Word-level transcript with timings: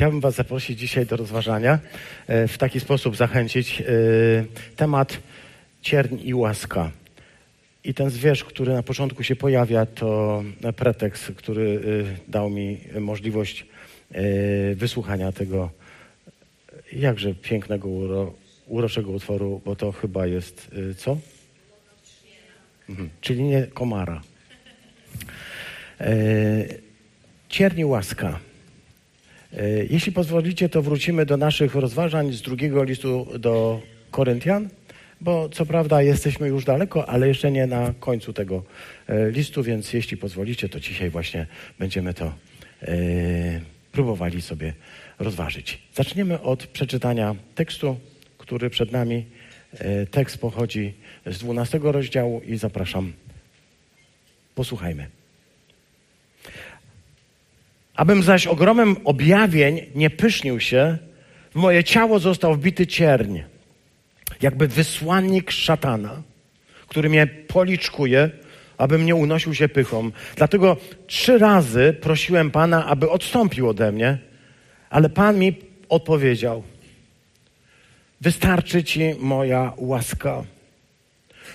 chciałbym 0.00 0.20
Was 0.20 0.34
zaprosić 0.34 0.78
dzisiaj 0.78 1.06
do 1.06 1.16
rozważania, 1.16 1.78
e, 2.26 2.48
w 2.48 2.58
taki 2.58 2.80
sposób 2.80 3.16
zachęcić. 3.16 3.80
e, 3.80 3.84
Temat 4.76 5.18
cierń 5.82 6.16
i 6.22 6.34
łaska. 6.34 6.90
I 7.84 7.94
ten 7.94 8.10
zwierz, 8.10 8.44
który 8.44 8.72
na 8.72 8.82
początku 8.82 9.22
się 9.22 9.36
pojawia, 9.36 9.86
to 9.86 10.42
pretekst, 10.76 11.32
który 11.36 11.80
e, 12.28 12.30
dał 12.30 12.50
mi 12.50 12.80
możliwość 13.00 13.66
wysłuchania 14.74 15.32
tego 15.32 15.70
jakże 16.92 17.34
pięknego, 17.34 17.88
uro, 17.88 18.34
uroczego 18.66 19.10
utworu, 19.10 19.60
bo 19.64 19.76
to 19.76 19.92
chyba 19.92 20.26
jest 20.26 20.70
co? 20.96 21.18
Mhm, 22.88 23.10
czyli 23.20 23.42
nie 23.42 23.62
komara. 23.62 24.20
Cierni 27.48 27.84
łaska. 27.84 28.49
E, 29.52 29.84
Jeśli 29.90 30.12
pozwolicie, 30.12 30.68
to 30.68 30.82
wrócimy 30.82 31.26
do 31.26 31.36
naszych 31.36 31.74
rozważań 31.74 32.32
z 32.32 32.42
drugiego 32.42 32.84
listu 32.84 33.26
do 33.38 33.80
Koryntian, 34.10 34.68
bo 35.20 35.48
co 35.48 35.66
prawda 35.66 36.02
jesteśmy 36.02 36.48
już 36.48 36.64
daleko, 36.64 37.08
ale 37.08 37.28
jeszcze 37.28 37.50
nie 37.50 37.66
na 37.66 37.94
końcu 38.00 38.32
tego 38.32 38.62
e, 39.08 39.30
listu, 39.30 39.62
więc 39.62 39.92
jeśli 39.92 40.16
pozwolicie, 40.16 40.68
to 40.68 40.80
dzisiaj 40.80 41.10
właśnie 41.10 41.46
będziemy 41.78 42.14
to 42.14 42.32
e, 42.82 42.92
próbowali 43.92 44.42
sobie 44.42 44.72
rozważyć. 45.18 45.78
Zaczniemy 45.94 46.40
od 46.40 46.66
przeczytania 46.66 47.34
tekstu, 47.54 47.96
który 48.38 48.70
przed 48.70 48.92
nami. 48.92 49.24
Tekst 50.10 50.38
pochodzi 50.38 50.94
z 51.26 51.38
12 51.38 51.80
rozdziału 51.82 52.40
i 52.46 52.56
zapraszam. 52.56 53.12
Posłuchajmy. 54.54 55.19
Abym 57.94 58.22
zaś 58.22 58.46
ogromem 58.46 58.96
objawień 59.04 59.80
nie 59.94 60.10
pysznił 60.10 60.60
się, 60.60 60.98
w 61.50 61.54
moje 61.54 61.84
ciało 61.84 62.18
został 62.18 62.54
wbity 62.54 62.86
cierń, 62.86 63.38
jakby 64.42 64.68
wysłannik 64.68 65.50
szatana, 65.50 66.22
który 66.88 67.08
mnie 67.08 67.26
policzkuje, 67.26 68.30
abym 68.78 69.06
nie 69.06 69.14
unosił 69.14 69.54
się 69.54 69.68
pychą. 69.68 70.10
Dlatego 70.36 70.76
trzy 71.06 71.38
razy 71.38 71.96
prosiłem 72.00 72.50
Pana, 72.50 72.86
aby 72.86 73.10
odstąpił 73.10 73.68
ode 73.68 73.92
mnie, 73.92 74.18
ale 74.90 75.08
Pan 75.08 75.38
mi 75.38 75.54
odpowiedział: 75.88 76.62
Wystarczy 78.20 78.84
Ci 78.84 79.14
moja 79.18 79.72
łaska. 79.76 80.44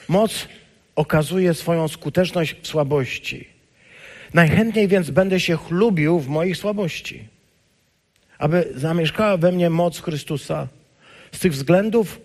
Moc 0.07 0.47
okazuje 0.95 1.53
swoją 1.53 1.87
skuteczność 1.87 2.55
w 2.61 2.67
słabości. 2.67 3.54
Najchętniej 4.33 4.87
więc 4.87 5.09
będę 5.09 5.39
się 5.39 5.57
chlubił 5.57 6.19
w 6.19 6.27
moich 6.27 6.57
słabości, 6.57 7.27
aby 8.37 8.73
zamieszkała 8.75 9.37
we 9.37 9.51
mnie 9.51 9.69
moc 9.69 10.01
Chrystusa. 10.01 10.67
Z 11.31 11.39
tych 11.39 11.51
względów 11.51 12.21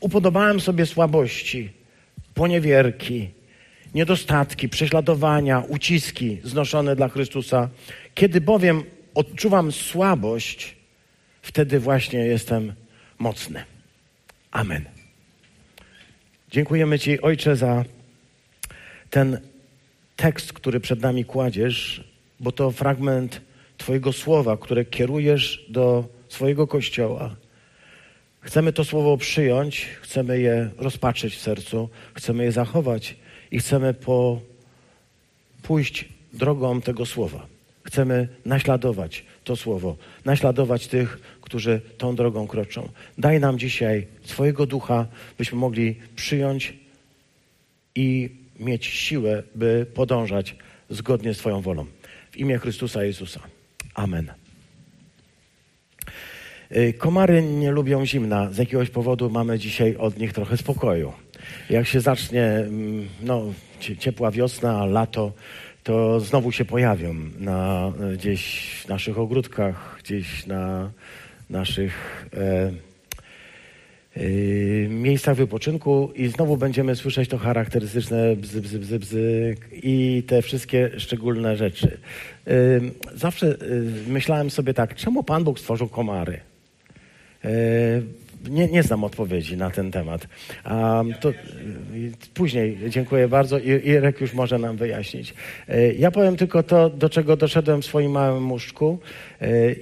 upodobałem 0.00 0.60
sobie 0.60 0.86
słabości, 0.86 1.70
poniewierki, 2.34 3.30
niedostatki, 3.94 4.68
prześladowania, 4.68 5.62
uciski 5.68 6.40
znoszone 6.44 6.96
dla 6.96 7.08
Chrystusa. 7.08 7.68
Kiedy 8.14 8.40
bowiem 8.40 8.84
odczuwam 9.14 9.72
słabość, 9.72 10.76
wtedy 11.42 11.80
właśnie 11.80 12.18
jestem 12.18 12.72
mocny. 13.18 13.64
Amen. 14.50 14.84
Dziękujemy 16.50 16.98
Ci, 16.98 17.20
Ojcze, 17.20 17.56
za 17.56 17.84
ten 19.10 19.40
tekst, 20.22 20.52
który 20.52 20.80
przed 20.80 21.00
nami 21.00 21.24
kładziesz, 21.24 22.04
bo 22.40 22.52
to 22.52 22.70
fragment 22.70 23.40
Twojego 23.78 24.12
słowa, 24.12 24.56
które 24.56 24.84
kierujesz 24.84 25.66
do 25.68 26.04
swojego 26.28 26.66
kościoła. 26.66 27.36
Chcemy 28.40 28.72
to 28.72 28.84
słowo 28.84 29.16
przyjąć, 29.16 29.88
chcemy 30.00 30.40
je 30.40 30.70
rozpatrzeć 30.78 31.34
w 31.34 31.40
sercu, 31.40 31.88
chcemy 32.14 32.44
je 32.44 32.52
zachować 32.52 33.16
i 33.50 33.58
chcemy 33.58 33.94
po, 33.94 34.40
pójść 35.62 36.08
drogą 36.32 36.80
tego 36.80 37.06
słowa. 37.06 37.46
Chcemy 37.84 38.28
naśladować 38.44 39.24
to 39.44 39.56
słowo, 39.56 39.96
naśladować 40.24 40.86
tych, 40.86 41.38
którzy 41.40 41.80
tą 41.98 42.16
drogą 42.16 42.46
kroczą. 42.46 42.88
Daj 43.18 43.40
nam 43.40 43.58
dzisiaj 43.58 44.06
swojego 44.24 44.66
ducha, 44.66 45.06
byśmy 45.38 45.58
mogli 45.58 45.96
przyjąć 46.16 46.74
i 47.94 48.41
mieć 48.60 48.86
siłę, 48.86 49.42
by 49.54 49.86
podążać 49.94 50.56
zgodnie 50.90 51.34
z 51.34 51.38
Twoją 51.38 51.60
wolą. 51.60 51.86
W 52.30 52.36
imię 52.36 52.58
Chrystusa 52.58 53.04
Jezusa. 53.04 53.40
Amen. 53.94 54.32
Y, 56.76 56.92
Komary 56.92 57.42
nie 57.42 57.70
lubią 57.70 58.06
zimna. 58.06 58.50
Z 58.52 58.58
jakiegoś 58.58 58.90
powodu 58.90 59.30
mamy 59.30 59.58
dzisiaj 59.58 59.96
od 59.96 60.18
nich 60.18 60.32
trochę 60.32 60.56
spokoju. 60.56 61.12
Jak 61.70 61.86
się 61.86 62.00
zacznie 62.00 62.44
mm, 62.44 63.08
no, 63.22 63.42
cie- 63.80 63.96
ciepła 63.96 64.30
wiosna, 64.30 64.86
lato, 64.86 65.32
to 65.82 66.20
znowu 66.20 66.52
się 66.52 66.64
pojawią 66.64 67.14
na, 67.38 67.92
gdzieś 68.14 68.70
w 68.84 68.88
naszych 68.88 69.18
ogródkach, 69.18 69.98
gdzieś 70.04 70.46
na 70.46 70.90
naszych 71.50 72.26
e, 72.34 72.72
Yy, 74.16 74.88
miejscach 74.90 75.36
wypoczynku 75.36 76.12
i 76.14 76.28
znowu 76.28 76.56
będziemy 76.56 76.96
słyszeć 76.96 77.28
to 77.28 77.38
charakterystyczne 77.38 78.36
bzy, 78.36 78.60
bzy, 78.60 78.78
bzy, 78.78 78.98
bzy 78.98 79.56
i 79.72 80.22
te 80.26 80.42
wszystkie 80.42 80.90
szczególne 80.96 81.56
rzeczy. 81.56 81.98
Yy, 82.46 82.52
Zawsze 83.14 83.46
yy, 83.46 83.56
myślałem 84.08 84.50
sobie 84.50 84.74
tak, 84.74 84.94
czemu 84.94 85.22
Pan 85.22 85.44
Bóg 85.44 85.58
stworzył 85.58 85.88
komary? 85.88 86.40
Nie, 88.50 88.66
nie 88.68 88.82
znam 88.82 89.04
odpowiedzi 89.04 89.56
na 89.56 89.70
ten 89.70 89.90
temat. 89.90 90.26
A 90.64 91.02
to 91.20 91.32
później, 92.34 92.78
dziękuję 92.88 93.28
bardzo. 93.28 93.58
Irek 93.58 94.20
już 94.20 94.34
może 94.34 94.58
nam 94.58 94.76
wyjaśnić. 94.76 95.34
Ja 95.98 96.10
powiem 96.10 96.36
tylko 96.36 96.62
to, 96.62 96.90
do 96.90 97.08
czego 97.08 97.36
doszedłem 97.36 97.82
w 97.82 97.84
swoim 97.84 98.10
małym 98.10 98.42
muszczku 98.42 98.98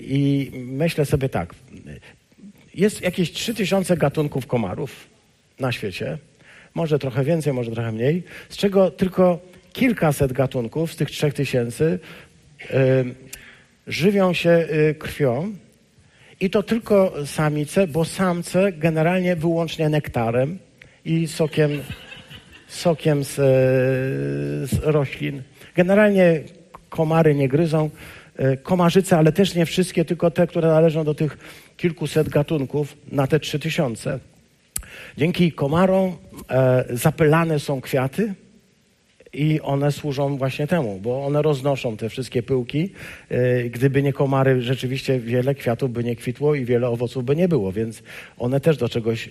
i 0.00 0.50
myślę 0.54 1.06
sobie 1.06 1.28
tak. 1.28 1.54
Jest 2.80 3.02
jakieś 3.02 3.32
3000 3.32 3.96
gatunków 3.96 4.46
komarów 4.46 5.06
na 5.58 5.72
świecie. 5.72 6.18
Może 6.74 6.98
trochę 6.98 7.24
więcej, 7.24 7.52
może 7.52 7.70
trochę 7.70 7.92
mniej. 7.92 8.22
Z 8.48 8.56
czego 8.56 8.90
tylko 8.90 9.38
kilkaset 9.72 10.32
gatunków 10.32 10.92
z 10.92 10.96
tych 10.96 11.10
3000 11.10 11.84
y, 11.84 11.98
żywią 13.86 14.32
się 14.32 14.50
y, 14.50 14.94
krwią. 14.94 15.52
I 16.40 16.50
to 16.50 16.62
tylko 16.62 17.26
samice, 17.26 17.86
bo 17.86 18.04
samce 18.04 18.72
generalnie 18.72 19.36
wyłącznie 19.36 19.88
nektarem 19.88 20.58
i 21.04 21.28
sokiem, 21.28 21.70
sokiem 22.68 23.24
z, 23.24 23.38
e, 23.38 23.42
z 24.66 24.80
roślin. 24.82 25.42
Generalnie 25.74 26.40
komary 26.88 27.34
nie 27.34 27.48
gryzą. 27.48 27.90
E, 28.40 28.56
Komarzyce, 28.56 29.18
ale 29.18 29.32
też 29.32 29.54
nie 29.54 29.66
wszystkie, 29.66 30.04
tylko 30.04 30.30
te, 30.30 30.46
które 30.46 30.68
należą 30.68 31.04
do 31.04 31.14
tych 31.14 31.38
kilkuset 31.76 32.28
gatunków 32.28 32.96
na 33.12 33.26
te 33.26 33.40
trzy 33.40 33.58
tysiące. 33.58 34.18
Dzięki 35.16 35.52
komarom 35.52 36.16
e, 36.50 36.84
zapylane 36.90 37.58
są 37.58 37.80
kwiaty 37.80 38.34
i 39.32 39.60
one 39.60 39.92
służą 39.92 40.36
właśnie 40.36 40.66
temu, 40.66 41.00
bo 41.02 41.26
one 41.26 41.42
roznoszą 41.42 41.96
te 41.96 42.08
wszystkie 42.08 42.42
pyłki. 42.42 42.92
E, 43.28 43.64
gdyby 43.64 44.02
nie 44.02 44.12
komary, 44.12 44.62
rzeczywiście 44.62 45.20
wiele 45.20 45.54
kwiatów 45.54 45.92
by 45.92 46.04
nie 46.04 46.16
kwitło 46.16 46.54
i 46.54 46.64
wiele 46.64 46.88
owoców 46.88 47.24
by 47.24 47.36
nie 47.36 47.48
było, 47.48 47.72
więc 47.72 48.02
one 48.38 48.60
też 48.60 48.76
do 48.76 48.88
czegoś 48.88 49.30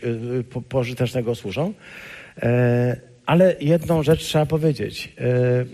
po, 0.50 0.62
pożytecznego 0.62 1.36
służą. 1.36 1.74
Ale 3.26 3.56
jedną 3.62 4.04
rzecz 4.04 4.24
trzeba 4.24 4.46
powiedzieć. 4.46 5.16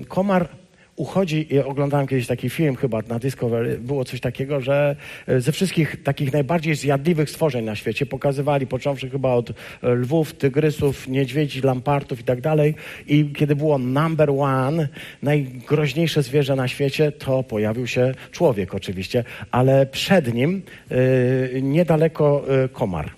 Komar 0.08 0.50
uchodzi, 0.96 1.48
oglądałem 1.66 2.08
kiedyś 2.08 2.28
taki 2.28 2.50
film 2.50 2.76
chyba 2.76 3.02
na 3.08 3.20
Discovery, 3.20 3.78
było 3.78 4.06
coś 4.06 4.20
takiego, 4.20 4.62
że 4.62 4.96
e, 5.28 5.42
ze 5.42 5.52
wszystkich 5.52 6.04
takich 6.04 6.34
najbardziej 6.34 6.76
zjadliwych 6.76 7.30
stworzeń 7.30 7.66
na 7.66 7.76
świecie 7.76 8.06
pokazywali, 8.06 8.68
począwszy 8.68 9.10
chyba 9.10 9.34
od 9.34 9.50
e, 9.50 9.54
lwów, 9.82 10.34
tygrysów, 10.34 11.08
niedźwiedzi, 11.08 11.62
lampartów 11.62 12.20
i 12.20 12.24
tak 12.24 12.42
dalej 12.42 12.76
i 13.08 13.30
kiedy 13.38 13.56
było 13.56 13.78
number 13.78 14.30
one, 14.30 14.88
najgroźniejsze 15.24 16.24
zwierzę 16.24 16.56
na 16.56 16.68
świecie, 16.68 17.12
to 17.12 17.44
pojawił 17.44 17.88
się 17.88 18.14
człowiek 18.32 18.76
oczywiście, 18.76 19.24
ale 19.52 19.86
przed 19.86 20.34
nim 20.34 20.62
e, 20.92 21.62
niedaleko 21.62 22.46
e, 22.64 22.70
komar. 22.70 23.12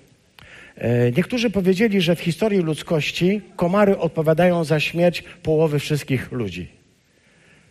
Niektórzy 1.15 1.49
powiedzieli, 1.49 2.01
że 2.01 2.15
w 2.15 2.19
historii 2.19 2.59
ludzkości 2.59 3.41
komary 3.55 3.97
odpowiadają 3.97 4.63
za 4.63 4.79
śmierć 4.79 5.23
połowy 5.43 5.79
wszystkich 5.79 6.31
ludzi. 6.31 6.76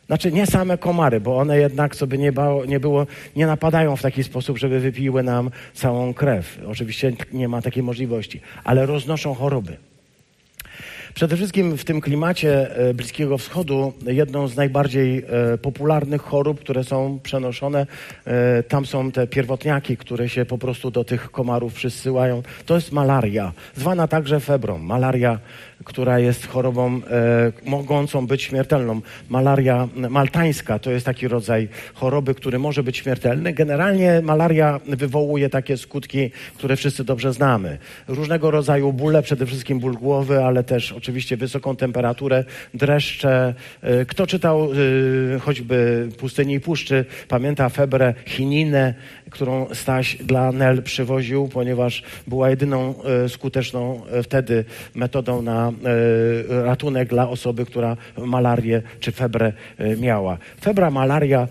Znaczy 0.07 0.33
nie 0.33 0.47
same 0.47 0.79
komary, 0.79 1.21
bo 1.21 1.39
one 1.39 1.59
jednak, 1.59 1.97
co 1.97 2.07
by 2.07 2.19
nie, 2.19 2.33
bało, 2.33 2.65
nie 2.65 2.81
było, 2.81 3.07
nie 3.37 3.47
napadają 3.47 3.97
w 3.97 4.03
taki 4.03 4.25
sposób, 4.25 4.59
żeby 4.59 4.81
wypiły 4.81 5.23
nam 5.23 5.51
całą 5.75 6.15
krew. 6.15 6.59
Oczywiście 6.67 7.13
nie 7.33 7.49
ma 7.49 7.63
takiej 7.63 7.83
możliwości, 7.83 8.41
ale 8.65 8.87
roznoszą 8.87 9.35
choroby. 9.35 9.77
Przede 11.17 11.37
wszystkim 11.37 11.77
w 11.77 11.85
tym 11.85 12.01
klimacie 12.01 12.77
e, 12.77 12.95
Bliskiego 12.95 13.39
Wschodu 13.39 13.93
jedną 14.07 14.49
z 14.49 14.57
najbardziej 14.57 15.25
e, 15.53 15.59
popularnych 15.59 16.23
chorób, 16.23 16.61
które 16.61 16.85
są 16.85 17.19
przenoszone, 17.23 17.87
e, 18.25 18.63
tam 18.63 18.87
są 18.87 19.13
te 19.13 19.27
pierwotniaki, 19.27 19.97
które 19.97 20.29
się 20.29 20.45
po 20.45 20.59
prostu 20.59 20.91
do 20.91 21.05
tych 21.05 21.31
komarów 21.31 21.75
przysyłają. 21.75 22.43
To 22.67 22.75
jest 22.75 22.93
malaria, 22.93 23.53
zwana 23.77 24.09
także 24.09 24.41
febrą. 24.41 24.79
Malaria 24.79 25.39
która 25.85 26.19
jest 26.19 26.47
chorobą 26.47 27.01
e, 27.11 27.53
mogącą 27.67 28.27
być 28.27 28.43
śmiertelną. 28.43 29.01
Malaria 29.29 29.89
maltańska 30.11 30.79
to 30.79 30.91
jest 30.91 31.07
taki 31.07 31.29
rodzaj 31.29 31.69
choroby, 31.95 32.35
który 32.35 32.59
może 32.59 32.83
być 32.83 32.97
śmiertelny. 32.97 33.53
Generalnie 33.53 34.21
malaria 34.23 34.81
wywołuje 34.87 35.51
takie 35.51 35.77
skutki, 35.77 36.31
które 36.57 36.77
wszyscy 36.77 37.05
dobrze 37.05 37.33
znamy. 37.33 37.79
Różnego 38.09 38.51
rodzaju 38.51 38.93
bóle, 38.93 39.23
przede 39.23 39.47
wszystkim 39.47 39.81
ból 39.81 39.95
głowy, 39.95 40.45
ale 40.45 40.65
też 40.65 40.93
oczywiście 40.93 41.37
wysoką 41.37 41.77
temperaturę, 41.77 42.45
dreszcze. 42.75 43.55
E, 43.83 44.05
kto 44.05 44.27
czytał 44.27 44.69
e, 44.73 45.39
choćby 45.39 46.09
Pustyni 46.19 46.55
i 46.55 46.61
Puszczy, 46.61 47.05
pamięta 47.29 47.69
febrę, 47.69 48.15
chininę, 48.27 48.95
którą 49.37 49.67
Staś 49.75 50.17
dla 50.17 50.53
Nel 50.53 50.83
przywoził, 50.83 51.49
ponieważ 51.49 52.03
była 52.27 52.51
jedyną 52.51 52.95
e, 53.03 53.29
skuteczną 53.29 54.07
e, 54.07 54.23
wtedy 54.23 54.65
metodą 54.95 55.43
na 55.43 55.69
e, 55.69 56.65
ratunek 56.65 57.09
dla 57.09 57.29
osoby, 57.29 57.67
która 57.67 57.97
malarię 58.19 58.83
czy 59.01 59.13
febrę 59.13 59.53
miała. 59.99 60.39
Febra, 60.61 60.91
malaria, 60.91 61.49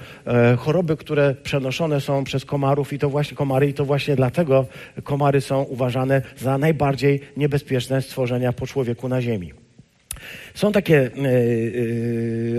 choroby, 0.58 0.98
które 0.98 1.36
przenoszone 1.36 2.02
są 2.02 2.24
przez 2.24 2.46
komarów 2.46 2.94
i 2.94 3.00
to 3.00 3.10
właśnie 3.10 3.38
komary 3.38 3.70
i 3.70 3.74
to 3.74 3.86
właśnie 3.86 4.16
dlatego 4.16 4.66
komary 5.04 5.42
są 5.42 5.62
uważane 5.62 6.22
za 6.38 6.58
najbardziej 6.58 7.22
niebezpieczne 7.38 8.02
stworzenia 8.02 8.54
po 8.54 8.68
człowieku 8.68 9.10
na 9.10 9.22
ziemi. 9.22 9.65
Są 10.56 10.72
takie 10.72 10.98
e, 10.98 11.08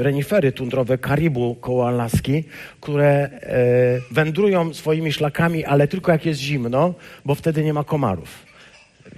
e, 0.00 0.02
renifery 0.02 0.52
tundrowe 0.52 0.98
Karibu 0.98 1.54
koło 1.54 1.88
Alaski, 1.88 2.44
które 2.80 3.06
e, 3.06 3.30
wędrują 4.10 4.74
swoimi 4.74 5.12
szlakami, 5.12 5.64
ale 5.64 5.88
tylko 5.88 6.12
jak 6.12 6.26
jest 6.26 6.40
zimno, 6.40 6.94
bo 7.24 7.34
wtedy 7.34 7.64
nie 7.64 7.72
ma 7.72 7.84
komarów. 7.84 8.46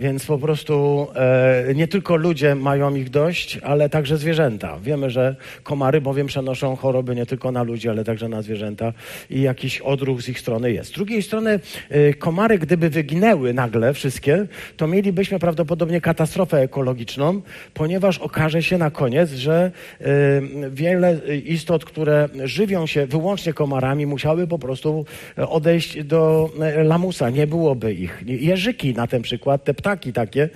Więc 0.01 0.27
po 0.27 0.39
prostu 0.39 1.07
e, 1.15 1.75
nie 1.75 1.89
tylko 1.89 2.17
ludzie 2.17 2.55
mają 2.55 2.95
ich 2.95 3.11
dość, 3.11 3.59
ale 3.59 3.89
także 3.89 4.17
zwierzęta. 4.17 4.79
Wiemy, 4.83 5.11
że 5.11 5.37
komary 5.63 6.01
bowiem 6.01 6.27
przenoszą 6.27 6.77
choroby 6.77 7.15
nie 7.15 7.27
tylko 7.27 7.53
na 7.53 7.63
ludzi, 7.63 7.89
ale 7.89 8.05
także 8.05 8.29
na 8.29 8.43
zwierzęta 8.43 8.93
i 9.31 9.41
jakiś 9.41 9.81
odruch 9.81 10.23
z 10.23 10.29
ich 10.29 10.41
strony 10.41 10.73
jest. 10.73 10.91
Z 10.91 10.93
drugiej 10.93 11.23
strony 11.23 11.61
e, 11.89 12.15
komary, 12.15 12.59
gdyby 12.59 12.91
wyginęły 12.91 13.55
nagle 13.55 13.95
wszystkie, 13.95 14.47
to 14.77 14.87
mielibyśmy 14.87 15.39
prawdopodobnie 15.39 16.01
katastrofę 16.01 16.61
ekologiczną, 16.61 17.43
ponieważ 17.75 18.19
okaże 18.19 18.63
się 18.63 18.79
na 18.79 18.91
koniec, 18.91 19.31
że 19.31 19.71
e, 20.01 20.07
wiele 20.71 21.21
istot, 21.45 21.85
które 21.85 22.29
żywią 22.45 22.87
się 22.87 23.07
wyłącznie 23.07 23.53
komarami, 23.53 24.07
musiały 24.07 24.47
po 24.47 24.59
prostu 24.59 25.05
odejść 25.37 26.05
do 26.05 26.51
e, 26.61 26.85
lamusa. 26.85 27.31
Nie 27.31 27.47
byłoby 27.47 27.95
ich. 27.95 28.23
Jeżyki 28.27 28.95
na 28.95 29.07
ten 29.07 29.23
przykład, 29.23 29.65
te 29.65 29.75
ptaki 29.75 29.88
takie, 29.97 30.49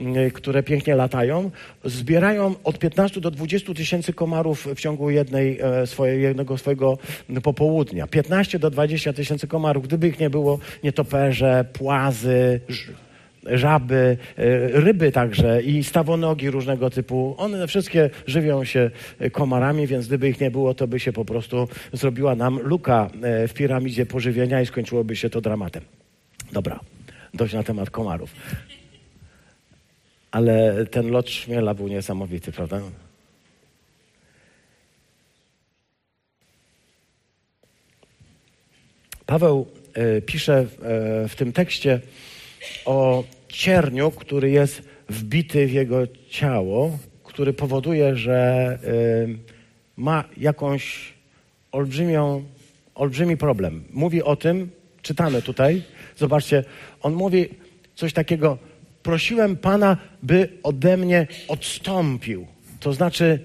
mm, 0.00 0.30
które 0.30 0.62
pięknie 0.62 0.94
latają, 0.94 1.50
zbierają 1.84 2.54
od 2.64 2.78
15 2.78 3.20
do 3.20 3.30
20 3.30 3.74
tysięcy 3.74 4.12
komarów 4.12 4.68
w 4.74 4.80
ciągu 4.80 5.10
jednej, 5.10 5.58
e, 5.60 5.86
swoje, 5.86 6.16
jednego 6.16 6.58
swojego 6.58 6.98
popołudnia. 7.42 8.06
15 8.06 8.58
do 8.58 8.70
20 8.70 9.12
tysięcy 9.12 9.46
komarów. 9.46 9.86
Gdyby 9.86 10.08
ich 10.08 10.20
nie 10.20 10.30
było, 10.30 10.58
nietoperze, 10.84 11.64
płazy, 11.72 12.60
żaby, 13.46 14.16
e, 14.36 14.68
ryby 14.80 15.12
także 15.12 15.62
i 15.62 15.84
stawonogi 15.84 16.50
różnego 16.50 16.90
typu. 16.90 17.34
One 17.38 17.66
wszystkie 17.66 18.10
żywią 18.26 18.64
się 18.64 18.90
komarami, 19.32 19.86
więc 19.86 20.06
gdyby 20.06 20.28
ich 20.28 20.40
nie 20.40 20.50
było, 20.50 20.74
to 20.74 20.88
by 20.88 21.00
się 21.00 21.12
po 21.12 21.24
prostu 21.24 21.68
zrobiła 21.92 22.34
nam 22.34 22.60
luka 22.62 23.10
e, 23.22 23.48
w 23.48 23.54
piramidzie 23.54 24.06
pożywienia 24.06 24.60
i 24.60 24.66
skończyłoby 24.66 25.16
się 25.16 25.30
to 25.30 25.40
dramatem. 25.40 25.82
Dobra, 26.52 26.80
dość 27.34 27.54
na 27.54 27.62
temat 27.62 27.90
komarów. 27.90 28.34
Ale 30.30 30.86
ten 30.86 31.10
lot 31.10 31.30
szmiela 31.30 31.74
był 31.74 31.88
niesamowity, 31.88 32.52
prawda? 32.52 32.80
Paweł 39.26 39.66
e, 39.94 40.20
pisze 40.22 40.58
e, 40.58 41.28
w 41.28 41.34
tym 41.36 41.52
tekście 41.52 42.00
o 42.84 43.24
cierniu, 43.48 44.10
który 44.10 44.50
jest 44.50 44.82
wbity 45.08 45.66
w 45.66 45.72
jego 45.72 46.06
ciało, 46.30 46.98
który 47.24 47.52
powoduje, 47.52 48.16
że 48.16 48.34
e, 48.34 48.78
ma 49.96 50.24
jakąś 50.36 51.12
olbrzymią, 51.72 52.44
olbrzymi 52.94 53.36
problem. 53.36 53.84
Mówi 53.90 54.22
o 54.22 54.36
tym, 54.36 54.70
czytamy 55.02 55.42
tutaj, 55.42 55.82
zobaczcie, 56.16 56.64
on 57.02 57.14
mówi 57.14 57.48
coś 57.94 58.12
takiego, 58.12 58.58
prosiłem 59.02 59.56
Pana, 59.56 59.96
by 60.22 60.48
ode 60.62 60.96
mnie 60.96 61.26
odstąpił. 61.48 62.46
To 62.80 62.92
znaczy, 62.92 63.38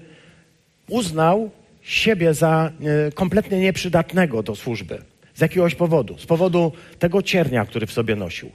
uznał 0.88 1.50
siebie 1.82 2.34
za 2.34 2.70
e, 3.06 3.12
kompletnie 3.12 3.60
nieprzydatnego 3.60 4.42
do 4.42 4.54
służby. 4.54 4.98
Z 5.34 5.40
jakiegoś 5.40 5.74
powodu. 5.74 6.18
Z 6.18 6.26
powodu 6.26 6.72
tego 6.98 7.22
ciernia, 7.22 7.64
który 7.64 7.86
w 7.86 7.92
sobie 7.92 8.16
nosił. 8.16 8.50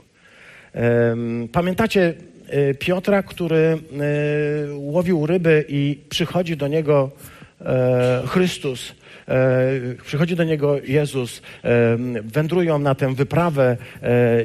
Pamiętacie 1.51 2.13
e, 2.47 2.73
Piotra, 2.73 3.23
który 3.23 3.57
e, 3.57 3.77
łowił 4.75 5.25
ryby 5.25 5.65
i 5.67 5.99
przychodzi 6.09 6.57
do 6.57 6.67
niego 6.67 7.11
Chrystus 8.27 8.95
przychodzi 10.05 10.35
do 10.35 10.43
niego 10.43 10.79
Jezus, 10.83 11.41
e, 11.63 11.97
wędrują 12.23 12.79
na 12.79 12.95
tę 12.95 13.15
wyprawę 13.15 13.77
e, 14.01 14.43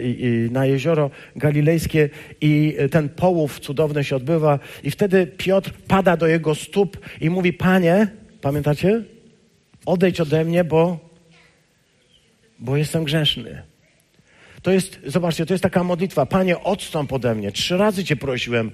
na 0.51 0.67
jezioro 0.67 1.11
galilejskie 1.37 2.09
i 2.41 2.77
ten 2.91 3.09
połów 3.09 3.61
cudowny 3.61 4.05
się 4.05 4.17
odbywa 4.17 4.59
i 4.83 4.91
wtedy 4.91 5.27
Piotr 5.27 5.73
pada 5.89 6.17
do 6.17 6.27
jego 6.27 6.55
stóp 6.55 6.99
i 7.21 7.31
mówi, 7.31 7.53
Panie, 7.53 8.09
pamiętacie? 8.41 9.03
Odejdź 9.87 10.21
ode 10.21 10.45
mnie, 10.45 10.65
bo, 10.65 10.99
bo 12.59 12.77
jestem 12.77 13.05
grzeszny. 13.05 13.63
To 14.63 14.71
jest, 14.71 15.01
zobaczcie, 15.07 15.47
to 15.47 15.55
jest 15.55 15.63
taka 15.63 15.85
modlitwa. 15.85 16.27
Panie, 16.27 16.61
odstąp 16.61 17.13
ode 17.13 17.35
mnie. 17.35 17.53
Trzy 17.53 17.77
razy 17.77 18.05
Cię 18.05 18.17
prosiłem, 18.17 18.71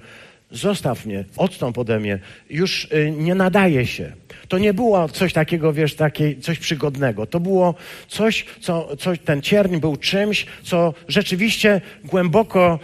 zostaw 0.53 1.05
mnie, 1.05 1.25
odstąp 1.37 1.77
ode 1.77 1.99
mnie. 1.99 2.19
Już 2.49 2.85
y, 2.85 3.13
nie 3.17 3.35
nadaje 3.35 3.85
się. 3.87 4.11
To 4.47 4.57
nie 4.57 4.73
było 4.73 5.09
coś 5.09 5.33
takiego, 5.33 5.73
wiesz, 5.73 5.95
takie, 5.95 6.35
coś 6.35 6.59
przygodnego. 6.59 7.25
To 7.25 7.39
było 7.39 7.75
coś, 8.07 8.45
co, 8.61 8.95
coś, 8.97 9.19
ten 9.19 9.41
cierń 9.41 9.77
był 9.77 9.97
czymś, 9.97 10.45
co 10.63 10.93
rzeczywiście 11.07 11.81
głęboko 12.03 12.79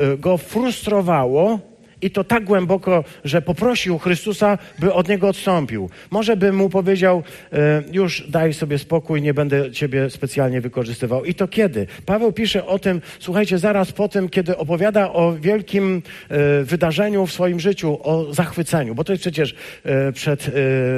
y, 0.00 0.04
y, 0.04 0.18
go 0.18 0.36
frustrowało, 0.38 1.60
i 2.02 2.10
to 2.10 2.24
tak 2.24 2.44
głęboko, 2.44 3.04
że 3.24 3.42
poprosił 3.42 3.98
Chrystusa, 3.98 4.58
by 4.78 4.92
od 4.92 5.08
niego 5.08 5.28
odstąpił. 5.28 5.90
Może 6.10 6.36
by 6.36 6.52
mu 6.52 6.70
powiedział, 6.70 7.22
e, 7.52 7.82
już 7.92 8.24
daj 8.28 8.54
sobie 8.54 8.78
spokój, 8.78 9.22
nie 9.22 9.34
będę 9.34 9.72
ciebie 9.72 10.10
specjalnie 10.10 10.60
wykorzystywał. 10.60 11.24
I 11.24 11.34
to 11.34 11.48
kiedy? 11.48 11.86
Paweł 12.06 12.32
pisze 12.32 12.66
o 12.66 12.78
tym, 12.78 13.00
słuchajcie, 13.18 13.58
zaraz 13.58 13.92
po 13.92 14.08
tym, 14.08 14.28
kiedy 14.28 14.56
opowiada 14.56 15.12
o 15.12 15.32
wielkim 15.32 16.02
e, 16.28 16.64
wydarzeniu 16.64 17.26
w 17.26 17.32
swoim 17.32 17.60
życiu, 17.60 17.98
o 18.02 18.34
zachwyceniu. 18.34 18.94
Bo 18.94 19.04
to 19.04 19.12
jest 19.12 19.22
przecież 19.22 19.54
e, 19.84 20.12
przed 20.12 20.50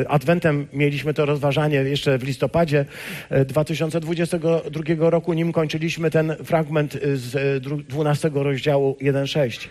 Adwentem 0.08 0.66
mieliśmy 0.72 1.14
to 1.14 1.26
rozważanie 1.26 1.76
jeszcze 1.76 2.18
w 2.18 2.22
listopadzie 2.22 2.84
2022 3.46 5.10
roku, 5.10 5.32
nim 5.32 5.52
kończyliśmy 5.52 6.10
ten 6.10 6.36
fragment 6.44 6.98
z 7.14 7.62
12 7.88 8.30
rozdziału 8.34 8.96
1.6. 9.00 9.68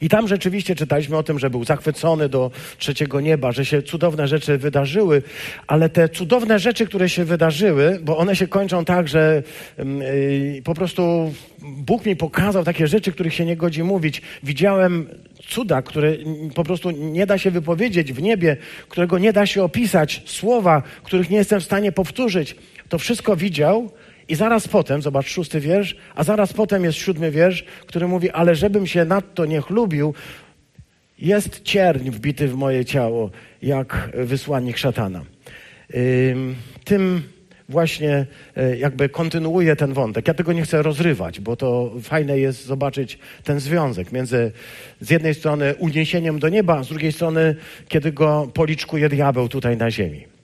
I 0.00 0.08
tam 0.08 0.28
rzeczywiście 0.28 0.74
czytaliśmy 0.74 1.16
o 1.16 1.22
tym, 1.22 1.38
że 1.38 1.50
był 1.50 1.64
zachwycony 1.64 2.28
do 2.28 2.50
trzeciego 2.78 3.20
nieba, 3.20 3.52
że 3.52 3.64
się 3.64 3.82
cudowne 3.82 4.28
rzeczy 4.28 4.58
wydarzyły, 4.58 5.22
ale 5.66 5.88
te 5.88 6.08
cudowne 6.08 6.58
rzeczy, 6.58 6.86
które 6.86 7.08
się 7.08 7.24
wydarzyły, 7.24 7.98
bo 8.02 8.18
one 8.18 8.36
się 8.36 8.46
kończą 8.46 8.84
tak, 8.84 9.08
że 9.08 9.42
yy, 9.78 10.62
po 10.64 10.74
prostu 10.74 11.32
Bóg 11.58 12.06
mi 12.06 12.16
pokazał 12.16 12.64
takie 12.64 12.86
rzeczy, 12.86 13.12
których 13.12 13.34
się 13.34 13.44
nie 13.44 13.56
godzi 13.56 13.82
mówić. 13.82 14.22
Widziałem 14.42 15.08
cuda, 15.48 15.82
które 15.82 16.16
po 16.54 16.64
prostu 16.64 16.90
nie 16.90 17.26
da 17.26 17.38
się 17.38 17.50
wypowiedzieć 17.50 18.12
w 18.12 18.22
niebie, 18.22 18.56
którego 18.88 19.18
nie 19.18 19.32
da 19.32 19.46
się 19.46 19.62
opisać, 19.62 20.22
słowa, 20.26 20.82
których 21.02 21.30
nie 21.30 21.36
jestem 21.36 21.60
w 21.60 21.64
stanie 21.64 21.92
powtórzyć. 21.92 22.56
To 22.88 22.98
wszystko 22.98 23.36
widział 23.36 23.90
i 24.28 24.34
zaraz 24.34 24.68
potem, 24.68 25.02
zobacz 25.02 25.28
szósty 25.28 25.60
wiersz, 25.60 25.96
a 26.14 26.24
zaraz 26.24 26.52
potem 26.52 26.84
jest 26.84 26.98
siódmy 26.98 27.30
wiersz, 27.30 27.64
który 27.86 28.08
mówi, 28.08 28.30
ale 28.30 28.54
żebym 28.54 28.86
się 28.86 29.04
nadto 29.04 29.46
nie 29.46 29.60
chlubił, 29.60 30.14
jest 31.18 31.62
cierń 31.62 32.10
wbity 32.10 32.48
w 32.48 32.54
moje 32.54 32.84
ciało, 32.84 33.30
jak 33.62 34.10
wysłannik 34.14 34.78
szatana. 34.78 35.24
Tym 36.84 37.22
właśnie 37.68 38.26
e, 38.56 38.76
jakby 38.76 39.08
kontynuuje 39.08 39.76
ten 39.76 39.92
wątek. 39.92 40.28
Ja 40.28 40.34
tego 40.34 40.52
nie 40.52 40.62
chcę 40.62 40.82
rozrywać, 40.82 41.40
bo 41.40 41.56
to 41.56 41.92
fajne 42.02 42.38
jest 42.38 42.64
zobaczyć 42.64 43.18
ten 43.44 43.60
związek 43.60 44.12
między 44.12 44.52
z 45.00 45.10
jednej 45.10 45.34
strony 45.34 45.74
uniesieniem 45.74 46.38
do 46.38 46.48
nieba, 46.48 46.78
a 46.78 46.82
z 46.82 46.88
drugiej 46.88 47.12
strony, 47.12 47.56
kiedy 47.88 48.12
go 48.12 48.50
policzkuje 48.54 49.08
diabeł 49.08 49.48
tutaj 49.48 49.76
na 49.76 49.90
ziemi. 49.90 50.37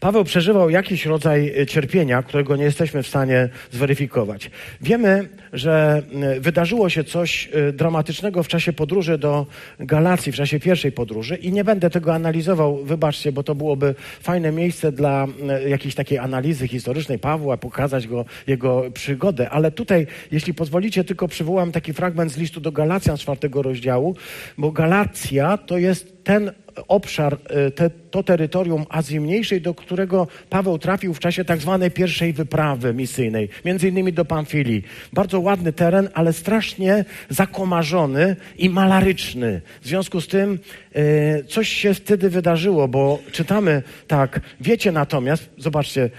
Paweł 0.00 0.24
przeżywał 0.24 0.70
jakiś 0.70 1.06
rodzaj 1.06 1.52
e, 1.60 1.66
cierpienia, 1.66 2.22
którego 2.22 2.56
nie 2.56 2.64
jesteśmy 2.64 3.02
w 3.02 3.08
stanie 3.08 3.48
zweryfikować. 3.70 4.50
Wiemy, 4.80 5.28
że 5.56 6.02
e, 6.22 6.40
wydarzyło 6.40 6.88
się 6.88 7.04
coś 7.04 7.48
e, 7.52 7.72
dramatycznego 7.72 8.42
w 8.42 8.48
czasie 8.48 8.72
podróży 8.72 9.18
do 9.18 9.46
Galacji, 9.80 10.32
w 10.32 10.34
czasie 10.34 10.60
pierwszej 10.60 10.92
podróży 10.92 11.36
i 11.36 11.52
nie 11.52 11.64
będę 11.64 11.90
tego 11.90 12.14
analizował, 12.14 12.84
wybaczcie, 12.84 13.32
bo 13.32 13.42
to 13.42 13.54
byłoby 13.54 13.94
fajne 14.20 14.52
miejsce 14.52 14.92
dla 14.92 15.26
jakiejś 15.68 15.94
takiej 15.94 16.18
analizy 16.18 16.68
historycznej 16.68 17.18
Pawła, 17.18 17.56
pokazać 17.56 18.06
go, 18.06 18.24
jego 18.46 18.84
przygodę, 18.94 19.50
ale 19.50 19.70
tutaj, 19.70 20.06
jeśli 20.32 20.54
pozwolicie, 20.54 21.04
tylko 21.04 21.28
przywołam 21.28 21.72
taki 21.72 21.92
fragment 21.92 22.32
z 22.32 22.36
listu 22.36 22.60
do 22.60 22.72
Galacjan 22.72 23.16
z 23.16 23.20
czwartego 23.20 23.62
rozdziału, 23.62 24.16
bo 24.58 24.72
Galacja 24.72 25.58
to 25.58 25.78
jest 25.78 26.24
ten 26.24 26.52
obszar, 26.88 27.38
e, 27.48 27.70
te, 27.70 27.90
to 27.90 28.22
terytorium 28.22 28.84
Azji 28.88 29.20
Mniejszej, 29.20 29.60
do 29.60 29.74
którego 29.74 30.28
Paweł 30.50 30.78
trafił 30.78 31.14
w 31.14 31.18
czasie 31.18 31.44
tak 31.44 31.60
zwanej 31.60 31.90
pierwszej 31.90 32.32
wyprawy 32.32 32.94
misyjnej, 32.94 33.48
między 33.64 33.88
innymi 33.88 34.12
do 34.12 34.24
Pamfilii. 34.24 34.82
Bardzo 35.12 35.40
ładny 35.46 35.72
teren, 35.72 36.08
ale 36.14 36.32
strasznie 36.32 37.04
zakomarzony 37.30 38.36
i 38.58 38.70
malaryczny. 38.70 39.60
W 39.82 39.86
związku 39.86 40.20
z 40.20 40.28
tym 40.28 40.58
e, 40.94 41.44
coś 41.44 41.68
się 41.68 41.94
wtedy 41.94 42.30
wydarzyło, 42.30 42.88
bo 42.88 43.18
czytamy 43.32 43.82
tak, 44.06 44.40
wiecie 44.60 44.92
natomiast, 44.92 45.50
zobaczcie, 45.58 46.10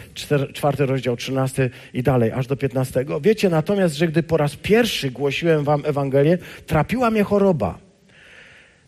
czwarty 0.53 0.85
rozdział, 0.85 1.17
trzynasty 1.17 1.69
i 1.93 2.03
dalej, 2.03 2.31
aż 2.31 2.47
do 2.47 2.55
piętnastego. 2.55 3.21
Wiecie 3.21 3.49
natomiast, 3.49 3.95
że 3.95 4.07
gdy 4.07 4.23
po 4.23 4.37
raz 4.37 4.55
pierwszy 4.55 5.11
głosiłem 5.11 5.63
wam 5.63 5.81
Ewangelię, 5.85 6.37
trapiła 6.65 7.11
mnie 7.11 7.23
choroba 7.23 7.87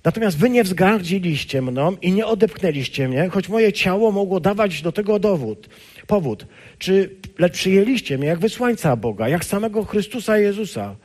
Natomiast 0.03 0.37
wy 0.37 0.49
nie 0.49 0.63
wzgardziliście 0.63 1.61
mną 1.61 1.95
i 2.01 2.11
nie 2.11 2.25
odepchnęliście 2.25 3.07
mnie, 3.07 3.29
choć 3.29 3.49
moje 3.49 3.73
ciało 3.73 4.11
mogło 4.11 4.39
dawać 4.39 4.81
do 4.81 4.91
tego 4.91 5.19
dowód, 5.19 5.69
powód. 6.07 6.45
Czy, 6.77 7.09
lecz 7.39 7.53
przyjęliście 7.53 8.17
mnie 8.17 8.27
jak 8.27 8.39
wysłańca 8.39 8.95
Boga, 8.95 9.29
jak 9.29 9.45
samego 9.45 9.83
Chrystusa 9.83 10.37
Jezusa. 10.37 10.95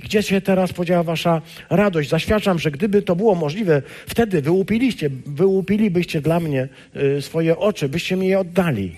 Gdzie 0.00 0.22
się 0.22 0.40
teraz 0.40 0.72
podziała 0.72 1.02
wasza 1.02 1.42
radość? 1.70 2.10
Zaświadczam, 2.10 2.58
że 2.58 2.70
gdyby 2.70 3.02
to 3.02 3.16
było 3.16 3.34
możliwe, 3.34 3.82
wtedy 4.06 4.42
wyłupiliście, 4.42 5.10
wyłupilibyście 5.26 6.20
dla 6.20 6.40
mnie 6.40 6.68
y, 6.96 7.22
swoje 7.22 7.58
oczy, 7.58 7.88
byście 7.88 8.16
mi 8.16 8.28
je 8.28 8.38
oddali. 8.38 8.96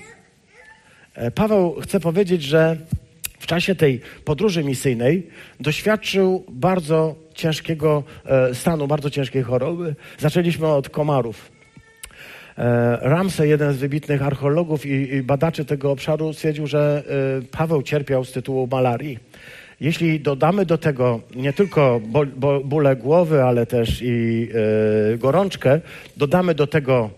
E, 1.15 1.31
Paweł 1.31 1.81
chce 1.81 2.01
powiedzieć, 2.01 2.43
że 2.43 2.77
w 3.39 3.47
czasie 3.47 3.75
tej 3.75 4.01
podróży 4.25 4.65
misyjnej 4.65 5.27
doświadczył 5.61 6.45
bardzo 6.49 7.15
ciężkiego 7.35 8.03
e, 8.25 8.55
stanu, 8.55 8.87
bardzo 8.87 9.11
ciężkiej 9.11 9.43
choroby. 9.43 9.95
Zaczęliśmy 10.19 10.67
od 10.67 10.89
komarów. 10.89 11.60
E, 12.61 12.99
Ramsey, 13.03 13.49
jeden 13.49 13.73
z 13.73 13.77
wybitnych 13.77 14.23
archeologów 14.23 14.87
i 14.87 15.23
badaczy 15.23 15.65
tego 15.65 15.91
obszaru, 15.91 16.33
stwierdził, 16.33 16.67
że 16.67 17.03
e, 17.39 17.43
Paweł 17.51 17.83
cierpiał 17.83 18.25
z 18.25 18.33
tytułu 18.33 18.69
malarii. 18.71 19.19
Jeśli 19.81 20.21
dodamy 20.21 20.67
do 20.67 20.79
tego 20.79 21.21
nie 21.37 21.53
tylko 21.53 22.01
bóle 22.65 22.97
głowy, 22.97 23.43
ale 23.43 23.67
też 23.67 24.03
i 24.03 24.49
gorączkę, 25.19 25.81
dodamy 26.17 26.55
do 26.55 26.67
tego 26.67 27.11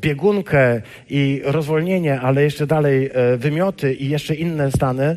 biegunkę 0.00 0.82
i 1.10 1.40
rozwolnienie, 1.44 2.20
ale 2.20 2.42
jeszcze 2.42 2.66
dalej 2.66 3.10
wymioty 3.36 3.94
i 3.94 4.08
jeszcze 4.08 4.34
inne 4.34 4.70
stany, 4.70 5.16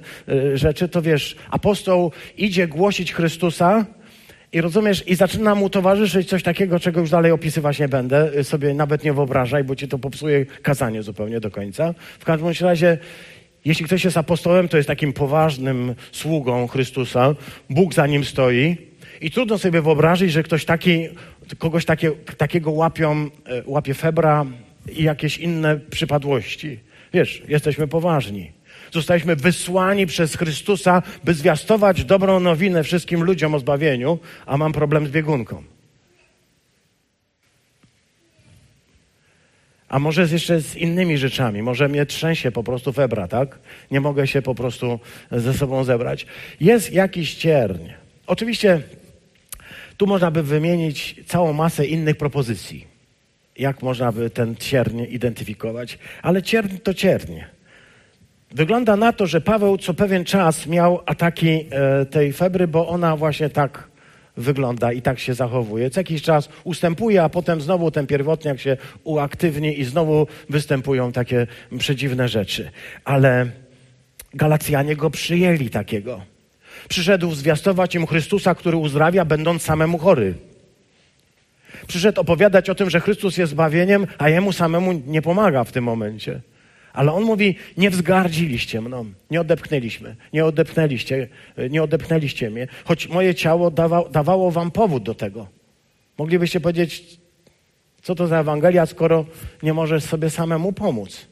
rzeczy, 0.54 0.90
to 0.90 1.02
wiesz, 1.02 1.36
apostoł 1.50 2.12
idzie 2.38 2.68
głosić 2.68 3.14
Chrystusa, 3.14 3.86
i 4.52 4.62
rozumiesz, 4.62 5.08
i 5.08 5.16
zaczyna 5.16 5.56
mu 5.56 5.70
towarzyszyć 5.70 6.30
coś 6.30 6.44
takiego, 6.44 6.80
czego 6.80 7.00
już 7.00 7.10
dalej 7.10 7.32
opisywać 7.32 7.80
nie 7.80 7.88
będę, 7.88 8.32
y, 8.40 8.44
sobie 8.44 8.74
nawet 8.74 9.04
nie 9.04 9.14
wyobrażaj, 9.14 9.64
bo 9.64 9.76
ci 9.76 9.88
to 9.88 10.00
popsuje 10.00 10.46
kazanie 10.46 11.04
zupełnie 11.04 11.40
do 11.40 11.52
końca. 11.52 11.94
W 12.20 12.26
każdym 12.26 12.68
razie, 12.68 12.98
jeśli 13.66 13.86
ktoś 13.86 14.06
jest 14.06 14.18
apostołem, 14.18 14.68
to 14.68 14.78
jest 14.78 14.88
takim 14.88 15.14
poważnym 15.14 15.96
sługą 16.12 16.68
Chrystusa, 16.68 17.36
Bóg 17.70 17.94
za 17.94 18.08
nim 18.08 18.26
stoi 18.26 18.78
i 19.22 19.32
trudno 19.32 19.58
sobie 19.58 19.82
wyobrazić, 19.82 20.32
że 20.32 20.44
ktoś 20.44 20.66
taki, 20.66 21.08
kogoś 21.58 21.86
takie, 21.86 22.12
takiego 22.12 22.72
łapią, 22.72 23.26
y, 23.26 23.30
łapie 23.66 23.94
febra 23.94 24.46
i 24.92 25.04
jakieś 25.04 25.38
inne 25.38 25.78
przypadłości. 25.78 26.80
Wiesz, 27.14 27.44
jesteśmy 27.48 27.88
poważni. 27.88 28.57
Zostaliśmy 28.92 29.36
wysłani 29.36 30.08
przez 30.08 30.36
Chrystusa, 30.36 31.04
by 31.24 31.34
zwiastować 31.34 32.06
dobrą 32.06 32.40
nowinę 32.40 32.84
wszystkim 32.84 33.24
ludziom 33.24 33.56
o 33.56 33.60
zbawieniu, 33.60 34.20
a 34.46 34.58
mam 34.58 34.74
problem 34.74 35.08
z 35.08 35.10
biegunką. 35.10 35.64
A 39.90 40.00
może 40.00 40.22
jeszcze 40.22 40.62
z 40.62 40.76
innymi 40.76 41.18
rzeczami. 41.18 41.62
Może 41.62 41.88
mnie 41.88 42.06
trzęsie 42.06 42.52
po 42.52 42.64
prostu 42.64 42.94
febra, 42.94 43.28
tak? 43.28 43.60
Nie 43.92 44.02
mogę 44.02 44.28
się 44.28 44.42
po 44.42 44.56
prostu 44.56 45.00
ze 45.32 45.54
sobą 45.54 45.84
zebrać. 45.84 46.26
Jest 46.60 46.94
jakiś 46.94 47.36
cierń. 47.36 47.90
Oczywiście 48.28 48.82
tu 49.98 50.08
można 50.08 50.32
by 50.32 50.44
wymienić 50.44 51.16
całą 51.26 51.54
masę 51.54 51.86
innych 51.86 52.18
propozycji. 52.18 52.88
Jak 53.58 53.84
można 53.84 54.12
by 54.12 54.30
ten 54.30 54.56
cierń 54.56 55.04
identyfikować? 55.10 56.00
Ale 56.22 56.44
cierń 56.44 56.78
to 56.78 56.94
cierń. 56.94 57.34
Wygląda 58.52 58.96
na 58.96 59.14
to, 59.14 59.28
że 59.28 59.42
Paweł 59.42 59.78
co 59.78 59.94
pewien 59.94 60.26
czas 60.26 60.68
miał 60.68 61.00
ataki 61.06 61.50
e, 61.50 62.06
tej 62.06 62.34
febry, 62.34 62.68
bo 62.68 62.88
ona 62.88 63.16
właśnie 63.16 63.50
tak 63.50 63.88
wygląda 64.38 64.92
i 64.92 65.02
tak 65.02 65.20
się 65.20 65.34
zachowuje. 65.34 65.90
Co 65.90 66.00
jakiś 66.00 66.22
czas 66.22 66.50
ustępuje, 66.64 67.24
a 67.24 67.30
potem 67.30 67.62
znowu 67.62 67.92
ten 67.92 68.08
pierwotniak 68.08 68.60
się 68.60 68.78
uaktywni 69.04 69.80
i 69.80 69.84
znowu 69.84 70.28
występują 70.50 71.12
takie 71.12 71.48
przedziwne 71.78 72.28
rzeczy. 72.28 72.72
Ale 73.04 73.48
Galacjanie 74.34 74.96
go 74.96 75.10
przyjęli 75.10 75.70
takiego. 75.70 76.22
Przyszedł 76.90 77.36
zwiastować 77.36 77.96
im 77.96 78.08
Chrystusa, 78.08 78.56
który 78.56 78.78
uzdrawia, 78.78 79.26
będąc 79.26 79.62
samemu 79.62 79.98
chory. 79.98 80.34
Przyszedł 81.88 82.22
opowiadać 82.22 82.70
o 82.70 82.76
tym, 82.76 82.90
że 82.90 83.00
Chrystus 83.00 83.38
jest 83.38 83.52
zbawieniem, 83.52 84.08
a 84.18 84.30
jemu 84.30 84.52
samemu 84.52 84.94
nie 85.08 85.22
pomaga 85.22 85.64
w 85.64 85.72
tym 85.72 85.84
momencie. 85.84 86.42
Ale 86.98 87.14
on 87.14 87.24
mówi, 87.24 87.56
nie 87.78 87.90
wzgardziliście 87.90 88.82
mną, 88.82 89.06
nie 89.32 89.42
odepchnęliśmy, 89.42 90.16
nie 90.34 90.46
odepchnęliście, 90.46 91.28
nie 91.70 91.84
odepchnęliście 91.84 92.50
mnie, 92.50 92.68
choć 92.86 93.08
moje 93.08 93.36
ciało 93.36 93.72
dawa, 93.72 94.10
dawało 94.10 94.52
wam 94.52 94.72
powód 94.72 95.04
do 95.04 95.16
tego. 95.16 95.48
Moglibyście 96.18 96.60
powiedzieć, 96.60 97.20
co 98.02 98.16
to 98.16 98.28
za 98.28 98.40
Ewangelia, 98.40 98.86
skoro 98.86 99.26
nie 99.64 99.74
możesz 99.74 100.04
sobie 100.04 100.30
samemu 100.30 100.74
pomóc. 100.74 101.28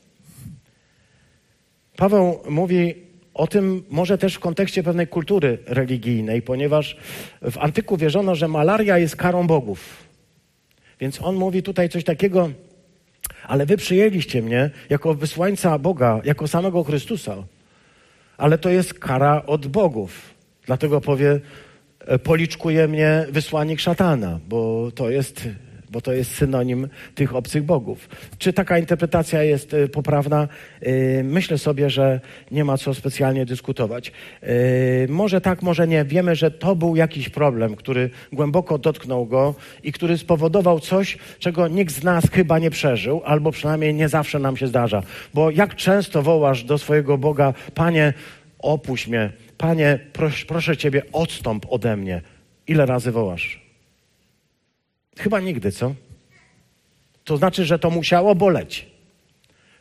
Paweł 1.95 2.39
mówi 2.50 2.95
o 3.34 3.48
tym 3.48 3.84
może 3.89 4.17
też 4.17 4.36
w 4.36 4.39
kontekście 4.39 4.84
pewnej 4.84 5.07
kultury 5.07 5.57
religijnej, 5.65 6.41
ponieważ 6.41 6.98
w 7.41 7.57
antyku 7.57 7.98
wierzono, 7.98 8.36
że 8.36 8.48
malaria 8.48 8.98
jest 8.98 9.15
karą 9.15 9.48
bogów. 9.48 10.03
Więc 11.00 11.22
on 11.22 11.36
mówi 11.36 11.63
tutaj 11.63 11.89
coś 11.89 12.03
takiego, 12.03 12.50
ale 13.47 13.65
wy 13.65 13.77
przyjęliście 13.77 14.41
mnie 14.41 14.69
jako 14.89 15.13
wysłańca 15.13 15.79
Boga, 15.79 16.21
jako 16.23 16.47
samego 16.47 16.83
Chrystusa. 16.83 17.35
Ale 18.37 18.57
to 18.57 18.69
jest 18.69 18.93
kara 18.93 19.43
od 19.45 19.67
bogów. 19.67 20.33
Dlatego 20.65 21.01
powie, 21.01 21.39
e, 21.99 22.19
policzkuje 22.19 22.87
mnie 22.87 23.25
wysłannik 23.29 23.79
szatana, 23.79 24.39
bo 24.47 24.91
to 24.95 25.09
jest 25.09 25.47
bo 25.95 26.01
to 26.01 26.13
jest 26.13 26.35
synonim 26.35 26.87
tych 27.15 27.35
obcych 27.35 27.63
bogów. 27.63 28.09
Czy 28.37 28.53
taka 28.53 28.79
interpretacja 28.79 29.43
jest 29.43 29.73
y, 29.73 29.87
poprawna? 29.87 30.47
Y, 30.83 31.21
myślę 31.23 31.57
sobie, 31.57 31.89
że 31.89 32.19
nie 32.51 32.63
ma 32.63 32.77
co 32.77 32.93
specjalnie 32.93 33.45
dyskutować. 33.45 34.11
Y, 34.43 35.07
może 35.09 35.41
tak, 35.41 35.61
może 35.61 35.87
nie. 35.87 36.05
Wiemy, 36.05 36.35
że 36.35 36.51
to 36.51 36.75
był 36.75 36.95
jakiś 36.95 37.29
problem, 37.29 37.75
który 37.75 38.09
głęboko 38.33 38.77
dotknął 38.77 39.25
go 39.25 39.55
i 39.83 39.91
który 39.91 40.17
spowodował 40.17 40.79
coś, 40.79 41.17
czego 41.39 41.67
nikt 41.67 41.93
z 41.93 42.03
nas 42.03 42.23
chyba 42.31 42.59
nie 42.59 42.69
przeżył, 42.69 43.21
albo 43.25 43.51
przynajmniej 43.51 43.93
nie 43.93 44.09
zawsze 44.09 44.39
nam 44.39 44.57
się 44.57 44.67
zdarza. 44.67 45.03
Bo 45.33 45.51
jak 45.51 45.75
często 45.75 46.21
wołasz 46.21 46.63
do 46.63 46.77
swojego 46.77 47.17
Boga, 47.17 47.53
Panie, 47.75 48.13
opuść 48.59 49.07
mnie, 49.07 49.31
Panie, 49.57 49.99
pros 50.13 50.45
proszę 50.47 50.77
Ciebie, 50.77 51.01
odstąp 51.11 51.65
ode 51.69 51.97
mnie. 51.97 52.21
Ile 52.67 52.85
razy 52.85 53.11
wołasz? 53.11 53.64
Chyba 55.17 55.39
nigdy, 55.39 55.72
co? 55.72 55.95
To 57.24 57.38
znaczy, 57.38 57.65
że 57.65 57.79
to 57.79 57.89
musiało 57.89 58.36
boleć. 58.36 58.86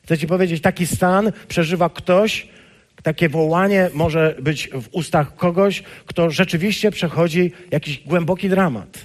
Chcę 0.04 0.18
ci 0.18 0.26
powiedzieć, 0.26 0.62
taki 0.62 0.86
stan 0.86 1.32
przeżywa 1.48 1.88
ktoś, 1.88 2.48
takie 3.02 3.28
wołanie 3.28 3.90
może 3.94 4.34
być 4.42 4.68
w 4.68 4.88
ustach 4.92 5.36
kogoś, 5.36 5.82
kto 6.06 6.30
rzeczywiście 6.30 6.90
przechodzi 6.90 7.52
jakiś 7.70 8.02
głęboki 8.06 8.48
dramat. 8.48 8.98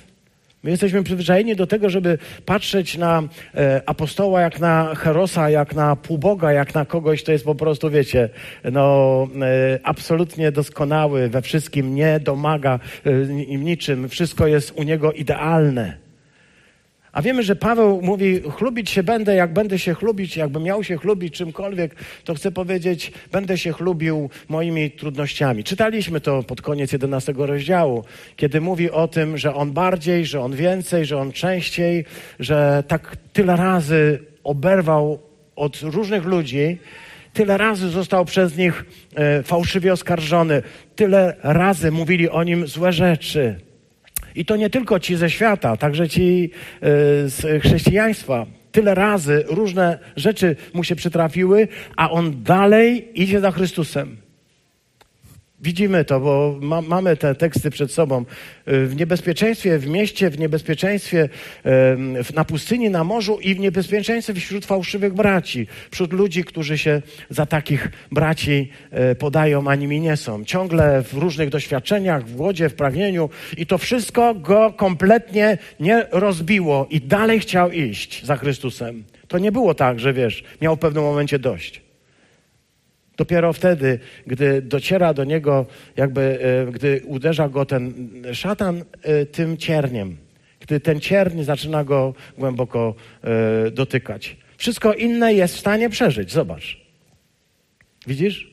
My 0.64 0.70
jesteśmy 0.72 1.04
przyzwyczajeni 1.04 1.56
do 1.56 1.68
tego, 1.68 1.90
żeby 1.90 2.18
patrzeć 2.46 2.98
na 2.98 3.24
e, 3.56 3.82
apostoła 3.86 4.42
jak 4.42 4.60
na 4.60 4.96
herosa, 4.96 5.50
jak 5.50 5.76
na 5.76 5.96
półboga, 5.96 6.52
jak 6.52 6.76
na 6.76 6.86
kogoś, 6.86 7.24
kto 7.24 7.32
jest 7.32 7.46
po 7.46 7.56
prostu, 7.56 7.90
wiecie, 7.90 8.30
no, 8.72 9.28
e, 9.42 9.80
absolutnie 9.84 10.52
doskonały 10.52 11.30
we 11.30 11.42
wszystkim, 11.42 11.96
nie 11.96 12.20
domaga 12.20 12.80
e, 13.06 13.12
niczym, 13.58 14.10
wszystko 14.10 14.48
jest 14.48 14.74
u 14.76 14.84
niego 14.84 15.12
idealne. 15.12 16.09
A 17.20 17.22
wiemy, 17.22 17.44
że 17.44 17.56
Paweł 17.56 18.02
mówi, 18.02 18.42
chlubić 18.58 18.90
się 18.90 19.04
będę, 19.04 19.36
jak 19.36 19.54
będę 19.54 19.80
się 19.80 19.94
chlubić, 19.94 20.38
jakbym 20.38 20.64
miał 20.64 20.84
się 20.84 20.98
chlubić 20.98 21.34
czymkolwiek, 21.34 21.96
to 22.24 22.34
chcę 22.34 22.52
powiedzieć, 22.52 23.12
będę 23.32 23.58
się 23.58 23.74
chlubił 23.74 24.30
moimi 24.50 24.92
trudnościami. 24.92 25.64
Czytaliśmy 25.64 26.22
to 26.22 26.44
pod 26.44 26.62
koniec 26.62 26.92
11 26.92 27.34
rozdziału, 27.38 28.04
kiedy 28.36 28.62
mówi 28.62 28.92
o 28.92 29.08
tym, 29.08 29.38
że 29.38 29.56
on 29.56 29.72
bardziej, 29.72 30.26
że 30.26 30.42
on 30.42 30.56
więcej, 30.56 31.06
że 31.06 31.18
on 31.18 31.32
częściej, 31.32 32.06
że 32.40 32.84
tak 32.88 33.18
tyle 33.34 33.56
razy 33.56 34.20
oberwał 34.44 35.20
od 35.56 35.82
różnych 35.82 36.26
ludzi, 36.26 36.78
tyle 37.34 37.58
razy 37.58 37.90
został 37.90 38.26
przez 38.26 38.58
nich 38.58 38.86
e, 39.16 39.44
fałszywie 39.44 39.94
oskarżony, 39.94 40.62
tyle 40.96 41.36
razy 41.44 41.92
mówili 41.92 42.30
o 42.30 42.44
nim 42.44 42.68
złe 42.68 42.94
rzeczy. 42.94 43.69
I 44.36 44.46
to 44.46 44.56
nie 44.56 44.70
tylko 44.70 45.00
ci 45.00 45.16
ze 45.16 45.30
świata, 45.30 45.78
także 45.78 46.10
ci 46.10 46.52
e, 46.82 46.88
z 47.30 47.64
chrześcijaństwa. 47.64 48.46
Tyle 48.72 48.96
razy 48.96 49.44
różne 49.48 50.00
rzeczy 50.16 50.56
mu 50.74 50.84
się 50.84 50.96
przytrafiły, 50.96 51.68
a 51.96 52.12
on 52.12 52.44
dalej 52.44 53.22
idzie 53.22 53.40
za 53.40 53.52
Chrystusem. 53.52 54.29
Widzimy 55.62 56.06
to, 56.06 56.20
bo 56.20 56.58
ma, 56.62 56.82
mamy 56.82 57.18
te 57.18 57.36
teksty 57.36 57.70
przed 57.70 57.92
sobą. 57.92 58.26
Y, 58.68 58.86
w 58.88 58.96
niebezpieczeństwie 58.96 59.80
w 59.80 59.88
mieście, 59.88 60.30
w 60.30 60.40
niebezpieczeństwie 60.40 61.30
na 62.34 62.46
pustyni, 62.46 62.90
na 62.90 63.04
morzu 63.04 63.40
i 63.42 63.56
w 63.56 63.60
niebezpieczeństwie 63.60 64.34
wśród 64.34 64.66
fałszywych 64.66 65.14
braci, 65.14 65.68
wśród 65.92 66.14
ludzi, 66.14 66.44
którzy 66.44 66.78
się 66.78 67.02
za 67.30 67.46
takich 67.46 67.92
braci 68.12 68.70
e, 68.92 69.16
podają, 69.16 69.68
a 69.68 69.76
nimi 69.76 70.00
nie 70.00 70.18
są. 70.18 70.46
Ciągle 70.46 71.04
w 71.04 71.14
różnych 71.14 71.50
doświadczeniach, 71.50 72.26
w 72.26 72.36
głodzie, 72.36 72.70
w 72.70 72.74
pragnieniu 72.74 73.30
i 73.58 73.66
to 73.66 73.78
wszystko 73.78 74.34
go 74.34 74.74
kompletnie 74.74 75.58
nie 75.80 76.06
rozbiło 76.12 76.88
i 76.90 77.02
dalej 77.02 77.40
chciał 77.40 77.72
iść 77.72 78.26
za 78.26 78.36
Chrystusem. 78.36 79.04
To 79.28 79.38
nie 79.38 79.52
było 79.52 79.74
tak, 79.74 80.00
że 80.00 80.14
wiesz, 80.14 80.44
miał 80.62 80.76
w 80.76 80.80
pewnym 80.80 81.04
momencie 81.04 81.40
dość. 81.40 81.89
Dopiero 83.20 83.54
wtedy, 83.54 84.00
gdy 84.28 84.62
dociera 84.62 85.14
do 85.14 85.24
niego, 85.24 85.66
jakby, 85.98 86.22
e, 86.22 86.72
gdy 86.72 87.02
uderza 87.06 87.50
go 87.50 87.66
ten 87.66 87.94
szatan 88.34 88.84
e, 89.02 89.26
tym 89.26 89.58
cierniem, 89.58 90.18
gdy 90.60 90.80
ten 90.80 91.00
cierń 91.00 91.44
zaczyna 91.44 91.84
go 91.84 92.14
głęboko 92.38 92.96
e, 93.24 93.72
dotykać. 93.72 94.38
Wszystko 94.58 94.94
inne 94.94 95.34
jest 95.34 95.56
w 95.56 95.60
stanie 95.60 95.90
przeżyć. 95.90 96.32
Zobacz. 96.32 96.82
Widzisz? 98.08 98.52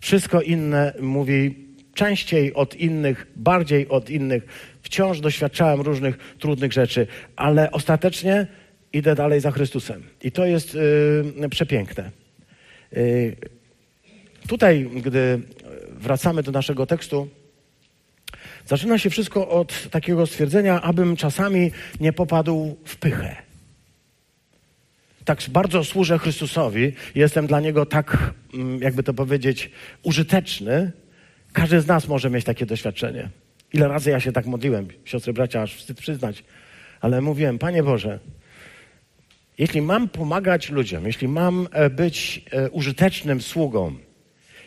Wszystko 0.00 0.42
inne 0.42 0.92
mówi 1.00 1.54
częściej 1.94 2.54
od 2.54 2.74
innych, 2.74 3.26
bardziej 3.36 3.88
od 3.88 4.10
innych. 4.10 4.46
Wciąż 4.82 5.20
doświadczałem 5.20 5.80
różnych 5.80 6.18
trudnych 6.38 6.72
rzeczy, 6.72 7.06
ale 7.36 7.70
ostatecznie 7.70 8.46
idę 8.92 9.14
dalej 9.14 9.40
za 9.40 9.50
Chrystusem. 9.50 10.02
I 10.22 10.32
to 10.32 10.46
jest 10.46 10.74
yy, 11.40 11.48
przepiękne. 11.48 12.10
Yy, 12.92 13.36
Tutaj, 14.48 14.90
gdy 15.02 15.40
wracamy 15.88 16.42
do 16.42 16.52
naszego 16.52 16.86
tekstu, 16.86 17.28
zaczyna 18.66 18.98
się 18.98 19.10
wszystko 19.10 19.48
od 19.48 19.88
takiego 19.90 20.26
stwierdzenia, 20.26 20.82
abym 20.82 21.16
czasami 21.16 21.70
nie 22.00 22.12
popadł 22.12 22.76
w 22.84 22.96
pychę. 22.96 23.36
Tak 25.24 25.38
bardzo 25.48 25.84
służę 25.84 26.18
Chrystusowi, 26.18 26.92
jestem 27.14 27.46
dla 27.46 27.60
Niego 27.60 27.86
tak, 27.86 28.32
mm, 28.54 28.80
jakby 28.82 29.02
to 29.02 29.14
powiedzieć, 29.14 29.70
użyteczny. 30.02 30.92
Każdy 31.52 31.80
z 31.80 31.86
nas 31.86 32.08
może 32.08 32.30
mieć 32.30 32.44
takie 32.44 32.66
doświadczenie. 32.66 33.28
Ile 33.72 33.88
razy 33.88 34.10
ja 34.10 34.20
się 34.20 34.32
tak 34.32 34.46
modliłem, 34.46 34.88
siostry, 35.04 35.32
bracia, 35.32 35.62
aż 35.62 35.74
wstyd 35.74 35.98
przyznać. 35.98 36.44
Ale 37.00 37.20
mówiłem, 37.20 37.58
Panie 37.58 37.82
Boże, 37.82 38.18
jeśli 39.58 39.82
mam 39.82 40.08
pomagać 40.08 40.70
ludziom, 40.70 41.06
jeśli 41.06 41.28
mam 41.28 41.68
e, 41.72 41.90
być 41.90 42.44
e, 42.50 42.70
użytecznym 42.70 43.40
sługą, 43.42 43.96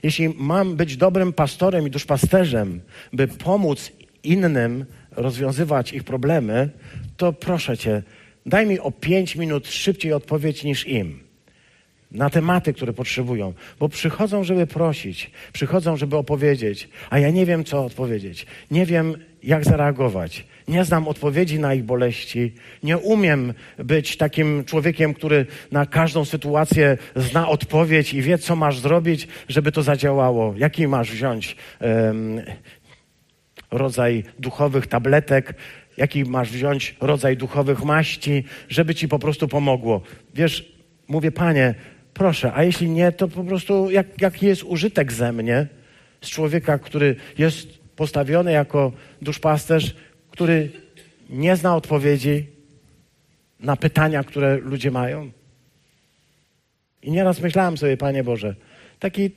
jeśli 0.04 0.30
mam 0.30 0.76
być 0.76 0.98
dobrym 0.98 1.34
pastorem 1.34 1.88
i 1.88 1.92
duszpasterzem, 1.92 2.82
by 3.14 3.28
pomóc 3.28 3.92
innym 4.24 4.86
rozwiązywać 5.12 5.94
ich 5.94 6.04
problemy, 6.04 6.70
to 7.18 7.34
proszę 7.34 7.78
Cię, 7.78 8.04
daj 8.46 8.66
mi 8.66 8.80
o 8.80 8.92
pięć 8.92 9.36
minut 9.36 9.68
szybciej 9.68 10.14
odpowiedź 10.14 10.64
niż 10.64 10.88
im 10.88 11.27
na 12.12 12.30
tematy, 12.30 12.74
które 12.74 12.94
potrzebują, 12.94 13.54
bo 13.80 13.90
przychodzą, 13.90 14.44
żeby 14.44 14.68
prosić, 14.68 15.32
przychodzą, 15.54 15.98
żeby 15.98 16.18
opowiedzieć, 16.18 16.90
a 17.10 17.20
ja 17.20 17.30
nie 17.30 17.46
wiem, 17.46 17.64
co 17.64 17.86
odpowiedzieć, 17.86 18.46
nie 18.72 18.86
wiem, 18.86 19.16
jak 19.44 19.66
zareagować, 19.66 20.46
nie 20.68 20.84
znam 20.84 21.08
odpowiedzi 21.08 21.60
na 21.60 21.74
ich 21.74 21.84
boleści, 21.84 22.54
nie 22.84 22.98
umiem 22.98 23.54
być 23.78 24.18
takim 24.18 24.64
człowiekiem, 24.66 25.14
który 25.14 25.46
na 25.72 25.86
każdą 25.86 26.26
sytuację 26.26 26.98
zna 27.16 27.50
odpowiedź 27.50 28.14
i 28.14 28.22
wie, 28.22 28.38
co 28.38 28.56
masz 28.56 28.80
zrobić, 28.80 29.28
żeby 29.50 29.72
to 29.72 29.84
zadziałało. 29.84 30.54
Jaki 30.58 30.88
masz 30.88 31.12
wziąć 31.12 31.56
um, 31.82 32.42
rodzaj 33.72 34.24
duchowych 34.40 34.88
tabletek, 34.88 35.54
jaki 35.98 36.24
masz 36.26 36.52
wziąć 36.52 36.96
rodzaj 37.02 37.38
duchowych 37.38 37.84
maści, 37.84 38.44
żeby 38.70 38.96
ci 38.96 39.08
po 39.08 39.20
prostu 39.20 39.48
pomogło. 39.48 40.02
Wiesz, 40.36 40.74
mówię, 41.08 41.32
panie, 41.32 41.76
proszę, 42.18 42.54
a 42.54 42.64
jeśli 42.64 42.90
nie, 42.90 43.12
to 43.12 43.28
po 43.28 43.44
prostu 43.44 43.90
jak, 43.92 44.22
jaki 44.22 44.46
jest 44.46 44.64
użytek 44.64 45.14
ze 45.14 45.34
mnie, 45.34 45.68
z 46.22 46.30
człowieka, 46.30 46.78
który 46.78 47.16
jest 47.38 47.68
postawiony 47.96 48.52
jako 48.52 48.92
duszpasterz, 49.22 49.96
który 50.32 50.72
nie 51.30 51.56
zna 51.56 51.76
odpowiedzi 51.76 52.48
na 53.60 53.76
pytania, 53.76 54.24
które 54.24 54.58
ludzie 54.58 54.92
mają. 54.92 55.32
I 57.04 57.12
nieraz 57.12 57.42
myślałem 57.42 57.78
sobie, 57.78 57.98
Panie 57.98 58.24
Boże, 58.24 58.56
taki 59.00 59.32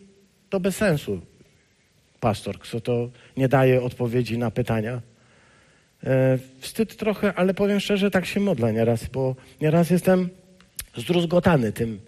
to 0.50 0.60
bez 0.60 0.76
sensu 0.76 1.20
pastor, 2.20 2.58
kto 2.58 2.80
to 2.80 3.10
nie 3.36 3.48
daje 3.48 3.82
odpowiedzi 3.82 4.38
na 4.38 4.50
pytania. 4.50 5.00
E, 6.04 6.38
wstyd 6.60 6.96
trochę, 6.96 7.34
ale 7.34 7.54
powiem 7.54 7.80
szczerze, 7.80 8.10
tak 8.10 8.26
się 8.26 8.40
modlę 8.40 8.72
nieraz, 8.72 9.06
bo 9.06 9.36
nieraz 9.60 9.90
jestem 9.90 10.28
zdruzgotany 10.96 11.72
tym, 11.72 12.00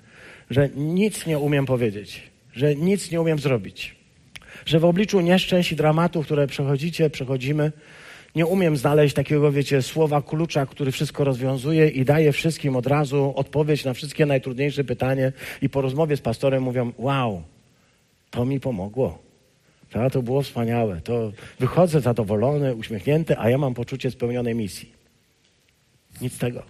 że 0.51 0.69
nic 0.77 1.27
nie 1.27 1.39
umiem 1.39 1.67
powiedzieć, 1.67 2.23
że 2.53 2.75
nic 2.75 3.11
nie 3.11 3.21
umiem 3.21 3.39
zrobić, 3.39 3.97
że 4.67 4.81
w 4.81 4.85
obliczu 4.85 5.21
nieszczęść 5.21 5.73
i 5.73 5.77
dramatów, 5.77 6.25
które 6.25 6.47
przechodzicie, 6.47 7.11
przechodzimy, 7.11 7.73
nie 8.37 8.47
umiem 8.47 8.77
znaleźć 8.77 9.15
takiego, 9.15 9.53
wiecie, 9.53 9.83
słowa 9.83 10.23
klucza, 10.23 10.67
który 10.67 10.93
wszystko 10.93 11.25
rozwiązuje 11.25 11.89
i 11.89 12.05
daje 12.05 12.33
wszystkim 12.33 12.77
od 12.77 12.87
razu 12.87 13.33
odpowiedź 13.37 13.85
na 13.85 13.95
wszystkie 13.95 14.27
najtrudniejsze 14.27 14.85
pytanie. 14.85 15.33
I 15.63 15.69
po 15.69 15.81
rozmowie 15.81 16.17
z 16.17 16.21
pastorem 16.21 16.63
mówią: 16.63 16.93
Wow, 16.99 17.43
to 18.31 18.45
mi 18.45 18.61
pomogło. 18.61 19.19
To 20.13 20.23
było 20.23 20.43
wspaniałe. 20.43 21.01
To 21.01 21.33
wychodzę 21.61 22.01
zadowolony, 22.01 22.75
uśmiechnięty, 22.75 23.39
a 23.39 23.51
ja 23.51 23.59
mam 23.59 23.75
poczucie 23.75 24.11
spełnionej 24.11 24.55
misji. 24.55 24.93
Nic 26.21 26.39
tego. 26.39 26.63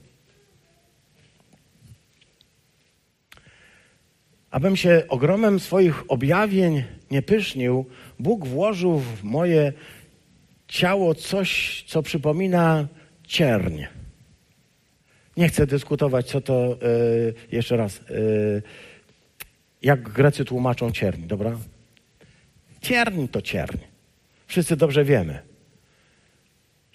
Abym 4.53 4.77
się 4.77 5.03
ogromem 5.09 5.61
swoich 5.61 6.11
objawień 6.11 6.85
nie 7.11 7.23
pysznił, 7.23 7.87
Bóg 8.19 8.47
włożył 8.47 8.99
w 8.99 9.23
moje 9.23 9.73
ciało 10.69 11.15
coś, 11.15 11.83
co 11.87 12.03
przypomina 12.03 12.89
cierń. 13.27 13.83
Nie 15.37 15.49
chcę 15.49 15.67
dyskutować, 15.67 16.27
co 16.27 16.41
to 16.41 16.79
yy, 16.83 17.35
jeszcze 17.53 17.77
raz. 17.77 18.01
Yy, 18.11 18.63
jak 19.83 20.03
Grecy 20.03 20.45
tłumaczą 20.45 20.93
cierń, 20.93 21.27
dobra? 21.27 21.59
Cierń 22.81 23.27
to 23.27 23.43
cierń. 23.43 23.79
Wszyscy 24.47 24.77
dobrze 24.77 25.05
wiemy. 25.05 25.43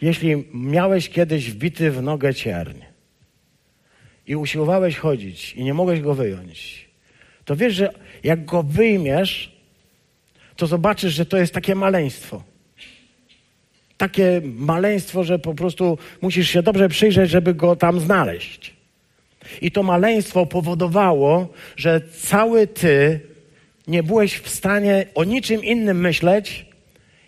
Jeśli 0.01 0.47
miałeś 0.53 1.09
kiedyś 1.09 1.51
wbity 1.51 1.91
w 1.91 2.01
nogę 2.01 2.33
cierń 2.33 2.79
i 4.27 4.35
usiłowałeś 4.35 4.97
chodzić 4.97 5.53
i 5.53 5.63
nie 5.63 5.73
mogłeś 5.73 6.01
go 6.01 6.15
wyjąć, 6.15 6.86
to 7.47 7.55
wiesz, 7.55 7.73
że 7.73 7.89
jak 8.23 8.45
go 8.45 8.63
wyjmiesz, 8.63 9.57
to 10.55 10.67
zobaczysz, 10.67 11.13
że 11.13 11.25
to 11.25 11.37
jest 11.37 11.53
takie 11.53 11.75
maleństwo 11.75 12.43
takie 13.97 14.41
maleństwo, 14.55 15.23
że 15.23 15.39
po 15.39 15.53
prostu 15.53 15.97
musisz 16.21 16.49
się 16.49 16.63
dobrze 16.63 16.89
przyjrzeć, 16.89 17.29
żeby 17.29 17.53
go 17.53 17.75
tam 17.75 17.99
znaleźć. 17.99 18.73
I 19.61 19.71
to 19.71 19.83
maleństwo 19.83 20.45
powodowało, 20.45 21.47
że 21.75 22.01
cały 22.21 22.67
ty 22.67 23.19
nie 23.87 24.03
byłeś 24.03 24.37
w 24.37 24.49
stanie 24.49 25.05
o 25.15 25.23
niczym 25.23 25.63
innym 25.63 25.99
myśleć, 25.99 26.65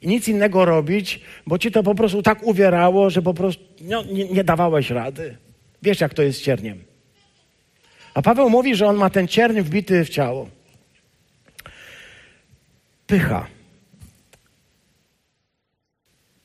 I 0.01 0.07
nic 0.07 0.27
innego 0.27 0.65
robić, 0.65 1.19
bo 1.47 1.57
ci 1.57 1.71
to 1.71 1.83
po 1.83 1.95
prostu 1.95 2.21
tak 2.21 2.43
uwierało, 2.43 3.09
że 3.09 3.21
po 3.21 3.33
prostu 3.33 3.63
no, 3.81 4.03
nie, 4.03 4.25
nie 4.25 4.43
dawałeś 4.43 4.89
rady. 4.89 5.37
Wiesz, 5.81 6.01
jak 6.01 6.13
to 6.13 6.23
jest 6.23 6.41
cierniem. 6.41 6.88
A 8.19 8.21
Paweł 8.21 8.49
mówi, 8.49 8.75
że 8.75 8.87
on 8.87 8.95
ma 8.95 9.09
ten 9.09 9.27
cierń 9.27 9.61
wbity 9.61 10.05
w 10.05 10.09
ciało. 10.09 10.49
Pycha. 13.07 13.47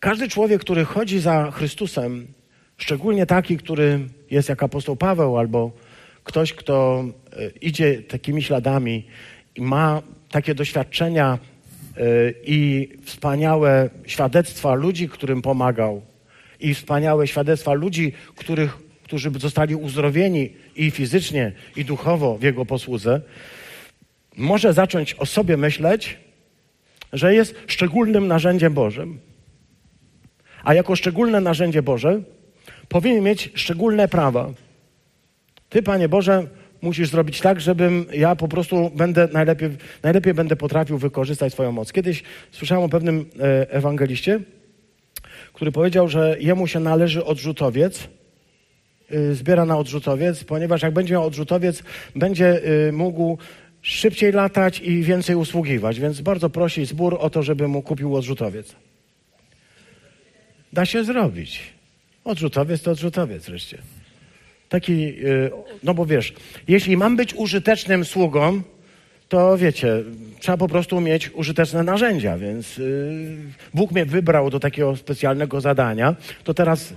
Każdy 0.00 0.28
człowiek, 0.28 0.60
który 0.60 0.84
chodzi 0.84 1.20
za 1.20 1.50
Chrystusem, 1.50 2.26
szczególnie 2.76 3.26
taki, 3.26 3.56
który 3.56 4.00
jest 4.30 4.48
jak 4.48 4.62
apostoł 4.62 4.96
Paweł, 4.96 5.38
albo 5.38 5.72
ktoś, 6.24 6.52
kto 6.52 7.04
e, 7.32 7.48
idzie 7.48 8.02
takimi 8.02 8.42
śladami 8.42 9.06
i 9.54 9.60
ma 9.60 10.02
takie 10.30 10.54
doświadczenia 10.54 11.38
e, 11.96 12.00
i 12.44 12.88
wspaniałe 13.04 13.90
świadectwa 14.06 14.74
ludzi, 14.74 15.08
którym 15.08 15.42
pomagał, 15.42 16.02
i 16.60 16.74
wspaniałe 16.74 17.26
świadectwa 17.26 17.72
ludzi, 17.72 18.12
których, 18.36 18.78
którzy 19.04 19.30
zostali 19.38 19.74
uzdrowieni 19.74 20.52
i 20.76 20.90
fizycznie, 20.90 21.52
i 21.76 21.84
duchowo 21.84 22.38
w 22.38 22.42
jego 22.42 22.66
posłudze, 22.66 23.20
może 24.36 24.72
zacząć 24.72 25.14
o 25.14 25.26
sobie 25.26 25.56
myśleć, 25.56 26.18
że 27.12 27.34
jest 27.34 27.54
szczególnym 27.66 28.26
narzędziem 28.26 28.74
Bożym. 28.74 29.18
A 30.64 30.74
jako 30.74 30.96
szczególne 30.96 31.40
narzędzie 31.40 31.82
Boże 31.82 32.20
powinien 32.88 33.24
mieć 33.24 33.50
szczególne 33.54 34.08
prawa. 34.08 34.52
Ty, 35.68 35.82
Panie 35.82 36.08
Boże, 36.08 36.46
musisz 36.82 37.08
zrobić 37.08 37.40
tak, 37.40 37.60
żebym 37.60 38.06
ja 38.12 38.36
po 38.36 38.48
prostu 38.48 38.90
będę 38.94 39.28
najlepiej, 39.32 39.70
najlepiej 40.02 40.34
będę 40.34 40.56
potrafił 40.56 40.98
wykorzystać 40.98 41.52
swoją 41.52 41.72
moc. 41.72 41.92
Kiedyś 41.92 42.22
słyszałem 42.50 42.84
o 42.84 42.88
pewnym 42.88 43.26
e, 43.40 43.70
ewangeliście, 43.70 44.40
który 45.52 45.72
powiedział, 45.72 46.08
że 46.08 46.36
jemu 46.40 46.66
się 46.66 46.80
należy 46.80 47.24
odrzutowiec, 47.24 48.08
zbiera 49.32 49.64
na 49.64 49.78
odrzutowiec, 49.78 50.44
ponieważ 50.44 50.82
jak 50.82 50.94
będzie 50.94 51.14
miał 51.14 51.26
odrzutowiec, 51.26 51.82
będzie 52.16 52.68
y, 52.88 52.92
mógł 52.92 53.38
szybciej 53.82 54.32
latać 54.32 54.80
i 54.80 55.02
więcej 55.02 55.36
usługiwać, 55.36 56.00
więc 56.00 56.20
bardzo 56.20 56.50
prosi 56.50 56.86
zbór 56.86 57.16
o 57.20 57.30
to, 57.30 57.42
żeby 57.42 57.68
mu 57.68 57.82
kupił 57.82 58.16
odrzutowiec. 58.16 58.74
Da 60.72 60.86
się 60.86 61.04
zrobić. 61.04 61.60
Odrzutowiec 62.24 62.82
to 62.82 62.90
odrzutowiec 62.90 63.46
wreszcie. 63.46 63.78
Taki, 64.68 64.92
y, 64.92 65.50
no 65.82 65.94
bo 65.94 66.06
wiesz, 66.06 66.34
jeśli 66.68 66.96
mam 66.96 67.16
być 67.16 67.34
użytecznym 67.34 68.04
sługą, 68.04 68.62
to 69.28 69.58
wiecie, 69.58 70.02
trzeba 70.40 70.58
po 70.58 70.68
prostu 70.68 71.00
mieć 71.00 71.30
użyteczne 71.30 71.82
narzędzia, 71.82 72.38
więc 72.38 72.76
yy, 72.76 73.36
Bóg 73.74 73.92
mnie 73.92 74.04
wybrał 74.04 74.50
do 74.50 74.60
takiego 74.60 74.96
specjalnego 74.96 75.60
zadania, 75.60 76.14
to 76.44 76.54
teraz, 76.54 76.94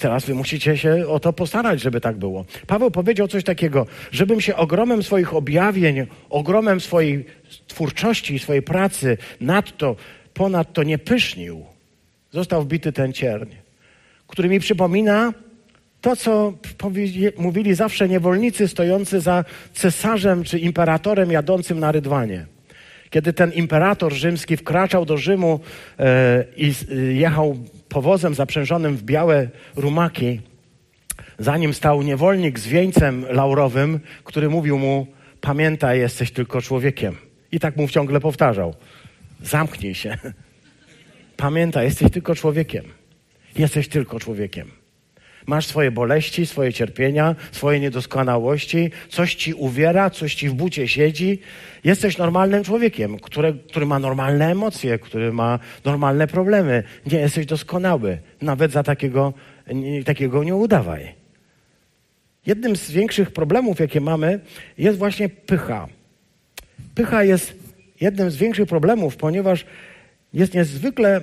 teraz 0.00 0.24
wy 0.24 0.34
musicie 0.34 0.76
się 0.76 1.08
o 1.08 1.20
to 1.20 1.32
postarać, 1.32 1.80
żeby 1.80 2.00
tak 2.00 2.16
było. 2.16 2.44
Paweł 2.66 2.90
powiedział 2.90 3.28
coś 3.28 3.44
takiego, 3.44 3.86
żebym 4.10 4.40
się 4.40 4.56
ogromem 4.56 5.02
swoich 5.02 5.34
objawień, 5.34 6.06
ogromem 6.30 6.80
swojej 6.80 7.26
twórczości 7.66 8.34
i 8.34 8.38
swojej 8.38 8.62
pracy 8.62 9.18
nadto, 9.40 9.96
ponadto 10.34 10.82
nie 10.82 10.98
pysznił, 10.98 11.64
został 12.30 12.62
wbity 12.62 12.92
ten 12.92 13.12
cierń, 13.12 13.50
który 14.26 14.48
mi 14.48 14.60
przypomina 14.60 15.32
to, 16.00 16.16
co 16.16 16.52
mówili 17.38 17.74
zawsze 17.74 18.08
niewolnicy 18.08 18.68
stojący 18.68 19.20
za 19.20 19.44
cesarzem 19.72 20.44
czy 20.44 20.58
imperatorem 20.58 21.30
jadącym 21.30 21.80
na 21.80 21.92
rydwanie. 21.92 22.46
Kiedy 23.10 23.32
ten 23.32 23.52
imperator 23.52 24.12
rzymski 24.12 24.56
wkraczał 24.56 25.04
do 25.04 25.16
Rzymu 25.16 25.60
e, 25.98 26.44
i 26.56 26.72
e, 26.90 26.94
jechał 26.94 27.56
powozem 27.88 28.34
zaprzężonym 28.34 28.96
w 28.96 29.02
białe 29.02 29.48
rumaki, 29.76 30.40
za 31.38 31.56
nim 31.56 31.74
stał 31.74 32.02
niewolnik 32.02 32.58
z 32.58 32.66
wieńcem 32.66 33.26
laurowym, 33.30 34.00
który 34.24 34.48
mówił 34.48 34.78
mu: 34.78 35.06
Pamiętaj, 35.40 35.98
jesteś 35.98 36.30
tylko 36.30 36.62
człowiekiem. 36.62 37.16
I 37.52 37.60
tak 37.60 37.76
mu 37.76 37.88
ciągle 37.88 38.20
powtarzał: 38.20 38.74
Zamknij 39.42 39.94
się. 39.94 40.18
Pamiętaj, 41.36 41.84
jesteś 41.84 42.12
tylko 42.12 42.34
człowiekiem. 42.34 42.84
Jesteś 43.56 43.88
tylko 43.88 44.20
człowiekiem. 44.20 44.77
Masz 45.48 45.66
swoje 45.66 45.90
boleści, 45.90 46.46
swoje 46.46 46.72
cierpienia, 46.72 47.36
swoje 47.52 47.80
niedoskonałości, 47.80 48.90
coś 49.08 49.34
ci 49.34 49.54
uwiera, 49.54 50.10
coś 50.10 50.34
ci 50.34 50.48
w 50.48 50.54
bucie 50.54 50.88
siedzi. 50.88 51.38
Jesteś 51.84 52.18
normalnym 52.18 52.64
człowiekiem, 52.64 53.18
który, 53.18 53.54
który 53.68 53.86
ma 53.86 53.98
normalne 53.98 54.50
emocje, 54.50 54.98
który 54.98 55.32
ma 55.32 55.58
normalne 55.84 56.26
problemy. 56.26 56.82
Nie 57.06 57.18
jesteś 57.18 57.46
doskonały. 57.46 58.18
Nawet 58.42 58.72
za 58.72 58.82
takiego, 58.82 59.32
takiego 60.04 60.44
nie 60.44 60.54
udawaj. 60.54 61.14
Jednym 62.46 62.76
z 62.76 62.90
większych 62.90 63.30
problemów, 63.30 63.80
jakie 63.80 64.00
mamy, 64.00 64.40
jest 64.78 64.98
właśnie 64.98 65.28
pycha. 65.28 65.88
Pycha 66.94 67.24
jest 67.24 67.54
jednym 68.00 68.30
z 68.30 68.36
większych 68.36 68.68
problemów, 68.68 69.16
ponieważ 69.16 69.64
jest 70.32 70.54
niezwykle 70.54 71.20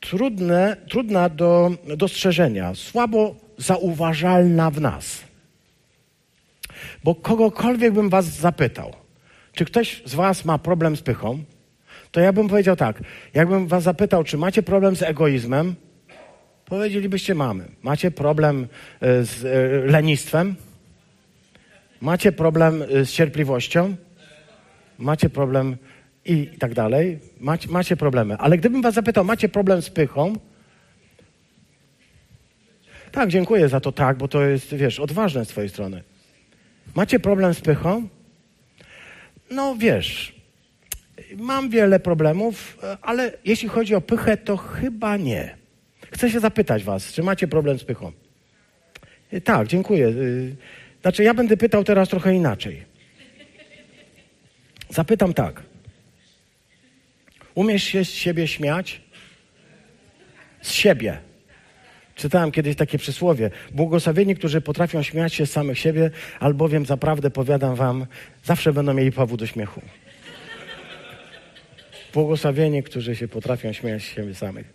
trudne, 0.00 0.76
trudna 0.88 1.28
do 1.28 1.70
dostrzeżenia, 1.96 2.74
słabo 2.74 3.45
zauważalna 3.58 4.70
w 4.70 4.80
nas. 4.80 5.20
Bo 7.04 7.14
kogokolwiek 7.14 7.92
bym 7.92 8.08
was 8.08 8.24
zapytał, 8.24 8.92
czy 9.52 9.64
ktoś 9.64 10.02
z 10.04 10.14
was 10.14 10.44
ma 10.44 10.58
problem 10.58 10.96
z 10.96 11.02
pychą, 11.02 11.44
to 12.10 12.20
ja 12.20 12.32
bym 12.32 12.48
powiedział 12.48 12.76
tak, 12.76 13.00
jakbym 13.34 13.66
was 13.66 13.82
zapytał, 13.82 14.24
czy 14.24 14.38
macie 14.38 14.62
problem 14.62 14.96
z 14.96 15.02
egoizmem, 15.02 15.74
powiedzielibyście 16.64 17.34
mamy. 17.34 17.64
Macie 17.82 18.10
problem 18.10 18.66
e, 19.00 19.24
z 19.24 19.44
e, 19.44 19.90
lenistwem? 19.90 20.54
Macie 22.00 22.32
problem 22.32 22.82
e, 22.82 23.04
z 23.04 23.10
cierpliwością? 23.10 23.96
Macie 24.98 25.30
problem 25.30 25.76
i 26.24 26.46
tak 26.58 26.74
dalej? 26.74 27.18
Macie, 27.40 27.68
macie 27.68 27.96
problemy. 27.96 28.36
Ale 28.38 28.58
gdybym 28.58 28.82
was 28.82 28.94
zapytał, 28.94 29.24
macie 29.24 29.48
problem 29.48 29.82
z 29.82 29.90
pychą, 29.90 30.34
tak, 33.16 33.28
dziękuję 33.28 33.68
za 33.68 33.80
to 33.80 33.92
tak, 33.92 34.16
bo 34.16 34.28
to 34.28 34.42
jest, 34.42 34.74
wiesz, 34.74 35.00
odważne 35.00 35.44
z 35.44 35.48
twojej 35.48 35.70
strony. 35.70 36.02
Macie 36.94 37.20
problem 37.20 37.54
z 37.54 37.60
pychą? 37.60 38.08
No 39.50 39.76
wiesz, 39.76 40.34
mam 41.36 41.70
wiele 41.70 42.00
problemów, 42.00 42.78
ale 43.02 43.32
jeśli 43.44 43.68
chodzi 43.68 43.94
o 43.94 44.00
pychę, 44.00 44.36
to 44.36 44.56
chyba 44.56 45.16
nie. 45.16 45.56
Chcę 46.12 46.30
się 46.30 46.40
zapytać 46.40 46.84
was, 46.84 47.12
czy 47.12 47.22
macie 47.22 47.48
problem 47.48 47.78
z 47.78 47.84
pychą? 47.84 48.12
Tak, 49.44 49.66
dziękuję. 49.66 50.12
Znaczy, 51.02 51.22
ja 51.22 51.34
będę 51.34 51.56
pytał 51.56 51.84
teraz 51.84 52.08
trochę 52.08 52.34
inaczej. 52.34 52.84
Zapytam 54.88 55.34
tak. 55.34 55.62
Umiesz 57.54 57.84
się 57.84 58.04
z 58.04 58.10
siebie 58.10 58.48
śmiać? 58.48 59.00
Z 60.62 60.72
siebie. 60.72 61.25
Czytałem 62.16 62.52
kiedyś 62.52 62.76
takie 62.76 62.98
przysłowie. 62.98 63.50
Błogosławieni, 63.72 64.36
którzy 64.36 64.60
potrafią 64.60 65.02
śmiać 65.02 65.34
się 65.34 65.46
z 65.46 65.50
samych 65.50 65.78
siebie, 65.78 66.10
albowiem 66.40 66.86
zaprawdę 66.86 67.30
powiadam 67.30 67.74
wam, 67.74 68.06
zawsze 68.44 68.72
będą 68.72 68.94
mieli 68.94 69.12
powód 69.12 69.40
do 69.40 69.46
śmiechu. 69.46 69.82
Błogosławieni, 72.14 72.82
którzy 72.82 73.16
się 73.16 73.28
potrafią 73.28 73.72
śmiać 73.72 74.02
z 74.02 74.06
siebie 74.06 74.34
samych. 74.34 74.66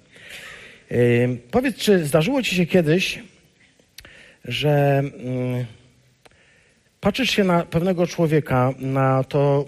Yy, 0.92 1.38
powiedz, 1.52 1.76
czy 1.76 2.06
zdarzyło 2.06 2.44
ci 2.44 2.56
się 2.56 2.66
kiedyś, 2.66 3.20
że 4.46 5.04
yy, 5.04 5.66
patrzysz 7.00 7.30
się 7.30 7.44
na 7.44 7.66
pewnego 7.66 8.08
człowieka, 8.08 8.74
na 8.80 9.24
to, 9.24 9.66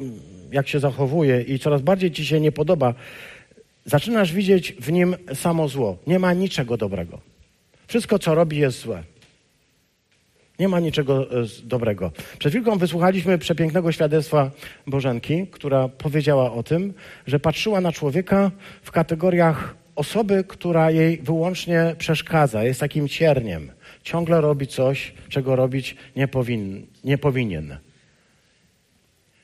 jak 0.52 0.68
się 0.68 0.80
zachowuje 0.80 1.42
i 1.42 1.60
coraz 1.60 1.82
bardziej 1.82 2.12
ci 2.12 2.26
się 2.26 2.40
nie 2.40 2.52
podoba, 2.52 2.94
zaczynasz 3.86 4.34
widzieć 4.34 4.74
w 4.74 4.92
nim 4.92 5.16
samo 5.34 5.68
zło. 5.68 5.98
Nie 6.08 6.20
ma 6.20 6.34
niczego 6.34 6.78
dobrego. 6.78 7.33
Wszystko, 7.94 8.20
co 8.20 8.36
robi, 8.36 8.58
jest 8.58 8.80
złe. 8.80 9.04
Nie 10.60 10.68
ma 10.68 10.80
niczego 10.80 11.42
e, 11.42 11.46
dobrego. 11.64 12.12
Przed 12.40 12.54
chwilką 12.54 12.78
wysłuchaliśmy 12.78 13.38
przepięknego 13.38 13.92
świadectwa 13.92 14.52
Bożenki, 14.88 15.48
która 15.48 15.88
powiedziała 15.88 16.54
o 16.54 16.64
tym, 16.64 16.94
że 17.28 17.40
patrzyła 17.40 17.82
na 17.82 17.92
człowieka 17.92 18.52
w 18.84 18.92
kategoriach 18.92 19.76
osoby, 19.96 20.44
która 20.48 20.92
jej 20.92 21.18
wyłącznie 21.18 21.96
przeszkadza, 21.98 22.64
jest 22.64 22.80
takim 22.80 23.08
cierniem. 23.08 23.72
Ciągle 24.04 24.42
robi 24.42 24.68
coś, 24.68 25.14
czego 25.30 25.56
robić 25.56 25.96
nie, 26.16 26.28
powin, 26.28 26.88
nie 27.04 27.18
powinien. 27.18 27.78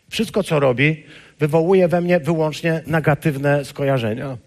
Wszystko, 0.10 0.44
co 0.44 0.60
robi, 0.60 1.04
wywołuje 1.40 1.88
we 1.88 2.02
mnie 2.02 2.20
wyłącznie 2.20 2.82
negatywne 2.88 3.66
skojarzenia. 3.66 4.38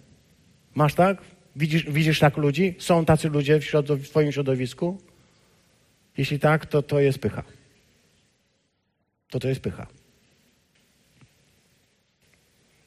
Masz 0.74 0.94
tak? 0.94 1.32
Widzisz, 1.56 1.84
widzisz 1.84 2.18
tak 2.18 2.36
ludzi? 2.36 2.74
Są 2.78 3.04
tacy 3.04 3.28
ludzie 3.28 3.60
w, 3.60 3.64
w 3.88 4.08
Twoim 4.08 4.32
środowisku? 4.32 4.98
Jeśli 6.16 6.38
tak, 6.38 6.66
to 6.66 6.82
to 6.82 7.00
jest 7.00 7.18
pycha. 7.18 7.42
To 9.30 9.40
to 9.40 9.48
jest 9.48 9.60
pycha. 9.60 9.86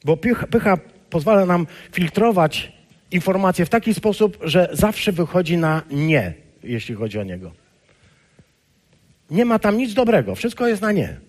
Bo 0.04 0.16
pycha, 0.16 0.46
pycha 0.46 0.76
pozwala 1.10 1.46
nam 1.46 1.66
filtrować 1.92 2.72
informacje 3.10 3.66
w 3.66 3.68
taki 3.68 3.94
sposób, 3.94 4.38
że 4.42 4.68
zawsze 4.72 5.12
wychodzi 5.12 5.56
na 5.56 5.82
nie, 5.90 6.34
jeśli 6.62 6.94
chodzi 6.94 7.18
o 7.18 7.22
niego. 7.22 7.52
Nie 9.30 9.44
ma 9.44 9.58
tam 9.58 9.76
nic 9.76 9.94
dobrego, 9.94 10.34
wszystko 10.34 10.68
jest 10.68 10.82
na 10.82 10.92
nie. 10.92 11.20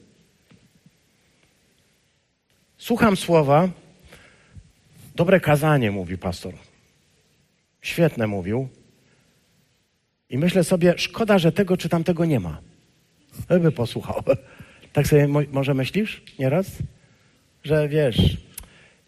Słucham 2.77 3.17
słowa, 3.17 3.69
dobre 5.15 5.39
kazanie, 5.39 5.91
mówi 5.91 6.17
pastor. 6.17 6.53
Świetne 7.87 8.27
mówił. 8.27 8.67
I 10.29 10.37
myślę 10.37 10.63
sobie, 10.63 10.93
szkoda, 10.97 11.39
że 11.39 11.51
tego 11.51 11.77
czy 11.77 11.89
tamtego 11.89 12.25
nie 12.25 12.39
ma. 12.39 12.61
By 13.61 13.71
posłuchał. 13.71 14.23
Tak 14.93 15.07
sobie 15.07 15.27
mo 15.27 15.41
może 15.51 15.73
myślisz 15.73 16.21
nieraz? 16.39 16.71
Że 17.63 17.89
wiesz, 17.89 18.37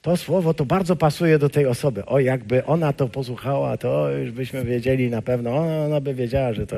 to 0.02 0.18
słowo 0.18 0.54
to 0.54 0.66
bardzo 0.66 0.96
pasuje 0.96 1.40
do 1.40 1.50
tej 1.50 1.66
osoby. 1.66 2.06
O, 2.06 2.20
jakby 2.20 2.66
ona 2.66 2.94
to 2.94 3.08
posłuchała, 3.08 3.78
to 3.78 4.12
już 4.12 4.32
byśmy 4.32 4.66
wiedzieli 4.66 5.10
na 5.10 5.22
pewno, 5.22 5.58
ona 5.86 6.02
by 6.02 6.14
wiedziała, 6.14 6.54
że 6.54 6.68
to. 6.68 6.76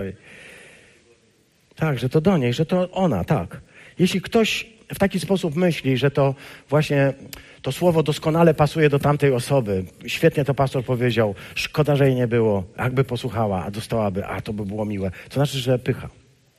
Tak, 1.76 2.00
że 2.00 2.10
to 2.10 2.22
do 2.22 2.38
niej, 2.38 2.54
że 2.54 2.66
to 2.66 2.92
ona, 2.92 3.24
tak. 3.24 3.62
Jeśli 4.00 4.22
ktoś 4.22 4.66
w 4.93 4.99
taki 4.99 5.19
sposób 5.19 5.56
myśli, 5.56 5.97
że 5.97 6.12
to 6.12 6.36
właśnie 6.69 7.13
to 7.62 7.71
słowo 7.71 8.04
doskonale 8.04 8.54
pasuje 8.54 8.89
do 8.89 8.99
tamtej 8.99 9.34
osoby, 9.34 9.86
świetnie 10.08 10.45
to 10.45 10.54
pastor 10.54 10.86
powiedział, 10.86 11.36
szkoda, 11.56 11.95
że 11.95 12.06
jej 12.06 12.15
nie 12.15 12.27
było, 12.27 12.63
jakby 12.77 13.04
posłuchała, 13.04 13.63
a 13.63 13.71
dostałaby, 13.71 14.25
a 14.25 14.41
to 14.41 14.54
by 14.54 14.65
było 14.65 14.86
miłe, 14.86 15.12
to 15.30 15.34
znaczy, 15.34 15.58
że 15.58 15.80
pycha 15.80 16.10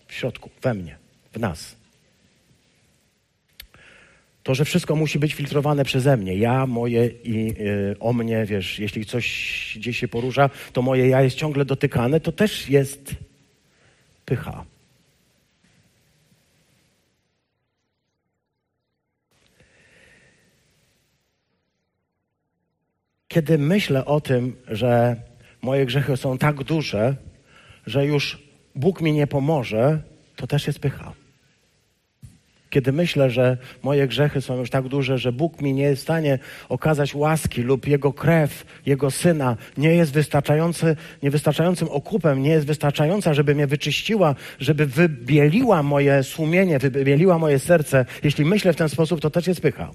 w 0.07 0.13
środku, 0.13 0.51
we 0.63 0.75
mnie, 0.75 0.97
w 1.33 1.39
nas. 1.39 1.77
To, 4.43 4.55
że 4.55 4.65
wszystko 4.65 4.97
musi 4.97 5.19
być 5.19 5.35
filtrowane 5.35 5.85
przeze 5.85 6.17
mnie, 6.17 6.37
ja, 6.37 6.67
moje 6.67 7.07
i 7.07 7.47
yy, 7.47 7.97
o 8.01 8.13
mnie, 8.13 8.45
wiesz, 8.45 8.79
jeśli 8.79 9.07
coś 9.07 9.77
gdzieś 9.77 9.99
się 9.99 10.09
porusza, 10.09 10.51
to 10.73 10.83
moje 10.83 11.09
ja 11.09 11.23
jest 11.23 11.37
ciągle 11.37 11.65
dotykane, 11.65 12.21
to 12.21 12.33
też 12.33 12.69
jest 12.69 13.15
pycha. 14.25 14.65
Kiedy 23.33 23.59
myślę 23.59 24.05
o 24.05 24.21
tym, 24.21 24.57
że 24.69 25.17
moje 25.63 25.87
grzechy 25.87 26.17
są 26.17 26.39
tak 26.39 26.65
duże, 26.65 27.17
że 27.87 28.07
już 28.07 28.39
Bóg 28.75 29.01
mi 29.01 29.13
nie 29.13 29.27
pomoże, 29.27 29.99
to 30.37 30.47
też 30.47 30.67
jest 30.67 30.79
pycha. 30.79 31.13
Kiedy 32.71 32.93
myślę, 32.93 33.31
że 33.31 33.57
moje 33.83 34.09
grzechy 34.09 34.41
są 34.41 34.57
już 34.57 34.71
tak 34.71 34.89
duże, 34.89 35.19
że 35.19 35.33
Bóg 35.33 35.61
mi 35.61 35.73
nie 35.75 35.83
jest 35.83 36.03
w 36.03 36.03
stanie 36.03 36.39
okazać 36.69 37.15
łaski 37.15 37.63
lub 37.63 37.87
Jego 37.87 38.13
krew, 38.13 38.65
Jego 38.87 39.11
Syna 39.11 39.57
nie 39.77 39.95
jest 39.95 40.13
wystarczający, 40.13 40.97
niewystarczającym 41.23 41.89
okupem, 41.89 42.43
nie 42.43 42.51
jest 42.51 42.67
wystarczająca, 42.67 43.35
żeby 43.35 43.55
mnie 43.55 43.67
wyczyściła, 43.67 44.35
żeby 44.59 44.87
wybieliła 44.87 45.83
moje 45.83 46.23
sumienie, 46.23 46.79
wybieliła 46.79 47.39
moje 47.39 47.59
serce. 47.59 48.07
Jeśli 48.23 48.45
myślę 48.45 48.73
w 48.73 48.77
ten 48.77 48.89
sposób, 48.89 49.21
to 49.21 49.31
też 49.31 49.47
jest 49.47 49.61
pycha. 49.61 49.91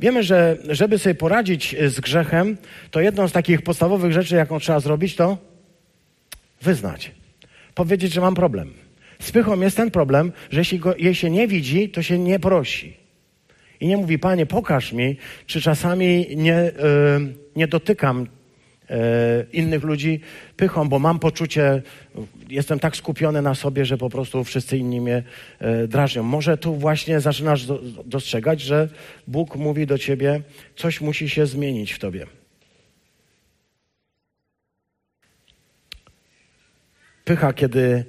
Wiemy, 0.00 0.22
że 0.22 0.56
żeby 0.68 0.98
sobie 0.98 1.14
poradzić 1.14 1.76
z 1.86 2.00
grzechem, 2.00 2.56
to 2.90 3.00
jedną 3.00 3.28
z 3.28 3.32
takich 3.32 3.62
podstawowych 3.62 4.12
rzeczy, 4.12 4.36
jaką 4.36 4.60
trzeba 4.60 4.80
zrobić, 4.80 5.16
to 5.16 5.38
wyznać. 6.62 7.10
Powiedzieć, 7.74 8.12
że 8.12 8.20
mam 8.20 8.34
problem. 8.34 8.72
Z 9.18 9.32
pychą 9.32 9.60
jest 9.60 9.76
ten 9.76 9.90
problem, 9.90 10.32
że 10.50 10.60
jeśli 10.60 10.78
go, 10.78 10.96
jej 10.96 11.14
się 11.14 11.30
nie 11.30 11.48
widzi, 11.48 11.88
to 11.88 12.02
się 12.02 12.18
nie 12.18 12.38
prosi. 12.38 12.96
I 13.80 13.86
nie 13.86 13.96
mówi, 13.96 14.18
panie, 14.18 14.46
pokaż 14.46 14.92
mi, 14.92 15.16
czy 15.46 15.60
czasami 15.60 16.26
nie, 16.36 16.72
yy, 17.18 17.34
nie 17.56 17.68
dotykam 17.68 18.26
innych 19.52 19.82
ludzi 19.82 20.20
pychą, 20.56 20.88
bo 20.88 20.98
mam 20.98 21.18
poczucie, 21.18 21.82
jestem 22.48 22.78
tak 22.78 22.96
skupiony 22.96 23.42
na 23.42 23.54
sobie, 23.54 23.84
że 23.84 23.98
po 23.98 24.10
prostu 24.10 24.44
wszyscy 24.44 24.78
inni 24.78 25.00
mnie 25.00 25.22
yy, 25.60 25.88
drażnią. 25.88 26.22
Może 26.22 26.58
tu 26.58 26.74
właśnie 26.74 27.20
zaczynasz 27.20 27.66
do, 27.66 27.80
dostrzegać, 28.04 28.60
że 28.60 28.88
Bóg 29.26 29.56
mówi 29.56 29.86
do 29.86 29.98
ciebie, 29.98 30.40
coś 30.76 31.00
musi 31.00 31.28
się 31.28 31.46
zmienić 31.46 31.92
w 31.92 31.98
tobie. 31.98 32.26
Pycha, 37.24 37.52
kiedy 37.52 38.04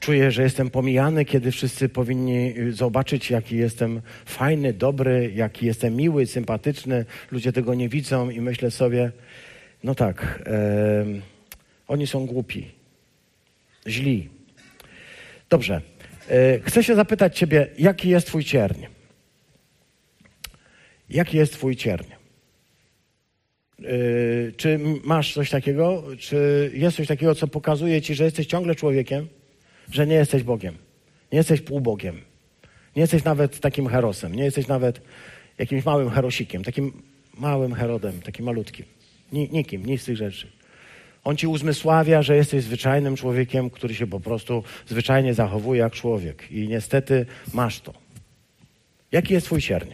Czuję, 0.00 0.30
że 0.30 0.42
jestem 0.42 0.70
pomijany, 0.70 1.24
kiedy 1.24 1.50
wszyscy 1.50 1.88
powinni 1.88 2.54
zobaczyć, 2.70 3.30
jaki 3.30 3.56
jestem 3.56 4.00
fajny, 4.24 4.72
dobry, 4.72 5.32
jaki 5.34 5.66
jestem 5.66 5.96
miły, 5.96 6.26
sympatyczny. 6.26 7.04
Ludzie 7.32 7.52
tego 7.52 7.74
nie 7.74 7.88
widzą 7.88 8.30
i 8.30 8.40
myślę 8.40 8.70
sobie, 8.70 9.12
no 9.84 9.94
tak, 9.94 10.42
e, 10.46 11.04
oni 11.88 12.06
są 12.06 12.26
głupi, 12.26 12.70
źli. 13.86 14.28
Dobrze. 15.50 15.80
E, 16.28 16.60
chcę 16.60 16.84
się 16.84 16.94
zapytać 16.94 17.38
Ciebie, 17.38 17.66
jaki 17.78 18.08
jest 18.08 18.26
Twój 18.26 18.44
cierń? 18.44 18.84
Jaki 21.10 21.36
jest 21.36 21.52
Twój 21.52 21.76
cierń? 21.76 22.06
E, 23.78 23.84
czy 24.56 24.78
masz 25.04 25.34
coś 25.34 25.50
takiego? 25.50 26.04
Czy 26.18 26.70
jest 26.74 26.96
coś 26.96 27.06
takiego, 27.06 27.34
co 27.34 27.48
pokazuje 27.48 28.02
Ci, 28.02 28.14
że 28.14 28.24
jesteś 28.24 28.46
ciągle 28.46 28.74
człowiekiem? 28.74 29.28
że 29.90 30.06
nie 30.06 30.14
jesteś 30.14 30.42
Bogiem. 30.42 30.74
Nie 31.32 31.38
jesteś 31.38 31.60
półbogiem. 31.60 32.20
Nie 32.96 33.02
jesteś 33.02 33.24
nawet 33.24 33.60
takim 33.60 33.86
herosem. 33.86 34.34
Nie 34.34 34.44
jesteś 34.44 34.66
nawet 34.66 35.00
jakimś 35.58 35.84
małym 35.84 36.10
herosikiem, 36.10 36.64
takim 36.64 37.02
małym 37.34 37.74
herodem, 37.74 38.22
takim 38.22 38.44
malutkim. 38.44 38.86
Nikim, 39.32 39.86
nic 39.86 40.02
z 40.02 40.04
tych 40.04 40.16
rzeczy. 40.16 40.46
On 41.24 41.36
ci 41.36 41.46
uzmysławia, 41.46 42.22
że 42.22 42.36
jesteś 42.36 42.64
zwyczajnym 42.64 43.16
człowiekiem, 43.16 43.70
który 43.70 43.94
się 43.94 44.06
po 44.06 44.20
prostu 44.20 44.64
zwyczajnie 44.86 45.34
zachowuje 45.34 45.80
jak 45.80 45.92
człowiek. 45.92 46.52
I 46.52 46.68
niestety 46.68 47.26
masz 47.54 47.80
to. 47.80 47.94
Jaki 49.12 49.34
jest 49.34 49.46
twój 49.46 49.60
cierń? 49.60 49.90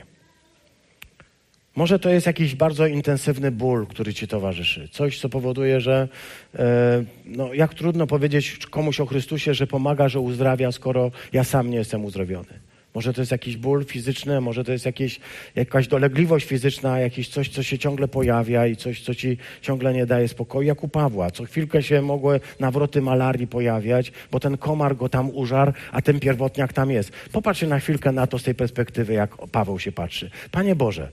Może 1.77 1.99
to 1.99 2.11
jest 2.11 2.27
jakiś 2.27 2.55
bardzo 2.55 2.87
intensywny 2.87 3.51
ból, 3.51 3.87
który 3.87 4.14
ci 4.14 4.29
towarzyszy. 4.29 4.88
Coś, 4.88 5.20
co 5.20 5.29
powoduje, 5.29 5.81
że 5.81 6.09
e, 6.55 7.05
no, 7.25 7.55
jak 7.55 7.75
trudno 7.75 8.07
powiedzieć 8.07 8.59
komuś 8.70 9.01
o 9.01 9.07
Chrystusie, 9.07 9.55
że 9.55 9.66
pomaga, 9.66 10.09
że 10.09 10.20
uzdrawia, 10.20 10.73
skoro 10.73 11.11
ja 11.33 11.44
sam 11.44 11.70
nie 11.70 11.77
jestem 11.77 12.05
uzdrowiony. 12.05 12.63
Może 12.94 13.12
to 13.12 13.20
jest 13.22 13.33
jakiś 13.33 13.57
ból 13.57 13.85
fizyczny, 13.85 14.40
może 14.40 14.64
to 14.64 14.72
jest 14.72 14.87
jakieś, 14.87 15.20
jakaś 15.54 15.88
dolegliwość 15.88 16.46
fizyczna, 16.46 16.98
jakieś 16.98 17.28
coś, 17.28 17.48
co 17.48 17.62
się 17.62 17.78
ciągle 17.78 18.09
pojawia 18.09 18.66
i 18.66 18.76
coś, 18.76 19.02
co 19.02 19.14
ci 19.14 19.38
ciągle 19.62 19.94
nie 19.94 20.07
daje 20.07 20.28
spokoju, 20.28 20.68
jak 20.68 20.85
u 20.85 20.88
Pawła. 20.88 21.30
Co 21.30 21.44
chwilkę 21.44 21.83
się 21.83 22.02
mogły 22.02 22.40
nawroty 22.61 23.02
malarii 23.02 23.46
pojawiać, 23.46 24.12
bo 24.30 24.40
ten 24.40 24.57
komar 24.59 24.96
go 24.96 25.09
tam 25.09 25.30
użarł, 25.30 25.72
a 25.92 26.02
ten 26.02 26.20
pierwotniak 26.20 26.72
tam 26.72 26.90
jest. 26.90 27.12
Popatrzcie 27.33 27.66
na 27.66 27.78
chwilkę 27.78 28.12
na 28.12 28.26
to 28.26 28.38
z 28.38 28.42
tej 28.42 28.54
perspektywy, 28.54 29.12
jak 29.12 29.37
Paweł 29.37 29.78
się 29.78 29.92
patrzy. 29.92 30.30
Panie 30.50 30.74
Boże, 30.74 31.09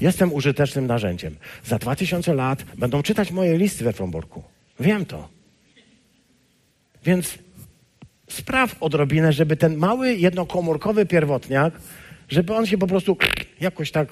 Jestem 0.00 0.32
użytecznym 0.32 0.86
narzędziem. 0.86 1.36
Za 1.64 1.78
dwa 1.78 1.96
tysiące 1.96 2.34
lat 2.34 2.64
będą 2.78 3.02
czytać 3.02 3.30
moje 3.30 3.58
listy 3.58 3.84
we 3.84 3.92
Fromborku. 3.92 4.42
Wiem 4.80 5.04
to. 5.06 5.28
Więc 7.04 7.38
spraw 8.32 8.76
odrobinę, 8.80 9.32
żeby 9.32 9.56
ten 9.56 9.76
mały, 9.76 10.14
jednokomórkowy 10.14 11.06
pierwotniak, 11.06 11.74
żeby 12.28 12.54
on 12.54 12.66
się 12.66 12.78
po 12.78 12.86
prostu 12.86 13.16
jakoś 13.60 13.90
tak 13.90 14.08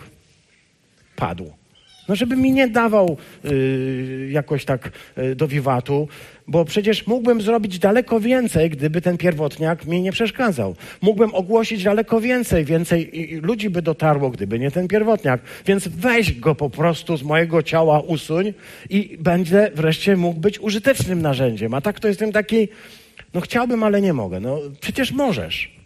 padł. 1.17 1.53
No, 2.09 2.17
żeby 2.17 2.37
mi 2.37 2.53
nie 2.53 2.69
dawał 2.69 3.17
yy, 3.45 4.29
jakoś 4.31 4.65
tak 4.65 4.91
yy, 5.17 5.35
do 5.35 5.49
wiwatu, 5.49 6.09
bo 6.47 6.65
przecież 6.65 7.07
mógłbym 7.07 7.41
zrobić 7.41 7.79
daleko 7.79 8.21
więcej, 8.21 8.71
gdyby 8.71 9.01
ten 9.01 9.19
pierwotniak 9.19 9.87
mi 9.87 10.03
nie 10.03 10.13
przeszkadzał. 10.13 10.77
Mógłbym 11.03 11.35
ogłosić 11.35 11.83
daleko 11.85 12.21
więcej, 12.21 12.65
więcej 12.65 13.11
ludzi 13.43 13.71
by 13.71 13.83
dotarło, 13.83 14.31
gdyby 14.31 14.59
nie 14.59 14.71
ten 14.71 14.89
pierwotniak. 14.89 15.41
Więc 15.67 15.89
weź 15.89 16.41
go 16.41 16.55
po 16.55 16.71
prostu 16.71 17.17
z 17.17 17.23
mojego 17.23 17.63
ciała 17.63 18.01
usuń 18.01 18.53
i 18.91 19.17
będę 19.21 19.71
wreszcie 19.75 20.17
mógł 20.17 20.41
być 20.41 20.61
użytecznym 20.61 21.23
narzędziem. 21.23 21.75
A 21.75 21.81
tak 21.81 22.01
to 22.01 22.09
jestem 22.09 22.33
taki, 22.33 22.69
no 23.35 23.41
chciałbym, 23.41 23.83
ale 23.83 24.01
nie 24.01 24.13
mogę. 24.13 24.41
No 24.41 24.59
przecież 24.81 25.13
możesz. 25.13 25.79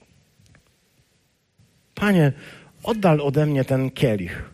Panie, 1.94 2.33
oddal 2.83 3.20
ode 3.20 3.46
mnie 3.46 3.64
ten 3.64 3.90
kielich. 3.90 4.50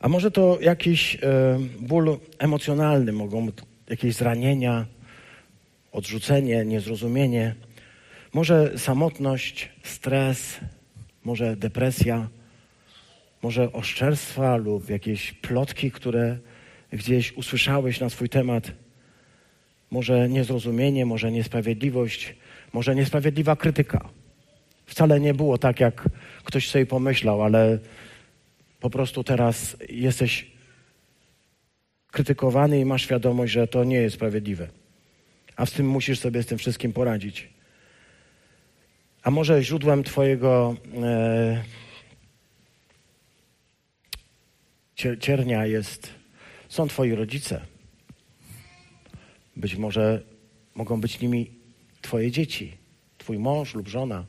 A 0.00 0.08
może 0.08 0.30
to 0.30 0.58
jakiś 0.60 1.14
e, 1.14 1.18
ból 1.80 2.18
emocjonalny, 2.38 3.12
mogą 3.12 3.48
jakieś 3.88 4.14
zranienia, 4.14 4.86
odrzucenie, 5.92 6.64
niezrozumienie, 6.64 7.54
może 8.32 8.78
samotność, 8.78 9.68
stres, 9.82 10.60
może 11.24 11.56
depresja, 11.56 12.28
może 13.42 13.72
oszczerstwa 13.72 14.56
lub 14.56 14.90
jakieś 14.90 15.32
plotki, 15.32 15.90
które 15.90 16.38
gdzieś 16.96 17.32
usłyszałeś 17.32 18.00
na 18.00 18.10
swój 18.10 18.28
temat, 18.28 18.72
może 19.90 20.28
niezrozumienie, 20.28 21.06
może 21.06 21.32
niesprawiedliwość, 21.32 22.36
może 22.72 22.94
niesprawiedliwa 22.94 23.56
krytyka. 23.56 24.08
Wcale 24.86 25.20
nie 25.20 25.34
było 25.34 25.58
tak, 25.58 25.80
jak 25.80 26.08
ktoś 26.44 26.70
sobie 26.70 26.86
pomyślał, 26.86 27.42
ale 27.42 27.78
po 28.80 28.90
prostu 28.90 29.24
teraz 29.24 29.76
jesteś 29.88 30.50
krytykowany 32.10 32.80
i 32.80 32.84
masz 32.84 33.02
świadomość, 33.02 33.52
że 33.52 33.68
to 33.68 33.84
nie 33.84 33.96
jest 33.96 34.16
sprawiedliwe. 34.16 34.68
A 35.56 35.66
z 35.66 35.72
tym 35.72 35.88
musisz 35.88 36.18
sobie 36.18 36.42
z 36.42 36.46
tym 36.46 36.58
wszystkim 36.58 36.92
poradzić. 36.92 37.48
A 39.22 39.30
może 39.30 39.62
źródłem 39.62 40.04
Twojego 40.04 40.76
e, 41.02 41.62
ciernia 45.20 45.66
jest, 45.66 46.14
są 46.68 46.88
Twoi 46.88 47.14
rodzice. 47.14 47.60
Być 49.56 49.76
może 49.76 50.22
mogą 50.74 51.00
być 51.00 51.20
nimi 51.20 51.50
Twoje 52.02 52.30
dzieci, 52.30 52.76
Twój 53.18 53.38
mąż 53.38 53.74
lub 53.74 53.88
żona. 53.88 54.24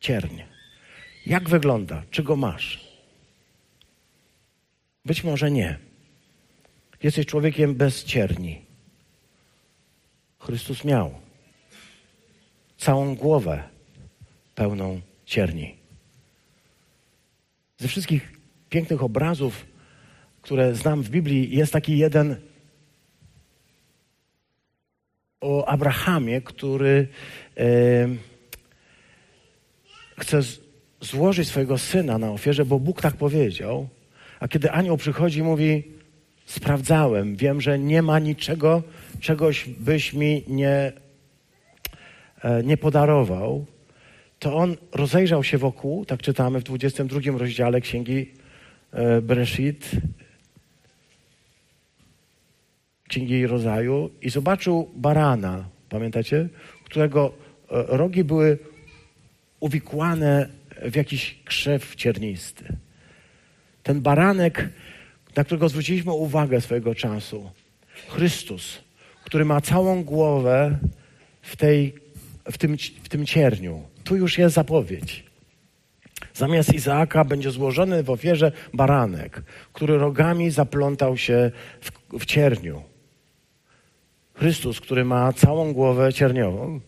Cierń. 0.00 0.42
Jak 1.26 1.48
wygląda? 1.48 2.02
Czy 2.10 2.22
go 2.22 2.36
masz? 2.36 2.86
Być 5.04 5.24
może 5.24 5.50
nie. 5.50 5.78
Jesteś 7.02 7.26
człowiekiem 7.26 7.74
bez 7.74 8.04
cierni. 8.04 8.60
Chrystus 10.38 10.84
miał 10.84 11.14
całą 12.78 13.14
głowę 13.14 13.68
pełną 14.54 15.00
cierni. 15.26 15.76
Ze 17.78 17.88
wszystkich 17.88 18.40
pięknych 18.68 19.02
obrazów, 19.02 19.66
które 20.46 20.74
znam 20.74 21.02
w 21.02 21.10
Biblii, 21.10 21.56
jest 21.56 21.72
taki 21.72 21.98
jeden 21.98 22.36
o 25.40 25.68
Abrahamie, 25.68 26.40
który 26.40 27.08
chce 30.18 30.40
złożyć 31.00 31.48
swojego 31.48 31.78
syna 31.78 32.18
na 32.18 32.30
ofierze, 32.30 32.64
bo 32.64 32.78
Bóg 32.78 33.02
tak 33.02 33.16
powiedział. 33.16 33.88
A 34.40 34.48
kiedy 34.48 34.70
anioł 34.70 34.96
przychodzi 34.96 35.38
i 35.38 35.42
mówi: 35.42 35.84
Sprawdzałem, 36.44 37.36
wiem, 37.36 37.60
że 37.60 37.78
nie 37.78 38.02
ma 38.02 38.18
niczego, 38.18 38.82
czegoś 39.20 39.68
byś 39.68 40.12
mi 40.12 40.44
nie, 40.48 40.92
e, 42.42 42.62
nie 42.62 42.76
podarował, 42.76 43.66
to 44.38 44.56
on 44.56 44.76
rozejrzał 44.92 45.44
się 45.44 45.58
wokół, 45.58 46.04
tak 46.04 46.22
czytamy 46.22 46.60
w 46.60 46.64
22 46.64 47.38
rozdziale 47.38 47.80
Księgi 47.80 48.30
e, 48.92 49.20
Breshit, 49.20 49.90
Księgi 53.08 53.46
Rodzaju 53.46 54.10
i 54.22 54.30
zobaczył 54.30 54.90
barana, 54.96 55.68
pamiętacie? 55.88 56.48
Którego 56.84 57.32
e, 57.70 57.84
rogi 57.96 58.24
były 58.24 58.58
uwikłane 59.60 60.48
w 60.82 60.96
jakiś 60.96 61.38
krzew 61.44 61.94
ciernisty. 61.94 62.76
Ten 63.82 64.00
baranek, 64.00 64.68
na 65.36 65.44
którego 65.44 65.68
zwróciliśmy 65.68 66.12
uwagę 66.12 66.60
swojego 66.60 66.94
czasu, 66.94 67.50
Chrystus, 68.08 68.78
który 69.24 69.44
ma 69.44 69.60
całą 69.60 70.04
głowę 70.04 70.78
w, 71.42 71.56
tej, 71.56 71.94
w, 72.52 72.58
tym, 72.58 72.76
w 73.02 73.08
tym 73.08 73.26
cierniu. 73.26 73.82
Tu 74.04 74.16
już 74.16 74.38
jest 74.38 74.54
zapowiedź. 74.54 75.24
Zamiast 76.34 76.74
Izaaka 76.74 77.24
będzie 77.24 77.50
złożony 77.50 78.02
w 78.02 78.10
ofierze 78.10 78.52
baranek, 78.74 79.42
który 79.72 79.98
rogami 79.98 80.50
zaplątał 80.50 81.16
się 81.16 81.50
w, 81.80 82.18
w 82.18 82.24
cierniu. 82.24 82.82
Chrystus, 84.36 84.80
który 84.80 85.04
ma 85.04 85.32
całą 85.32 85.72
głowę 85.72 86.12
cierniową, 86.12 86.80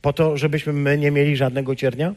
po 0.00 0.12
to, 0.12 0.36
żebyśmy 0.36 0.72
my 0.72 0.98
nie 0.98 1.10
mieli 1.10 1.36
żadnego 1.36 1.76
ciernia? 1.76 2.14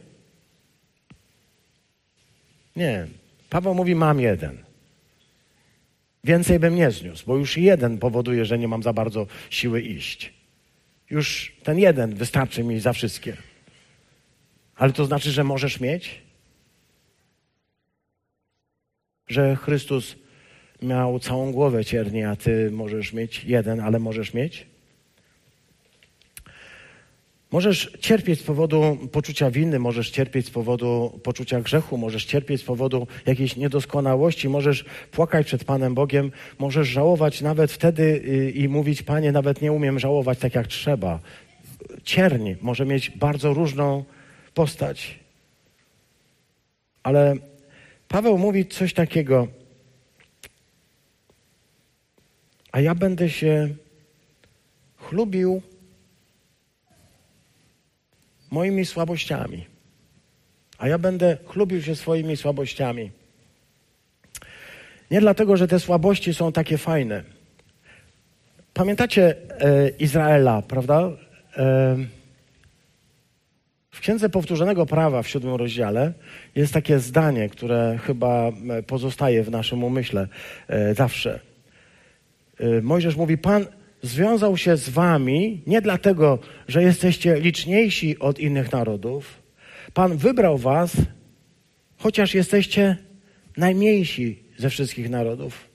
Nie. 2.76 3.08
Paweł 3.50 3.76
mówi: 3.76 3.96
Mam 3.96 4.20
jeden. 4.20 4.64
Więcej 6.24 6.60
bym 6.60 6.76
nie 6.76 6.92
zniósł, 6.92 7.26
bo 7.26 7.38
już 7.38 7.58
jeden 7.58 7.98
powoduje, 7.98 8.46
że 8.46 8.60
nie 8.60 8.68
mam 8.68 8.84
za 8.84 8.94
bardzo 8.94 9.28
siły 9.50 9.82
iść. 9.82 10.34
Już 11.10 11.56
ten 11.64 11.80
jeden 11.80 12.16
wystarczy 12.16 12.64
mi 12.64 12.80
za 12.80 12.94
wszystkie. 12.94 13.38
Ale 14.76 14.94
to 14.94 15.06
znaczy, 15.06 15.32
że 15.32 15.44
możesz 15.44 15.80
mieć? 15.80 16.22
Że 19.28 19.56
Chrystus 19.56 20.16
miał 20.82 21.20
całą 21.20 21.52
głowę 21.52 21.86
cierni, 21.86 22.24
a 22.24 22.36
ty 22.36 22.72
możesz 22.72 23.14
mieć 23.14 23.44
jeden, 23.44 23.80
ale 23.80 24.00
możesz 24.00 24.34
mieć? 24.34 24.72
Możesz 27.52 27.92
cierpieć 28.00 28.40
z 28.40 28.44
powodu 28.44 28.98
poczucia 29.12 29.52
winy, 29.52 29.80
możesz 29.80 30.10
cierpieć 30.10 30.46
z 30.46 30.50
powodu 30.50 31.20
poczucia 31.24 31.62
grzechu, 31.62 31.98
możesz 31.98 32.26
cierpieć 32.26 32.62
z 32.62 32.64
powodu 32.64 33.08
jakiejś 33.26 33.56
niedoskonałości, 33.56 34.50
możesz 34.50 34.86
płakać 35.12 35.48
przed 35.48 35.64
Panem 35.64 35.94
Bogiem, 35.94 36.32
możesz 36.60 36.88
żałować 36.88 37.42
nawet 37.42 37.72
wtedy 37.72 38.04
y, 38.04 38.52
i 38.52 38.70
mówić: 38.70 39.04
Panie, 39.04 39.32
nawet 39.32 39.62
nie 39.62 39.72
umiem 39.72 40.00
żałować 40.00 40.40
tak 40.40 40.56
jak 40.56 40.68
trzeba. 40.68 41.20
Cierń 42.04 42.54
może 42.62 42.86
mieć 42.86 43.10
bardzo 43.10 43.54
różną 43.54 44.04
postać. 44.54 45.20
Ale 47.04 47.36
Paweł 48.08 48.38
mówi 48.38 48.66
coś 48.66 48.94
takiego. 48.94 49.48
A 52.72 52.80
ja 52.80 52.96
będę 52.96 53.30
się 53.30 53.70
chlubił 54.98 55.62
moimi 58.52 58.86
słabościami. 58.86 59.66
A 60.78 60.88
ja 60.88 60.98
będę 60.98 61.38
chlubił 61.46 61.82
się 61.82 61.96
swoimi 61.96 62.38
słabościami. 62.38 63.12
Nie 65.12 65.22
dlatego, 65.22 65.58
że 65.58 65.68
te 65.68 65.80
słabości 65.80 66.34
są 66.34 66.52
takie 66.52 66.78
fajne. 66.78 67.24
Pamiętacie 68.74 69.36
e, 69.60 69.90
Izraela, 69.90 70.62
prawda? 70.62 71.10
E, 71.58 71.98
w 73.92 74.00
Księdze 74.00 74.30
Powtórzonego 74.30 74.86
Prawa 74.86 75.24
w 75.24 75.28
siódmym 75.28 75.56
rozdziale 75.56 76.14
jest 76.56 76.74
takie 76.74 77.00
zdanie, 77.00 77.50
które 77.50 78.00
chyba 78.04 78.52
e, 78.70 78.84
pozostaje 78.84 79.44
w 79.44 79.52
naszym 79.52 79.84
umyśle 79.84 80.28
e, 80.68 80.96
zawsze. 80.96 81.51
E, 82.62 82.82
Mojżesz 82.82 83.16
mówi: 83.16 83.38
Pan 83.38 83.66
związał 84.02 84.58
się 84.58 84.78
z 84.78 84.90
wami 84.90 85.62
nie 85.68 85.82
dlatego, 85.82 86.40
że 86.68 86.84
jesteście 86.84 87.40
liczniejsi 87.40 88.20
od 88.20 88.40
innych 88.40 88.72
narodów. 88.72 89.42
Pan 89.94 90.18
wybrał 90.18 90.58
was, 90.58 90.98
chociaż 91.98 92.36
jesteście 92.36 92.98
najmniejsi 93.58 94.44
ze 94.58 94.70
wszystkich 94.70 95.10
narodów. 95.10 95.71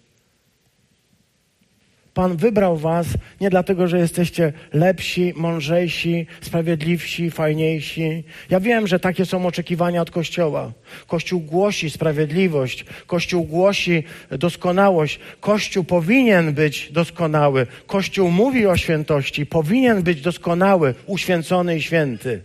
Pan 2.16 2.37
wybrał 2.37 2.76
was 2.76 3.07
nie 3.40 3.50
dlatego, 3.50 3.88
że 3.88 3.98
jesteście 3.98 4.52
lepsi, 4.72 5.33
mądrzejsi, 5.37 6.26
sprawiedliwsi, 6.40 7.31
fajniejsi. 7.31 8.24
Ja 8.50 8.61
wiem, 8.61 8.87
że 8.87 8.98
takie 8.98 9.26
są 9.26 9.46
oczekiwania 9.46 10.02
od 10.02 10.11
Kościoła. 10.11 10.72
Kościół 11.07 11.40
głosi 11.40 11.90
sprawiedliwość, 11.90 12.85
Kościół 13.07 13.44
głosi 13.44 14.05
doskonałość. 14.31 15.20
Kościół 15.40 15.85
powinien 15.85 16.55
być 16.55 16.92
doskonały. 16.92 17.66
Kościół 17.87 18.31
mówi 18.31 18.66
o 18.66 18.76
świętości, 18.76 19.46
powinien 19.46 20.02
być 20.02 20.20
doskonały, 20.20 20.94
uświęcony 21.07 21.76
i 21.76 21.83
święty. 21.83 22.42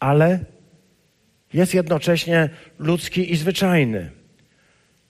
Ale 0.00 0.38
jest 1.52 1.74
jednocześnie 1.74 2.50
ludzki 2.78 3.32
i 3.32 3.36
zwyczajny. 3.36 4.10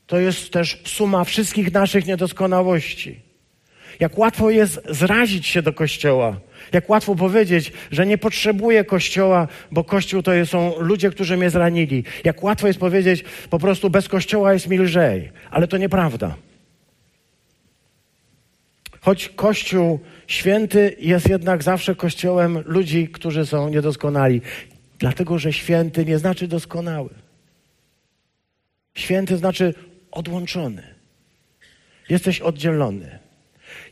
To 0.07 0.19
jest 0.19 0.53
też 0.53 0.83
suma 0.85 1.25
wszystkich 1.25 1.73
naszych 1.73 2.07
niedoskonałości. 2.07 3.24
Jak 4.01 4.19
łatwo 4.19 4.51
jest 4.51 4.81
zrazić 4.91 5.47
się 5.47 5.63
do 5.63 5.73
Kościoła. 5.73 6.41
Jak 6.73 6.91
łatwo 6.91 7.15
powiedzieć, 7.15 7.73
że 7.91 8.07
nie 8.07 8.19
potrzebuję 8.19 8.85
Kościoła, 8.85 9.49
bo 9.71 9.85
Kościół 9.85 10.23
to 10.23 10.47
są 10.47 10.75
ludzie, 10.79 11.11
którzy 11.11 11.37
mnie 11.37 11.51
zranili. 11.51 12.05
Jak 12.25 12.43
łatwo 12.43 12.67
jest 12.67 12.79
powiedzieć, 12.79 13.25
po 13.51 13.59
prostu 13.59 13.91
bez 13.91 14.09
Kościoła 14.09 14.53
jest 14.53 14.69
mi 14.69 14.79
lżej. 14.79 15.31
Ale 15.51 15.69
to 15.69 15.77
nieprawda. 15.77 16.37
Choć 19.01 19.29
Kościół 19.29 20.01
święty 20.27 20.97
jest 21.01 21.29
jednak 21.29 21.63
zawsze 21.63 21.95
Kościołem 21.95 22.63
ludzi, 22.67 23.09
którzy 23.09 23.47
są 23.47 23.69
niedoskonali. 23.69 24.41
Dlatego, 24.99 25.39
że 25.39 25.53
święty 25.53 26.05
nie 26.05 26.19
znaczy 26.19 26.49
doskonały. 26.49 27.11
Święty 28.95 29.37
znaczy 29.37 29.75
odłączony. 30.11 30.83
Jesteś 32.09 32.41
oddzielony. 32.41 33.24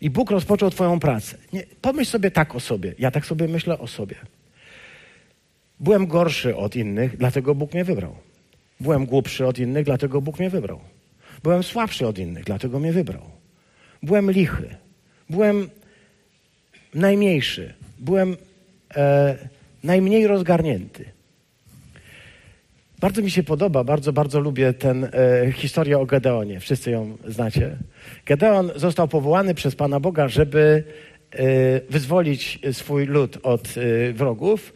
I 0.02 0.10
Bóg 0.10 0.30
rozpoczął 0.30 0.70
Twoją 0.70 1.00
pracę. 1.00 1.36
Nie, 1.52 1.62
pomyśl 1.80 2.10
sobie 2.10 2.30
tak 2.30 2.54
o 2.54 2.60
sobie. 2.60 2.94
Ja 2.98 3.10
tak 3.10 3.26
sobie 3.26 3.48
myślę 3.48 3.78
o 3.78 3.86
sobie. 3.86 4.16
Byłem 5.80 6.06
gorszy 6.06 6.56
od 6.56 6.76
innych, 6.76 7.16
dlatego 7.16 7.54
Bóg 7.54 7.74
mnie 7.74 7.84
wybrał. 7.84 8.16
Byłem 8.80 9.06
głupszy 9.06 9.46
od 9.46 9.58
innych, 9.58 9.84
dlatego 9.84 10.20
Bóg 10.20 10.38
mnie 10.38 10.50
wybrał. 10.50 10.80
Byłem 11.42 11.62
słabszy 11.62 12.06
od 12.06 12.18
innych, 12.18 12.44
dlatego 12.44 12.78
mnie 12.78 12.92
wybrał. 12.92 13.22
Byłem 14.02 14.30
lichy. 14.30 14.76
Byłem 15.30 15.70
najmniejszy. 16.94 17.74
Byłem 17.98 18.36
e, 18.96 19.36
najmniej 19.84 20.26
rozgarnięty. 20.26 21.04
Bardzo 23.02 23.22
mi 23.22 23.30
się 23.30 23.42
podoba, 23.42 23.84
bardzo, 23.84 24.12
bardzo 24.12 24.40
lubię 24.40 24.72
tę 24.72 24.90
e, 24.90 25.52
historię 25.52 25.98
o 25.98 26.06
Gedeonie. 26.06 26.60
Wszyscy 26.60 26.90
ją 26.90 27.16
znacie. 27.28 27.76
Gedeon 28.26 28.70
został 28.76 29.08
powołany 29.08 29.54
przez 29.54 29.76
Pana 29.76 30.00
Boga, 30.00 30.28
żeby 30.28 30.84
e, 31.32 31.44
wyzwolić 31.90 32.58
swój 32.72 33.06
lud 33.06 33.38
od 33.42 33.74
e, 33.76 34.12
wrogów. 34.12 34.72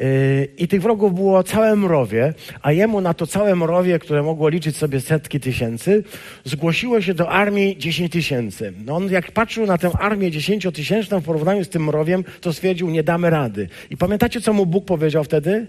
E, 0.00 0.44
I 0.44 0.68
tych 0.68 0.82
wrogów 0.82 1.14
było 1.14 1.42
całe 1.42 1.76
mrowie, 1.76 2.34
a 2.62 2.72
jemu 2.72 3.00
na 3.00 3.14
to 3.14 3.26
całe 3.26 3.56
mrowie, 3.56 3.98
które 3.98 4.22
mogło 4.22 4.48
liczyć 4.48 4.76
sobie 4.76 5.00
setki 5.00 5.40
tysięcy, 5.40 6.04
zgłosiło 6.44 7.00
się 7.00 7.14
do 7.14 7.28
armii 7.28 7.78
10 7.78 8.12
tysięcy. 8.12 8.72
No 8.84 8.96
on 8.96 9.10
jak 9.10 9.32
patrzył 9.32 9.66
na 9.66 9.78
tę 9.78 9.90
armię 9.98 10.30
dziesięciotysięczną 10.30 11.20
w 11.20 11.24
porównaniu 11.24 11.64
z 11.64 11.68
tym 11.68 11.84
mrowiem, 11.84 12.24
to 12.40 12.52
stwierdził, 12.52 12.90
nie 12.90 13.02
damy 13.02 13.30
rady. 13.30 13.68
I 13.90 13.96
pamiętacie, 13.96 14.40
co 14.40 14.52
mu 14.52 14.66
Bóg 14.66 14.84
powiedział 14.84 15.24
wtedy? 15.24 15.66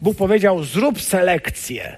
Bóg 0.00 0.16
powiedział: 0.16 0.64
zrób 0.64 1.02
selekcję. 1.02 1.96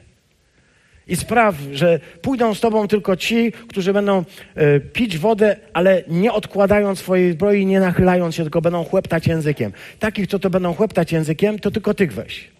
I 1.10 1.16
spraw, 1.16 1.54
że 1.72 2.00
pójdą 2.22 2.54
z 2.54 2.60
tobą 2.60 2.88
tylko 2.88 3.16
ci, 3.16 3.52
którzy 3.52 3.92
będą 3.92 4.24
e, 4.54 4.80
pić 4.80 5.18
wodę, 5.18 5.56
ale 5.72 6.02
nie 6.08 6.32
odkładając 6.32 6.98
swojej 6.98 7.32
zbroi, 7.32 7.66
nie 7.66 7.80
nachylając 7.80 8.34
się, 8.34 8.42
tylko 8.42 8.60
będą 8.60 8.84
chłeptać 8.84 9.26
językiem. 9.26 9.72
Takich, 9.98 10.26
co 10.26 10.38
to 10.38 10.50
będą 10.50 10.74
chłeptać 10.74 11.12
językiem, 11.12 11.58
to 11.58 11.70
tylko 11.70 11.94
tych 11.94 12.12
weź. 12.12 12.50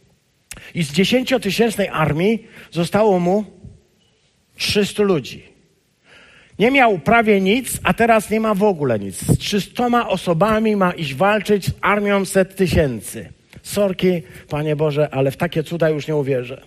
I 0.74 0.82
z 0.82 0.92
dziesięciotysięcznej 0.92 1.88
armii 1.88 2.46
zostało 2.70 3.20
mu 3.20 3.44
300 4.56 5.02
ludzi. 5.02 5.44
Nie 6.58 6.70
miał 6.70 6.98
prawie 6.98 7.40
nic, 7.40 7.78
a 7.82 7.94
teraz 7.94 8.30
nie 8.30 8.40
ma 8.40 8.54
w 8.54 8.62
ogóle 8.62 8.98
nic. 8.98 9.16
Z 9.16 9.38
300 9.38 10.08
osobami 10.08 10.76
ma 10.76 10.92
iść 10.92 11.14
walczyć 11.14 11.66
z 11.66 11.72
armią 11.80 12.24
set 12.24 12.56
tysięcy. 12.56 13.39
Sorki, 13.70 14.22
Panie 14.48 14.76
Boże, 14.76 15.14
ale 15.14 15.30
w 15.30 15.36
takie 15.36 15.62
cuda 15.62 15.88
już 15.88 16.06
nie 16.06 16.16
uwierzę. 16.16 16.62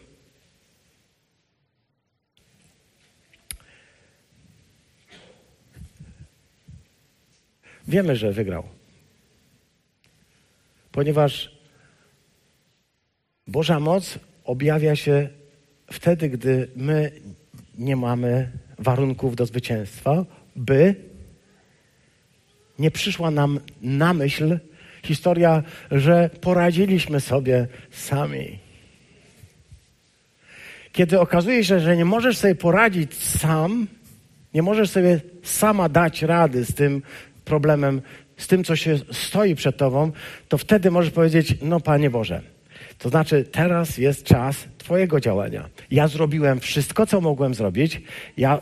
Wiemy, 7.87 8.15
że 8.15 8.31
wygrał. 8.31 8.63
Ponieważ 10.91 11.57
Boża 13.47 13.79
moc 13.79 14.19
objawia 14.43 14.95
się 14.95 15.29
wtedy, 15.91 16.29
gdy 16.29 16.67
my 16.75 17.11
nie 17.77 17.95
mamy 17.95 18.51
warunków 18.79 19.35
do 19.35 19.45
zwycięstwa, 19.45 20.25
by 20.55 20.95
nie 22.79 22.91
przyszła 22.91 23.31
nam 23.31 23.59
na 23.81 24.13
myśl 24.13 24.59
historia, 25.03 25.63
że 25.91 26.29
poradziliśmy 26.41 27.19
sobie 27.19 27.67
sami. 27.91 28.59
Kiedy 30.91 31.19
okazuje 31.19 31.63
się, 31.63 31.79
że 31.79 31.97
nie 31.97 32.05
możesz 32.05 32.37
sobie 32.37 32.55
poradzić 32.55 33.13
sam, 33.13 33.87
nie 34.53 34.61
możesz 34.61 34.89
sobie 34.89 35.21
sama 35.43 35.89
dać 35.89 36.21
rady 36.21 36.65
z 36.65 36.75
tym 36.75 37.01
problemem, 37.45 38.01
z 38.37 38.47
tym, 38.47 38.63
co 38.63 38.75
się 38.75 38.97
stoi 39.11 39.55
przed 39.55 39.77
tobą, 39.77 40.11
to 40.49 40.57
wtedy 40.57 40.91
możesz 40.91 41.11
powiedzieć: 41.11 41.55
No, 41.61 41.79
Panie 41.79 42.09
Boże, 42.09 42.41
to 42.97 43.09
znaczy, 43.09 43.43
teraz 43.51 43.97
jest 43.97 44.23
czas 44.23 44.67
Twojego 44.77 45.19
działania. 45.19 45.69
Ja 45.91 46.07
zrobiłem 46.07 46.59
wszystko, 46.59 47.05
co 47.05 47.21
mogłem 47.21 47.53
zrobić. 47.53 48.01
Ja 48.37 48.61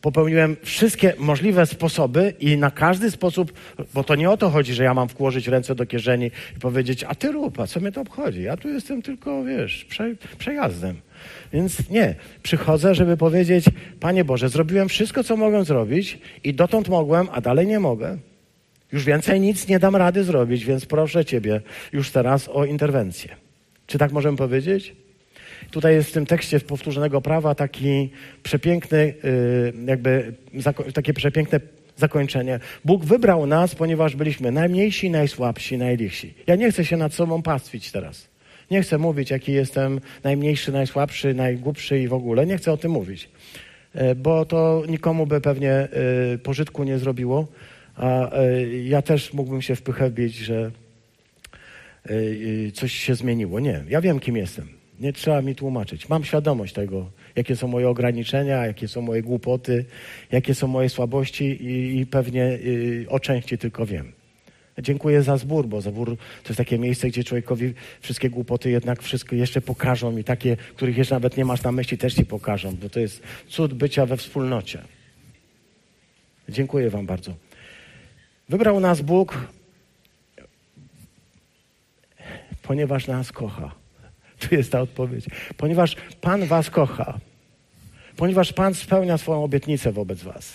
popełniłem 0.00 0.56
wszystkie 0.62 1.14
możliwe 1.18 1.66
sposoby 1.66 2.34
i 2.40 2.56
na 2.56 2.70
każdy 2.70 3.10
sposób, 3.10 3.52
bo 3.94 4.04
to 4.04 4.14
nie 4.14 4.30
o 4.30 4.36
to 4.36 4.50
chodzi, 4.50 4.74
że 4.74 4.84
ja 4.84 4.94
mam 4.94 5.08
włożyć 5.08 5.48
ręce 5.48 5.74
do 5.74 5.86
kieszeni 5.86 6.30
i 6.56 6.60
powiedzieć, 6.60 7.04
a 7.04 7.14
ty 7.14 7.32
rób, 7.32 7.60
a 7.60 7.66
co 7.66 7.80
mnie 7.80 7.92
to 7.92 8.00
obchodzi? 8.00 8.42
Ja 8.42 8.56
tu 8.56 8.68
jestem 8.68 9.02
tylko, 9.02 9.44
wiesz, 9.44 9.84
prze, 9.84 10.14
przejazdem. 10.38 10.96
Więc 11.52 11.90
nie, 11.90 12.14
przychodzę, 12.42 12.94
żeby 12.94 13.16
powiedzieć, 13.16 13.64
Panie 14.00 14.24
Boże, 14.24 14.48
zrobiłem 14.48 14.88
wszystko, 14.88 15.24
co 15.24 15.36
mogłem 15.36 15.64
zrobić 15.64 16.18
i 16.44 16.54
dotąd 16.54 16.88
mogłem, 16.88 17.28
a 17.32 17.40
dalej 17.40 17.66
nie 17.66 17.80
mogę. 17.80 18.18
Już 18.92 19.04
więcej 19.04 19.40
nic 19.40 19.68
nie 19.68 19.78
dam 19.78 19.96
rady 19.96 20.24
zrobić, 20.24 20.64
więc 20.64 20.86
proszę 20.86 21.24
Ciebie 21.24 21.60
już 21.92 22.10
teraz 22.10 22.48
o 22.48 22.64
interwencję. 22.64 23.36
Czy 23.86 23.98
tak 23.98 24.12
możemy 24.12 24.36
powiedzieć? 24.36 24.96
Tutaj 25.70 25.94
jest 25.94 26.08
w 26.08 26.12
tym 26.12 26.26
tekście 26.26 26.60
powtórzonego 26.60 27.20
prawa 27.20 27.54
taki 27.54 28.10
przepiękny, 28.42 29.14
y, 29.24 29.72
jakby 29.86 30.32
takie 30.94 31.14
przepiękne 31.14 31.60
zakończenie. 31.96 32.60
Bóg 32.84 33.04
wybrał 33.04 33.46
nas, 33.46 33.74
ponieważ 33.74 34.16
byliśmy 34.16 34.52
najmniejsi, 34.52 35.10
najsłabsi, 35.10 35.78
najlichsi. 35.78 36.34
Ja 36.46 36.56
nie 36.56 36.72
chcę 36.72 36.84
się 36.84 36.96
nad 36.96 37.14
sobą 37.14 37.42
pastwić 37.42 37.92
teraz. 37.92 38.28
Nie 38.70 38.82
chcę 38.82 38.98
mówić, 38.98 39.30
jaki 39.30 39.52
jestem 39.52 40.00
najmniejszy, 40.24 40.72
najsłabszy, 40.72 41.34
najgłupszy 41.34 42.00
i 42.00 42.08
w 42.08 42.12
ogóle. 42.12 42.46
Nie 42.46 42.58
chcę 42.58 42.72
o 42.72 42.76
tym 42.76 42.90
mówić, 42.90 43.28
e, 43.94 44.14
bo 44.14 44.44
to 44.44 44.82
nikomu 44.88 45.26
by 45.26 45.40
pewnie 45.40 45.72
e, 45.72 45.88
pożytku 46.42 46.84
nie 46.84 46.98
zrobiło. 46.98 47.48
A 47.96 48.30
ja 48.84 49.02
też 49.02 49.32
mógłbym 49.32 49.62
się 49.62 49.76
w 49.76 49.82
pychę 49.82 50.10
bić, 50.10 50.36
że 50.36 50.70
coś 52.74 52.92
się 52.92 53.14
zmieniło. 53.14 53.60
Nie, 53.60 53.84
ja 53.88 54.00
wiem, 54.00 54.20
kim 54.20 54.36
jestem. 54.36 54.77
Nie 55.00 55.12
trzeba 55.12 55.42
mi 55.42 55.54
tłumaczyć. 55.54 56.08
Mam 56.08 56.24
świadomość 56.24 56.74
tego, 56.74 57.10
jakie 57.36 57.56
są 57.56 57.68
moje 57.68 57.88
ograniczenia, 57.88 58.66
jakie 58.66 58.88
są 58.88 59.02
moje 59.02 59.22
głupoty, 59.22 59.84
jakie 60.32 60.54
są 60.54 60.66
moje 60.66 60.88
słabości 60.88 61.44
i, 61.44 62.00
i 62.00 62.06
pewnie 62.06 62.44
y, 62.44 63.06
o 63.08 63.20
części 63.20 63.58
tylko 63.58 63.86
wiem. 63.86 64.12
Dziękuję 64.82 65.22
za 65.22 65.36
zbór, 65.36 65.66
bo 65.66 65.80
zbór 65.80 66.16
to 66.16 66.48
jest 66.48 66.56
takie 66.56 66.78
miejsce, 66.78 67.08
gdzie 67.08 67.24
człowiekowi 67.24 67.74
wszystkie 68.00 68.30
głupoty 68.30 68.70
jednak 68.70 69.02
wszystko 69.02 69.36
jeszcze 69.36 69.60
pokażą 69.60 70.16
i 70.16 70.24
takie, 70.24 70.56
których 70.56 70.96
jeszcze 70.96 71.14
nawet 71.14 71.36
nie 71.36 71.44
masz 71.44 71.62
na 71.62 71.72
myśli, 71.72 71.98
też 71.98 72.14
ci 72.14 72.26
pokażą, 72.26 72.76
bo 72.76 72.88
to 72.88 73.00
jest 73.00 73.22
cud 73.48 73.74
bycia 73.74 74.06
we 74.06 74.16
wspólnocie. 74.16 74.82
Dziękuję 76.48 76.90
Wam 76.90 77.06
bardzo. 77.06 77.34
Wybrał 78.48 78.80
nas 78.80 79.00
Bóg, 79.00 79.38
ponieważ 82.62 83.06
nas 83.06 83.32
kocha. 83.32 83.74
Tu 84.48 84.54
jest 84.54 84.72
ta 84.72 84.80
odpowiedź. 84.80 85.24
Ponieważ 85.56 85.96
Pan 86.20 86.46
Was 86.46 86.70
kocha. 86.70 87.18
Ponieważ 88.16 88.52
Pan 88.52 88.74
spełnia 88.74 89.18
swoją 89.18 89.44
obietnicę 89.44 89.92
wobec 89.92 90.22
Was. 90.22 90.52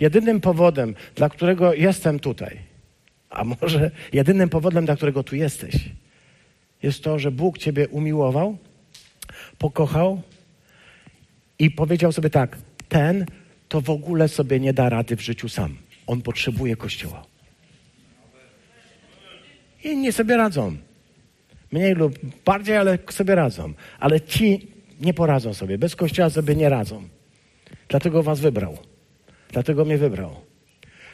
Jedynym 0.00 0.40
powodem, 0.40 0.94
dla 1.14 1.28
którego 1.28 1.74
jestem 1.74 2.20
tutaj, 2.20 2.58
a 3.30 3.44
może 3.44 3.90
jedynym 4.12 4.48
powodem, 4.48 4.84
dla 4.86 4.96
którego 4.96 5.22
tu 5.22 5.36
jesteś, 5.36 5.74
jest 6.82 7.04
to, 7.04 7.18
że 7.18 7.30
Bóg 7.30 7.58
Ciebie 7.58 7.88
umiłował, 7.88 8.58
pokochał 9.58 10.22
i 11.58 11.70
powiedział 11.70 12.12
sobie 12.12 12.30
tak: 12.30 12.58
ten 12.88 13.26
to 13.68 13.80
w 13.80 13.90
ogóle 13.90 14.28
sobie 14.28 14.60
nie 14.60 14.72
da 14.72 14.88
rady 14.88 15.16
w 15.16 15.20
życiu 15.20 15.48
sam. 15.48 15.76
On 16.06 16.22
potrzebuje 16.22 16.76
Kościoła. 16.76 17.24
Inni 19.84 20.12
sobie 20.12 20.36
radzą. 20.36 20.76
Mniej 21.72 21.94
lub 21.94 22.18
bardziej, 22.44 22.76
ale 22.76 22.98
sobie 23.10 23.34
radzą. 23.34 23.72
Ale 24.00 24.20
ci 24.20 24.68
nie 25.00 25.14
poradzą 25.14 25.54
sobie. 25.54 25.78
Bez 25.78 25.96
Kościoła 25.96 26.30
sobie 26.30 26.54
nie 26.54 26.68
radzą. 26.68 27.02
Dlatego 27.88 28.22
was 28.22 28.40
wybrał. 28.40 28.78
Dlatego 29.52 29.84
mnie 29.84 29.98
wybrał. 29.98 30.36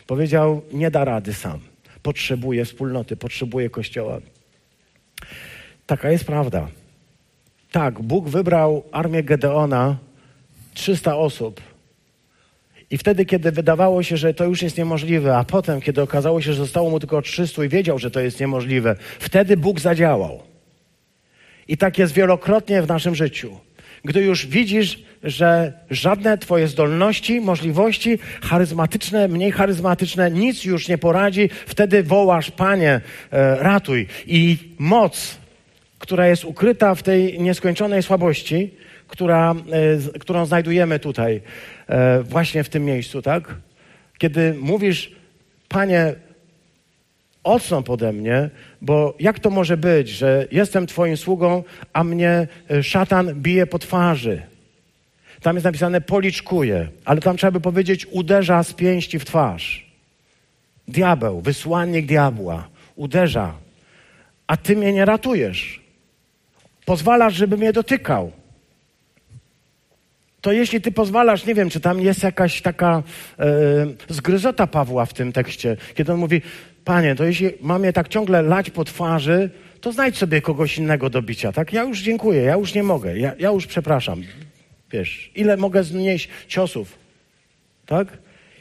Powiedział, 0.07 0.62
nie 0.72 0.90
da 0.90 1.04
rady 1.04 1.34
sam. 1.34 1.61
Potrzebuje 2.02 2.64
wspólnoty, 2.64 3.16
potrzebuje 3.16 3.70
Kościoła. 3.70 4.20
Taka 5.86 6.11
jest 6.11 6.24
prawda. 6.24 6.68
Tak, 7.70 8.02
Bóg 8.02 8.28
wybrał 8.28 8.84
armię 8.92 9.22
Gedeona, 9.22 9.96
300 10.74 11.16
osób. 11.16 11.61
I 12.91 12.99
wtedy, 12.99 13.24
kiedy 13.24 13.53
wydawało 13.53 14.03
się, 14.03 14.16
że 14.16 14.34
to 14.34 14.45
już 14.45 14.62
jest 14.62 14.78
niemożliwe, 14.78 15.37
a 15.37 15.45
potem, 15.45 15.80
kiedy 15.80 16.03
okazało 16.03 16.41
się, 16.41 16.53
że 16.53 16.59
zostało 16.59 16.91
mu 16.91 17.01
tylko 17.01 17.22
300 17.22 17.64
i 17.64 17.68
wiedział, 17.68 17.99
że 17.99 18.11
to 18.11 18.20
jest 18.20 18.41
niemożliwe, 18.41 18.97
wtedy 19.18 19.57
Bóg 19.57 19.80
zadziałał. 19.80 20.43
I 21.68 21.76
tak 21.76 21.99
jest 21.99 22.12
wielokrotnie 22.12 22.82
w 22.82 22.89
naszym 22.89 23.14
życiu. 23.14 23.59
Gdy 24.05 24.22
już 24.22 24.47
widzisz, 24.47 24.99
że 25.22 25.72
żadne 25.91 26.39
Twoje 26.39 26.68
zdolności, 26.68 27.41
możliwości 27.41 28.18
charyzmatyczne, 28.43 29.28
mniej 29.28 29.53
charyzmatyczne, 29.53 30.30
nic 30.30 30.64
już 30.64 30.89
nie 30.89 30.99
poradzi, 30.99 31.51
wtedy 31.66 32.03
wołasz, 32.03 32.51
Panie, 32.51 33.01
e, 33.30 33.57
ratuj. 33.57 34.07
I 34.26 34.59
moc, 34.78 35.37
która 35.99 36.26
jest 36.26 36.45
ukryta 36.45 36.95
w 36.95 37.03
tej 37.03 37.41
nieskończonej 37.41 38.03
słabości, 38.03 38.74
która, 39.09 39.54
e, 40.14 40.18
którą 40.18 40.46
znajdujemy 40.46 40.98
tutaj, 40.98 41.40
e, 41.88 42.22
właśnie 42.22 42.64
w 42.64 42.68
tym 42.68 42.84
miejscu, 42.84 43.22
tak? 43.22 43.54
Kiedy 44.18 44.54
mówisz, 44.54 45.12
Panie, 45.68 46.14
odstąp 47.44 47.90
ode 47.90 48.12
mnie, 48.12 48.50
bo 48.82 49.14
jak 49.20 49.38
to 49.38 49.50
może 49.50 49.76
być, 49.76 50.09
że 50.09 50.46
jestem 50.52 50.86
Twoim 50.86 51.16
sługą, 51.16 51.64
a 51.92 52.04
mnie 52.04 52.46
e, 52.70 52.82
szatan 52.82 53.34
bije 53.34 53.66
po 53.66 53.78
twarzy? 53.78 54.42
Tam 55.42 55.57
jest 55.57 55.64
napisane 55.64 56.00
policzkuje, 56.00 56.88
ale 57.04 57.20
tam 57.20 57.36
trzeba 57.36 57.50
by 57.50 57.61
powiedzieć 57.61 58.07
uderza 58.11 58.62
z 58.62 58.72
pięści 58.72 59.18
w 59.18 59.24
twarz. 59.24 59.86
Diabeł, 60.88 61.40
wysłannik 61.40 62.07
diabła, 62.07 62.68
uderza, 62.96 63.54
a 64.46 64.57
Ty 64.57 64.76
mnie 64.76 64.92
nie 64.92 65.04
ratujesz. 65.04 65.80
Pozwalasz, 66.84 67.34
żeby 67.34 67.57
mnie 67.57 67.72
dotykał. 67.72 68.32
To 70.47 70.53
jeśli 70.53 70.80
ty 70.80 70.92
pozwalasz, 70.92 71.47
nie 71.47 71.55
wiem, 71.55 71.70
czy 71.70 71.80
tam 71.80 72.01
jest 72.01 72.22
jakaś 72.22 72.62
taka 72.62 73.03
e, 73.38 73.44
zgryzota 74.09 74.66
Pawła 74.66 75.07
w 75.07 75.12
tym 75.12 75.32
tekście, 75.32 75.76
kiedy 75.94 76.12
on 76.12 76.18
mówi, 76.18 76.42
panie, 76.84 77.14
to 77.14 77.24
jeśli 77.24 77.51
mam 77.61 77.84
je 77.84 77.92
tak 77.92 78.09
ciągle 78.09 78.42
lać 78.42 78.70
po 78.70 78.84
twarzy, 78.84 79.51
to 79.80 79.92
znajdź 79.92 80.18
sobie 80.18 80.42
kogoś 80.42 80.78
innego 80.78 81.11
do 81.11 81.22
bicia, 81.22 81.53
tak? 81.53 81.72
Ja 81.72 81.82
już 81.82 82.01
dziękuję, 82.01 82.42
ja 82.42 82.55
już 82.55 82.74
nie 82.74 82.82
mogę, 82.82 83.18
ja, 83.18 83.32
ja 83.38 83.51
już 83.51 83.66
przepraszam. 83.66 84.22
Wiesz, 84.92 85.30
ile 85.34 85.57
mogę 85.57 85.84
znieść 85.84 86.28
ciosów, 86.49 86.99
tak? 87.86 88.09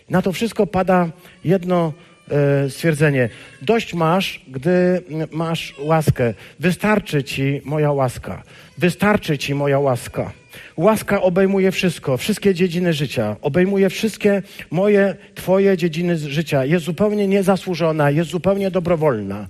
Na 0.10 0.22
to 0.22 0.32
wszystko 0.32 0.68
pada 0.68 1.10
jedno 1.44 1.94
e, 2.32 2.70
stwierdzenie. 2.70 3.30
Dość 3.62 3.94
masz, 3.94 4.42
gdy 4.48 5.02
masz 5.32 5.76
łaskę. 5.80 6.34
Wystarczy 6.60 7.24
ci 7.24 7.62
moja 7.66 7.92
łaska. 7.92 8.44
Wystarczy 8.78 9.38
ci 9.38 9.56
moja 9.56 9.80
łaska. 9.80 10.32
Łaska 10.78 11.22
obejmuje 11.22 11.72
wszystko, 11.72 12.18
wszystkie 12.18 12.54
dziedziny 12.54 12.94
życia. 12.94 13.36
Obejmuje 13.42 13.90
wszystkie 13.90 14.42
moje, 14.72 15.16
twoje 15.36 15.78
dziedziny 15.78 16.18
życia. 16.18 16.66
Jest 16.66 16.86
zupełnie 16.86 17.28
niezasłużona, 17.28 18.12
jest 18.12 18.30
zupełnie 18.30 18.72
dobrowolna. 18.72 19.48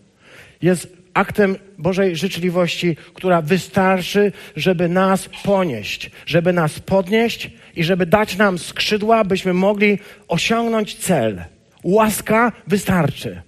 Jest 0.62 0.88
aktem 1.14 1.56
Bożej 1.78 2.16
życzliwości, 2.16 2.98
która 3.14 3.42
wystarczy, 3.42 4.32
żeby 4.56 4.90
nas 4.90 5.30
ponieść, 5.44 6.12
żeby 6.26 6.54
nas 6.54 6.80
podnieść 6.80 7.52
i 7.76 7.84
żeby 7.84 8.06
dać 8.06 8.38
nam 8.38 8.58
skrzydła, 8.58 9.24
byśmy 9.24 9.54
mogli 9.54 10.00
osiągnąć 10.28 10.96
cel. 10.96 11.44
Łaska 11.84 12.52
wystarczy. 12.68 13.42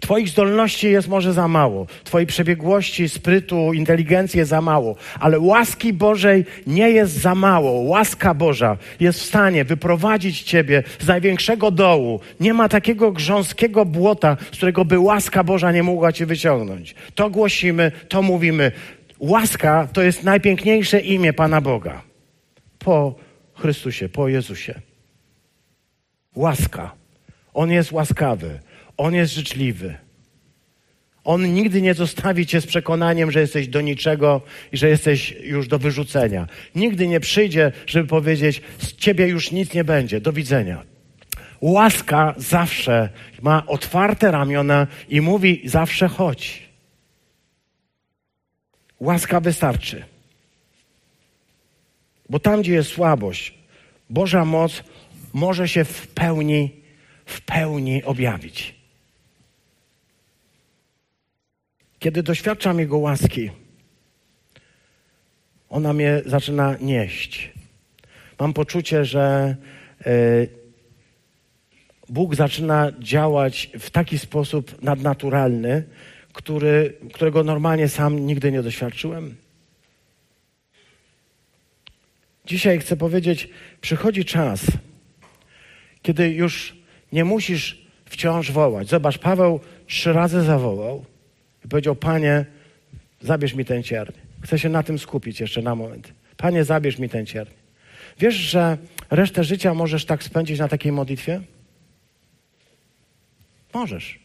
Twoich 0.00 0.28
zdolności 0.28 0.90
jest 0.90 1.08
może 1.08 1.32
za 1.32 1.48
mało, 1.48 1.86
Twojej 2.04 2.26
przebiegłości, 2.26 3.08
sprytu, 3.08 3.72
inteligencji 3.72 4.38
jest 4.38 4.50
za 4.50 4.60
mało, 4.60 4.96
ale 5.20 5.38
łaski 5.38 5.92
Bożej 5.92 6.44
nie 6.66 6.90
jest 6.90 7.12
za 7.12 7.34
mało. 7.34 7.70
Łaska 7.72 8.34
Boża 8.34 8.76
jest 9.00 9.20
w 9.20 9.24
stanie 9.24 9.64
wyprowadzić 9.64 10.42
Ciebie 10.42 10.82
z 10.98 11.06
największego 11.06 11.70
dołu. 11.70 12.20
Nie 12.40 12.54
ma 12.54 12.68
takiego 12.68 13.12
grząskiego 13.12 13.84
błota, 13.84 14.36
z 14.52 14.56
którego 14.56 14.84
by 14.84 14.98
łaska 14.98 15.44
Boża 15.44 15.72
nie 15.72 15.82
mogła 15.82 16.12
Cię 16.12 16.26
wyciągnąć. 16.26 16.94
To 17.14 17.30
głosimy, 17.30 17.92
to 18.08 18.22
mówimy. 18.22 18.72
Łaska 19.18 19.88
to 19.92 20.02
jest 20.02 20.24
najpiękniejsze 20.24 21.00
imię 21.00 21.32
Pana 21.32 21.60
Boga. 21.60 22.02
Po 22.78 23.14
Chrystusie, 23.54 24.08
po 24.08 24.28
Jezusie. 24.28 24.80
Łaska. 26.34 26.92
On 27.54 27.70
jest 27.70 27.92
łaskawy. 27.92 28.60
On 29.00 29.14
jest 29.14 29.34
życzliwy. 29.34 29.94
On 31.24 31.54
nigdy 31.54 31.82
nie 31.82 31.94
zostawi 31.94 32.46
cię 32.46 32.60
z 32.60 32.66
przekonaniem, 32.66 33.30
że 33.30 33.40
jesteś 33.40 33.68
do 33.68 33.80
niczego 33.80 34.40
i 34.72 34.76
że 34.76 34.88
jesteś 34.88 35.30
już 35.42 35.68
do 35.68 35.78
wyrzucenia. 35.78 36.46
Nigdy 36.74 37.08
nie 37.08 37.20
przyjdzie, 37.20 37.72
żeby 37.86 38.08
powiedzieć, 38.08 38.62
z 38.78 38.92
ciebie 38.96 39.26
już 39.26 39.52
nic 39.52 39.74
nie 39.74 39.84
będzie, 39.84 40.20
do 40.20 40.32
widzenia. 40.32 40.82
Łaska 41.60 42.34
zawsze 42.36 43.08
ma 43.42 43.66
otwarte 43.66 44.30
ramiona 44.30 44.86
i 45.08 45.20
mówi 45.20 45.62
zawsze 45.64 46.08
chodź. 46.08 46.62
Łaska 48.98 49.40
wystarczy. 49.40 50.04
Bo 52.28 52.38
tam, 52.38 52.60
gdzie 52.62 52.72
jest 52.72 52.90
słabość, 52.90 53.54
Boża 54.10 54.44
moc 54.44 54.84
może 55.32 55.68
się 55.68 55.84
w 55.84 56.06
pełni, 56.06 56.70
w 57.26 57.40
pełni 57.40 58.04
objawić. 58.04 58.79
Kiedy 62.00 62.22
doświadczam 62.22 62.78
Jego 62.78 62.98
łaski, 62.98 63.50
ona 65.68 65.92
mnie 65.92 66.22
zaczyna 66.26 66.76
nieść. 66.80 67.52
Mam 68.38 68.52
poczucie, 68.52 69.04
że 69.04 69.56
e, 70.06 70.12
Bóg 72.08 72.34
zaczyna 72.34 72.92
działać 72.98 73.70
w 73.78 73.90
taki 73.90 74.18
sposób 74.18 74.82
nadnaturalny, 74.82 75.84
który, 76.32 76.94
którego 77.12 77.44
normalnie 77.44 77.88
sam 77.88 78.26
nigdy 78.26 78.52
nie 78.52 78.62
doświadczyłem. 78.62 79.36
Dzisiaj 82.46 82.78
chcę 82.78 82.96
powiedzieć, 82.96 83.48
przychodzi 83.80 84.24
czas, 84.24 84.66
kiedy 86.02 86.30
już 86.30 86.76
nie 87.12 87.24
musisz 87.24 87.86
wciąż 88.04 88.52
wołać. 88.52 88.88
Zobacz, 88.88 89.18
Paweł 89.18 89.60
trzy 89.86 90.12
razy 90.12 90.42
zawołał 90.42 91.09
i 91.64 91.68
powiedział: 91.68 91.96
Panie, 91.96 92.44
zabierz 93.20 93.54
mi 93.54 93.64
ten 93.64 93.82
cierń. 93.82 94.12
Chcę 94.42 94.58
się 94.58 94.68
na 94.68 94.82
tym 94.82 94.98
skupić 94.98 95.40
jeszcze 95.40 95.62
na 95.62 95.74
moment. 95.74 96.12
Panie, 96.36 96.64
zabierz 96.64 96.98
mi 96.98 97.08
ten 97.08 97.26
cierń. 97.26 97.50
Wiesz, 98.18 98.34
że 98.34 98.78
resztę 99.10 99.44
życia 99.44 99.74
możesz 99.74 100.04
tak 100.04 100.22
spędzić 100.22 100.58
na 100.58 100.68
takiej 100.68 100.92
modlitwie? 100.92 101.40
Możesz. 103.74 104.18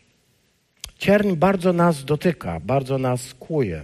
Cierń 0.98 1.36
bardzo 1.36 1.74
nas 1.74 2.06
dotyka, 2.06 2.60
bardzo 2.60 2.98
nas 2.98 3.34
kłuje. 3.34 3.84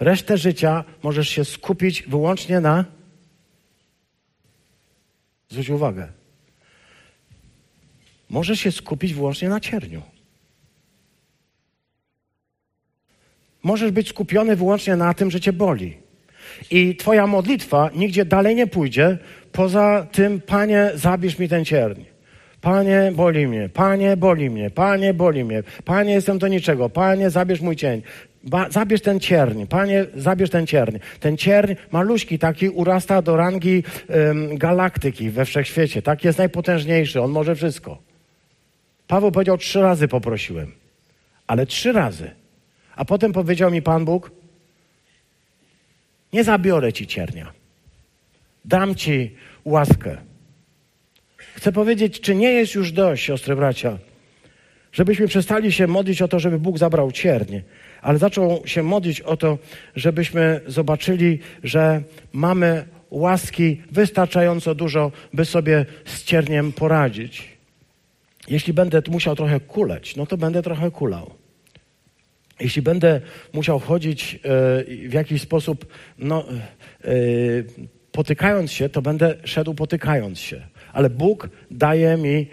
Resztę 0.00 0.38
życia 0.38 0.84
możesz 1.02 1.28
się 1.28 1.44
skupić 1.44 2.02
wyłącznie 2.02 2.60
na. 2.60 2.84
Zwróć 5.48 5.70
uwagę. 5.70 6.08
Możesz 8.30 8.60
się 8.60 8.72
skupić 8.72 9.14
wyłącznie 9.14 9.48
na 9.48 9.60
cierniu. 9.60 10.02
Możesz 13.62 13.90
być 13.90 14.08
skupiony 14.08 14.56
wyłącznie 14.56 14.96
na 14.96 15.14
tym, 15.14 15.30
że 15.30 15.40
cię 15.40 15.52
boli. 15.52 15.96
I 16.70 16.96
twoja 16.96 17.26
modlitwa 17.26 17.90
nigdzie 17.94 18.24
dalej 18.24 18.54
nie 18.56 18.66
pójdzie 18.66 19.18
poza 19.52 20.06
tym, 20.12 20.40
Panie, 20.40 20.90
zabierz 20.94 21.38
mi 21.38 21.48
ten 21.48 21.64
cierń. 21.64 22.00
Panie, 22.60 23.12
boli 23.14 23.46
mnie, 23.46 23.68
Panie, 23.68 24.16
boli 24.16 24.50
mnie, 24.50 24.70
Panie, 24.70 25.14
boli 25.14 25.44
mnie, 25.44 25.62
Panie, 25.84 26.12
jestem 26.12 26.38
do 26.38 26.48
niczego, 26.48 26.88
Panie, 26.88 27.30
zabierz 27.30 27.60
mój 27.60 27.76
cień. 27.76 28.02
Ba, 28.44 28.70
zabierz 28.70 29.00
ten 29.00 29.20
cierń, 29.20 29.66
Panie, 29.66 30.06
zabierz 30.16 30.50
ten 30.50 30.66
cierń. 30.66 30.96
Ten 31.20 31.36
cierń 31.36 31.74
maluśki 31.92 32.38
taki 32.38 32.68
urasta 32.68 33.22
do 33.22 33.36
rangi 33.36 33.84
ym, 34.30 34.58
galaktyki 34.58 35.30
we 35.30 35.44
wszechświecie. 35.44 36.02
Tak 36.02 36.24
jest 36.24 36.38
najpotężniejszy, 36.38 37.22
on 37.22 37.30
może 37.30 37.54
wszystko. 37.54 37.98
Paweł 39.06 39.32
powiedział, 39.32 39.58
trzy 39.58 39.80
razy 39.80 40.08
poprosiłem, 40.08 40.72
ale 41.46 41.66
trzy 41.66 41.92
razy. 41.92 42.30
A 42.96 43.04
potem 43.04 43.32
powiedział 43.32 43.70
mi 43.70 43.82
Pan 43.82 44.04
Bóg, 44.04 44.30
nie 46.32 46.44
zabiorę 46.44 46.92
ci 46.92 47.06
ciernia. 47.06 47.52
Dam 48.64 48.94
ci 48.94 49.34
łaskę. 49.64 50.16
Chcę 51.54 51.72
powiedzieć, 51.72 52.20
czy 52.20 52.34
nie 52.34 52.52
jest 52.52 52.74
już 52.74 52.92
dość, 52.92 53.24
siostry 53.24 53.56
bracia, 53.56 53.98
żebyśmy 54.92 55.28
przestali 55.28 55.72
się 55.72 55.86
modlić 55.86 56.22
o 56.22 56.28
to, 56.28 56.38
żeby 56.38 56.58
Bóg 56.58 56.78
zabrał 56.78 57.12
ciernie, 57.12 57.62
ale 58.02 58.18
zaczął 58.18 58.62
się 58.66 58.82
modlić 58.82 59.20
o 59.20 59.36
to, 59.36 59.58
żebyśmy 59.96 60.60
zobaczyli, 60.66 61.38
że 61.64 62.02
mamy 62.32 62.84
łaski 63.10 63.82
wystarczająco 63.90 64.74
dużo, 64.74 65.12
by 65.32 65.44
sobie 65.44 65.86
z 66.04 66.24
cierniem 66.24 66.72
poradzić. 66.72 67.48
Jeśli 68.48 68.72
będę 68.72 69.02
musiał 69.08 69.36
trochę 69.36 69.60
kuleć, 69.60 70.16
no 70.16 70.26
to 70.26 70.36
będę 70.36 70.62
trochę 70.62 70.90
kulał. 70.90 71.41
Jeśli 72.60 72.82
będę 72.82 73.20
musiał 73.52 73.78
chodzić 73.78 74.34
e, 74.34 74.38
w 75.08 75.12
jakiś 75.12 75.42
sposób, 75.42 75.86
no, 76.18 76.44
e, 77.04 77.08
potykając 78.12 78.72
się, 78.72 78.88
to 78.88 79.02
będę 79.02 79.34
szedł 79.44 79.74
potykając 79.74 80.38
się. 80.38 80.62
Ale 80.92 81.10
Bóg 81.10 81.48
daje 81.70 82.16
mi 82.16 82.46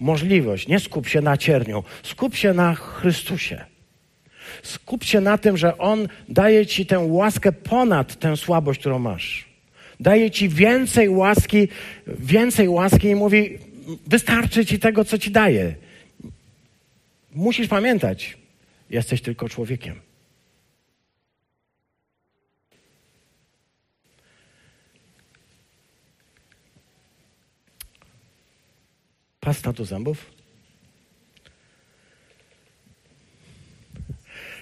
możliwość. 0.00 0.68
Nie 0.68 0.80
skup 0.80 1.08
się 1.08 1.20
na 1.20 1.36
cierniu, 1.36 1.84
skup 2.02 2.34
się 2.34 2.52
na 2.52 2.74
Chrystusie. 2.74 3.64
Skup 4.62 5.04
się 5.04 5.20
na 5.20 5.38
tym, 5.38 5.56
że 5.56 5.78
On 5.78 6.08
daje 6.28 6.66
ci 6.66 6.86
tę 6.86 6.98
łaskę 6.98 7.52
ponad 7.52 8.18
tę 8.18 8.36
słabość, 8.36 8.80
którą 8.80 8.98
masz. 8.98 9.48
Daje 10.00 10.30
ci 10.30 10.48
więcej 10.48 11.08
łaski, 11.08 11.68
więcej 12.06 12.68
łaski 12.68 13.08
i 13.08 13.14
mówi, 13.14 13.58
wystarczy 14.06 14.66
ci 14.66 14.78
tego, 14.78 15.04
co 15.04 15.18
ci 15.18 15.30
daje. 15.30 15.74
Musisz 17.34 17.68
pamiętać, 17.68 18.36
Jesteś 18.90 19.22
tylko 19.22 19.48
człowiekiem. 19.48 20.00
Pasta 29.40 29.72
do 29.72 29.84
zębów? 29.84 30.30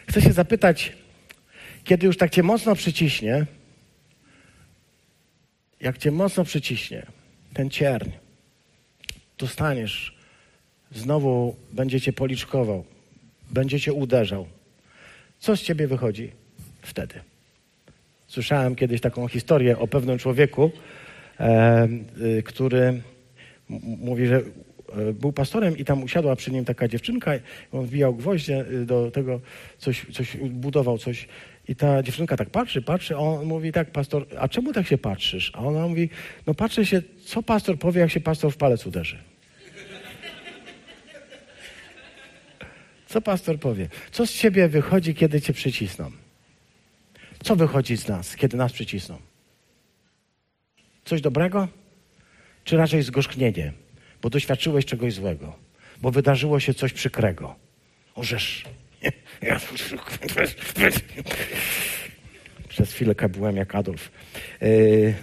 Chcę 0.09 0.23
się 0.23 0.33
zapytać, 0.33 0.93
kiedy 1.85 2.07
już 2.07 2.17
tak 2.17 2.31
cię 2.31 2.43
mocno 2.43 2.75
przyciśnie, 2.75 3.47
jak 5.81 5.99
cię 5.99 6.11
mocno 6.11 6.45
przyciśnie 6.45 7.07
ten 7.55 7.71
cierń, 7.71 8.11
dostaniesz, 9.39 10.17
znowu 10.91 11.57
będzie 11.73 12.01
cię 12.01 12.13
policzkował, 12.13 12.85
będzie 13.51 13.81
cię 13.81 13.93
uderzał. 13.93 14.47
Co 15.39 15.57
z 15.57 15.63
ciebie 15.63 15.87
wychodzi? 15.87 16.33
wtedy. 16.87 17.15
Słyszałem 18.27 18.75
kiedyś 18.75 19.01
taką 19.01 19.29
historię 19.29 19.79
o 19.79 19.87
pewnym 19.89 20.19
człowieku, 20.19 20.71
e, 21.41 21.89
y, 22.39 22.43
który 22.43 23.03
mówi, 23.99 24.27
że 24.27 24.37
e, 24.37 25.13
był 25.13 25.33
pastorem 25.33 25.79
i 25.79 25.85
tam 25.85 26.03
usiadła 26.03 26.37
przy 26.37 26.51
nim 26.53 26.65
taka 26.65 26.89
dziewczynka, 26.89 27.33
on 27.73 27.87
wbijał 27.87 28.15
gwoździe 28.15 28.65
y, 28.71 28.87
do 28.87 29.11
tego, 29.11 29.41
coś, 29.79 30.07
coś 30.13 30.37
budował, 30.37 30.99
coś. 30.99 31.29
I 31.69 31.77
ta 31.77 32.03
dziewczynka 32.03 32.37
tak 32.37 32.51
patrzy, 32.51 32.83
patrzy, 32.83 33.15
a 33.15 33.19
on 33.19 33.47
mówi 33.47 33.73
tak, 33.73 33.91
pastor, 33.91 34.27
a 34.39 34.49
czemu 34.49 34.73
tak 34.73 34.87
się 34.87 34.99
patrzysz? 34.99 35.53
A 35.55 35.59
ona 35.59 35.89
mówi, 35.89 36.11
no 36.47 36.55
patrzę 36.55 36.87
się, 36.87 37.03
co 37.25 37.43
pastor 37.43 37.79
powie, 37.79 38.01
jak 38.01 38.11
się 38.11 38.21
pastor 38.21 38.53
w 38.53 38.57
palec 38.57 38.87
uderzy. 38.87 39.19
Co 43.17 43.21
pastor 43.21 43.59
powie? 43.61 43.89
Co 44.13 44.27
z 44.27 44.33
ciebie 44.33 44.69
wychodzi, 44.69 45.15
kiedy 45.15 45.41
cię 45.41 45.53
przycisną? 45.53 46.11
Co 47.43 47.57
wychodzi 47.57 47.97
z 47.97 48.09
nas, 48.09 48.37
kiedy 48.37 48.57
nas 48.57 48.73
przycisną? 48.73 49.19
Coś 51.05 51.21
dobrego? 51.21 51.69
Czy 52.65 52.77
raczej 52.77 53.03
zgorzknienie, 53.03 53.73
bo 54.23 54.31
doświadczyłeś 54.31 54.85
czegoś 54.85 55.15
złego, 55.15 55.57
bo 56.03 56.11
wydarzyło 56.11 56.61
się 56.61 56.75
coś 56.75 56.93
przykrego? 56.93 57.55
Orzesz. 58.15 58.65
Przez 62.69 62.93
chwilę 62.93 63.15
byłem 63.29 63.57
jak 63.57 63.75
Adolf. 63.75 64.11
Yy... 64.61 65.15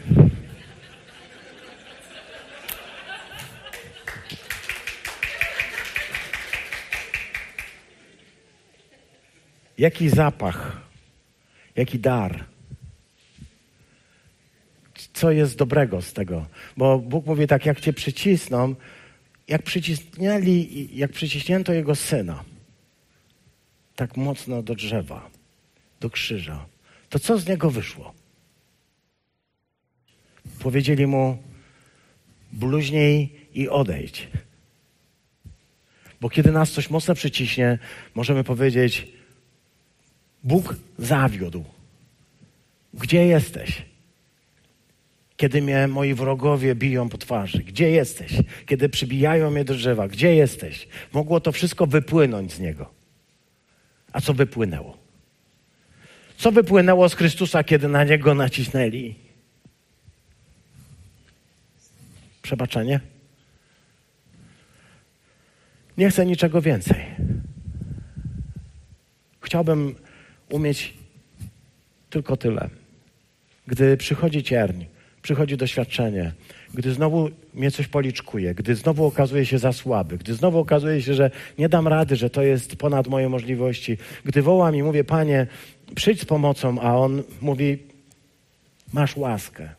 Jaki 9.77 10.09
zapach, 10.09 10.81
jaki 11.75 11.99
dar. 11.99 12.45
Co 15.13 15.31
jest 15.31 15.57
dobrego 15.57 16.01
z 16.01 16.13
tego? 16.13 16.45
Bo 16.77 16.99
Bóg 16.99 17.25
mówi 17.25 17.47
tak, 17.47 17.65
jak 17.65 17.81
cię 17.81 17.93
przycisną, 17.93 18.75
jak 19.47 19.63
przycisnęli, 19.63 20.89
jak 20.93 21.11
przyciśnięto 21.11 21.73
jego 21.73 21.95
syna, 21.95 22.43
tak 23.95 24.17
mocno 24.17 24.63
do 24.63 24.75
drzewa, 24.75 25.29
do 25.99 26.09
krzyża, 26.09 26.65
to 27.09 27.19
co 27.19 27.37
z 27.37 27.47
niego 27.47 27.69
wyszło? 27.69 28.13
Powiedzieli 30.59 31.07
mu, 31.07 31.37
bluźnij 32.51 33.29
i 33.53 33.69
odejdź. 33.69 34.27
Bo 36.21 36.29
kiedy 36.29 36.51
nas 36.51 36.71
coś 36.71 36.89
mocno 36.89 37.15
przyciśnie, 37.15 37.79
możemy 38.15 38.43
powiedzieć, 38.43 39.07
Bóg 40.43 40.75
zawiódł. 40.97 41.63
Gdzie 42.93 43.25
jesteś? 43.25 43.85
Kiedy 45.37 45.61
mnie 45.61 45.87
moi 45.87 46.13
wrogowie 46.13 46.75
biją 46.75 47.09
po 47.09 47.17
twarzy. 47.17 47.57
Gdzie 47.57 47.89
jesteś? 47.91 48.33
Kiedy 48.65 48.89
przybijają 48.89 49.51
mnie 49.51 49.65
do 49.65 49.73
drzewa. 49.73 50.07
Gdzie 50.07 50.35
jesteś? 50.35 50.87
Mogło 51.13 51.39
to 51.39 51.51
wszystko 51.51 51.87
wypłynąć 51.87 52.53
z 52.53 52.59
niego. 52.59 52.89
A 54.13 54.21
co 54.21 54.33
wypłynęło? 54.33 54.97
Co 56.37 56.51
wypłynęło 56.51 57.09
z 57.09 57.15
Chrystusa, 57.15 57.63
kiedy 57.63 57.87
na 57.87 58.03
niego 58.03 58.33
nacisnęli? 58.33 59.15
Przebaczenie? 62.41 62.99
Nie 65.97 66.09
chcę 66.09 66.25
niczego 66.25 66.61
więcej. 66.61 67.05
Chciałbym 69.41 69.95
umieć 70.49 70.93
tylko 72.09 72.37
tyle. 72.37 72.69
Gdy 73.67 73.97
przychodzi 73.97 74.43
cierń, 74.43 74.83
przychodzi 75.21 75.57
doświadczenie, 75.57 76.31
gdy 76.73 76.93
znowu 76.93 77.29
mnie 77.53 77.71
coś 77.71 77.87
policzkuje, 77.87 78.55
gdy 78.55 78.75
znowu 78.75 79.05
okazuje 79.05 79.45
się 79.45 79.59
za 79.59 79.73
słaby, 79.73 80.17
gdy 80.17 80.33
znowu 80.33 80.59
okazuje 80.59 81.01
się, 81.01 81.13
że 81.13 81.31
nie 81.57 81.69
dam 81.69 81.87
rady, 81.87 82.15
że 82.15 82.29
to 82.29 82.43
jest 82.43 82.75
ponad 82.75 83.07
moje 83.07 83.29
możliwości, 83.29 83.97
gdy 84.25 84.41
wołam 84.41 84.75
i 84.75 84.83
mówię, 84.83 85.03
Panie, 85.03 85.47
przyjdź 85.95 86.21
z 86.21 86.25
pomocą, 86.25 86.81
a 86.81 86.97
On 86.97 87.23
mówi, 87.41 87.77
masz 88.93 89.17
łaskę. 89.17 89.69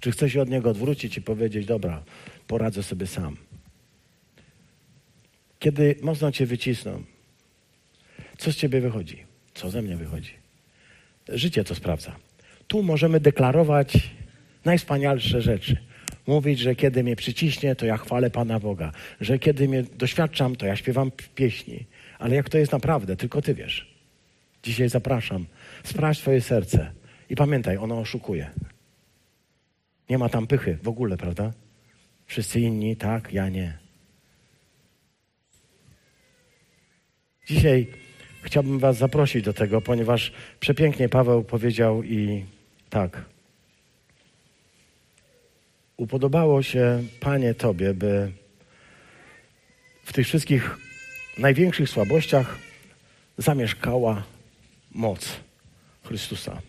Czy 0.00 0.12
chcę 0.12 0.30
się 0.30 0.42
od 0.42 0.48
Niego 0.48 0.70
odwrócić 0.70 1.16
i 1.16 1.22
powiedzieć, 1.22 1.66
dobra, 1.66 2.02
poradzę 2.46 2.82
sobie 2.82 3.06
sam. 3.06 3.36
Kiedy 5.58 5.96
mocno 6.02 6.32
Cię 6.32 6.46
wycisną, 6.46 7.02
co 8.38 8.52
z 8.52 8.56
Ciebie 8.56 8.80
wychodzi? 8.80 9.24
Co 9.54 9.70
ze 9.70 9.82
mnie 9.82 9.96
wychodzi? 9.96 10.32
Życie 11.28 11.64
to 11.64 11.74
sprawdza. 11.74 12.16
Tu 12.68 12.82
możemy 12.82 13.20
deklarować 13.20 14.10
najwspanialsze 14.64 15.42
rzeczy. 15.42 15.76
Mówić, 16.26 16.58
że 16.58 16.74
kiedy 16.74 17.02
mnie 17.02 17.16
przyciśnie, 17.16 17.76
to 17.76 17.86
ja 17.86 17.96
chwalę 17.96 18.30
Pana 18.30 18.60
Boga. 18.60 18.92
Że 19.20 19.38
kiedy 19.38 19.68
mnie 19.68 19.82
doświadczam, 19.82 20.56
to 20.56 20.66
ja 20.66 20.76
śpiewam 20.76 21.10
pieśni. 21.34 21.86
Ale 22.18 22.34
jak 22.34 22.48
to 22.48 22.58
jest 22.58 22.72
naprawdę, 22.72 23.16
tylko 23.16 23.42
Ty 23.42 23.54
wiesz. 23.54 23.94
Dzisiaj 24.62 24.88
zapraszam. 24.88 25.46
Sprawdź 25.84 26.18
swoje 26.18 26.40
serce. 26.40 26.92
I 27.30 27.36
pamiętaj, 27.36 27.76
ono 27.76 27.98
oszukuje. 27.98 28.50
Nie 30.10 30.18
ma 30.18 30.28
tam 30.28 30.46
pychy 30.46 30.78
w 30.82 30.88
ogóle, 30.88 31.16
prawda? 31.16 31.52
Wszyscy 32.26 32.60
inni 32.60 32.96
tak, 32.96 33.32
ja 33.32 33.48
nie. 33.48 33.78
Dzisiaj 37.48 37.86
chciałbym 38.42 38.78
Was 38.78 38.96
zaprosić 38.96 39.44
do 39.44 39.52
tego, 39.52 39.80
ponieważ 39.80 40.32
przepięknie 40.60 41.08
Paweł 41.08 41.44
powiedział 41.44 42.02
i 42.02 42.44
tak. 42.90 43.24
Upodobało 45.96 46.62
się, 46.62 47.02
Panie, 47.20 47.54
Tobie, 47.54 47.94
by 47.94 48.32
w 50.04 50.12
tych 50.12 50.26
wszystkich 50.26 50.78
największych 51.38 51.88
słabościach 51.88 52.58
zamieszkała 53.38 54.22
moc 54.90 55.40
Chrystusa. 56.04 56.60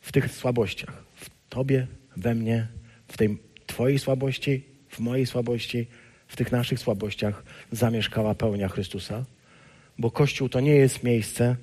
W 0.00 0.12
tych 0.12 0.32
słabościach, 0.32 1.04
w 1.16 1.30
Tobie, 1.48 1.86
we 2.16 2.34
mnie, 2.34 2.66
w 3.08 3.16
tej 3.16 3.38
Twojej 3.66 3.98
słabości, 3.98 4.62
w 4.88 4.98
mojej 4.98 5.26
słabości, 5.26 5.86
w 6.28 6.36
tych 6.36 6.52
naszych 6.52 6.78
słabościach 6.78 7.42
zamieszkała 7.72 8.34
pełnia 8.34 8.68
Chrystusa. 8.68 9.24
Bo 9.98 10.10
Kościół 10.10 10.48
to 10.48 10.60
nie 10.60 10.74
jest 10.74 11.02
miejsce, 11.02 11.56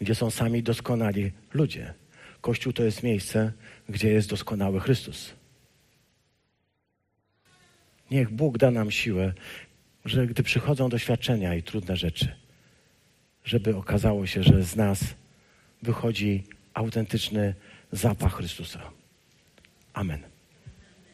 gdzie 0.00 0.14
są 0.14 0.30
sami 0.30 0.62
doskonali 0.62 1.32
ludzie. 1.54 1.94
Kościół 2.40 2.72
to 2.72 2.82
jest 2.82 3.02
miejsce, 3.02 3.52
gdzie 3.88 4.08
jest 4.08 4.28
doskonały 4.28 4.80
Chrystus. 4.80 5.32
Niech 8.10 8.30
Bóg 8.30 8.58
da 8.58 8.70
nam 8.70 8.90
siłę, 8.90 9.32
że 10.04 10.26
gdy 10.26 10.42
przychodzą 10.42 10.88
doświadczenia 10.88 11.54
i 11.54 11.62
trudne 11.62 11.96
rzeczy, 11.96 12.34
żeby 13.44 13.76
okazało 13.76 14.26
się, 14.26 14.42
że 14.42 14.64
z 14.64 14.76
nas 14.76 15.04
wychodzi 15.82 16.44
autentyczny 16.74 17.54
zapach 17.92 18.34
Chrystusa. 18.36 18.80
Amen. 19.92 20.31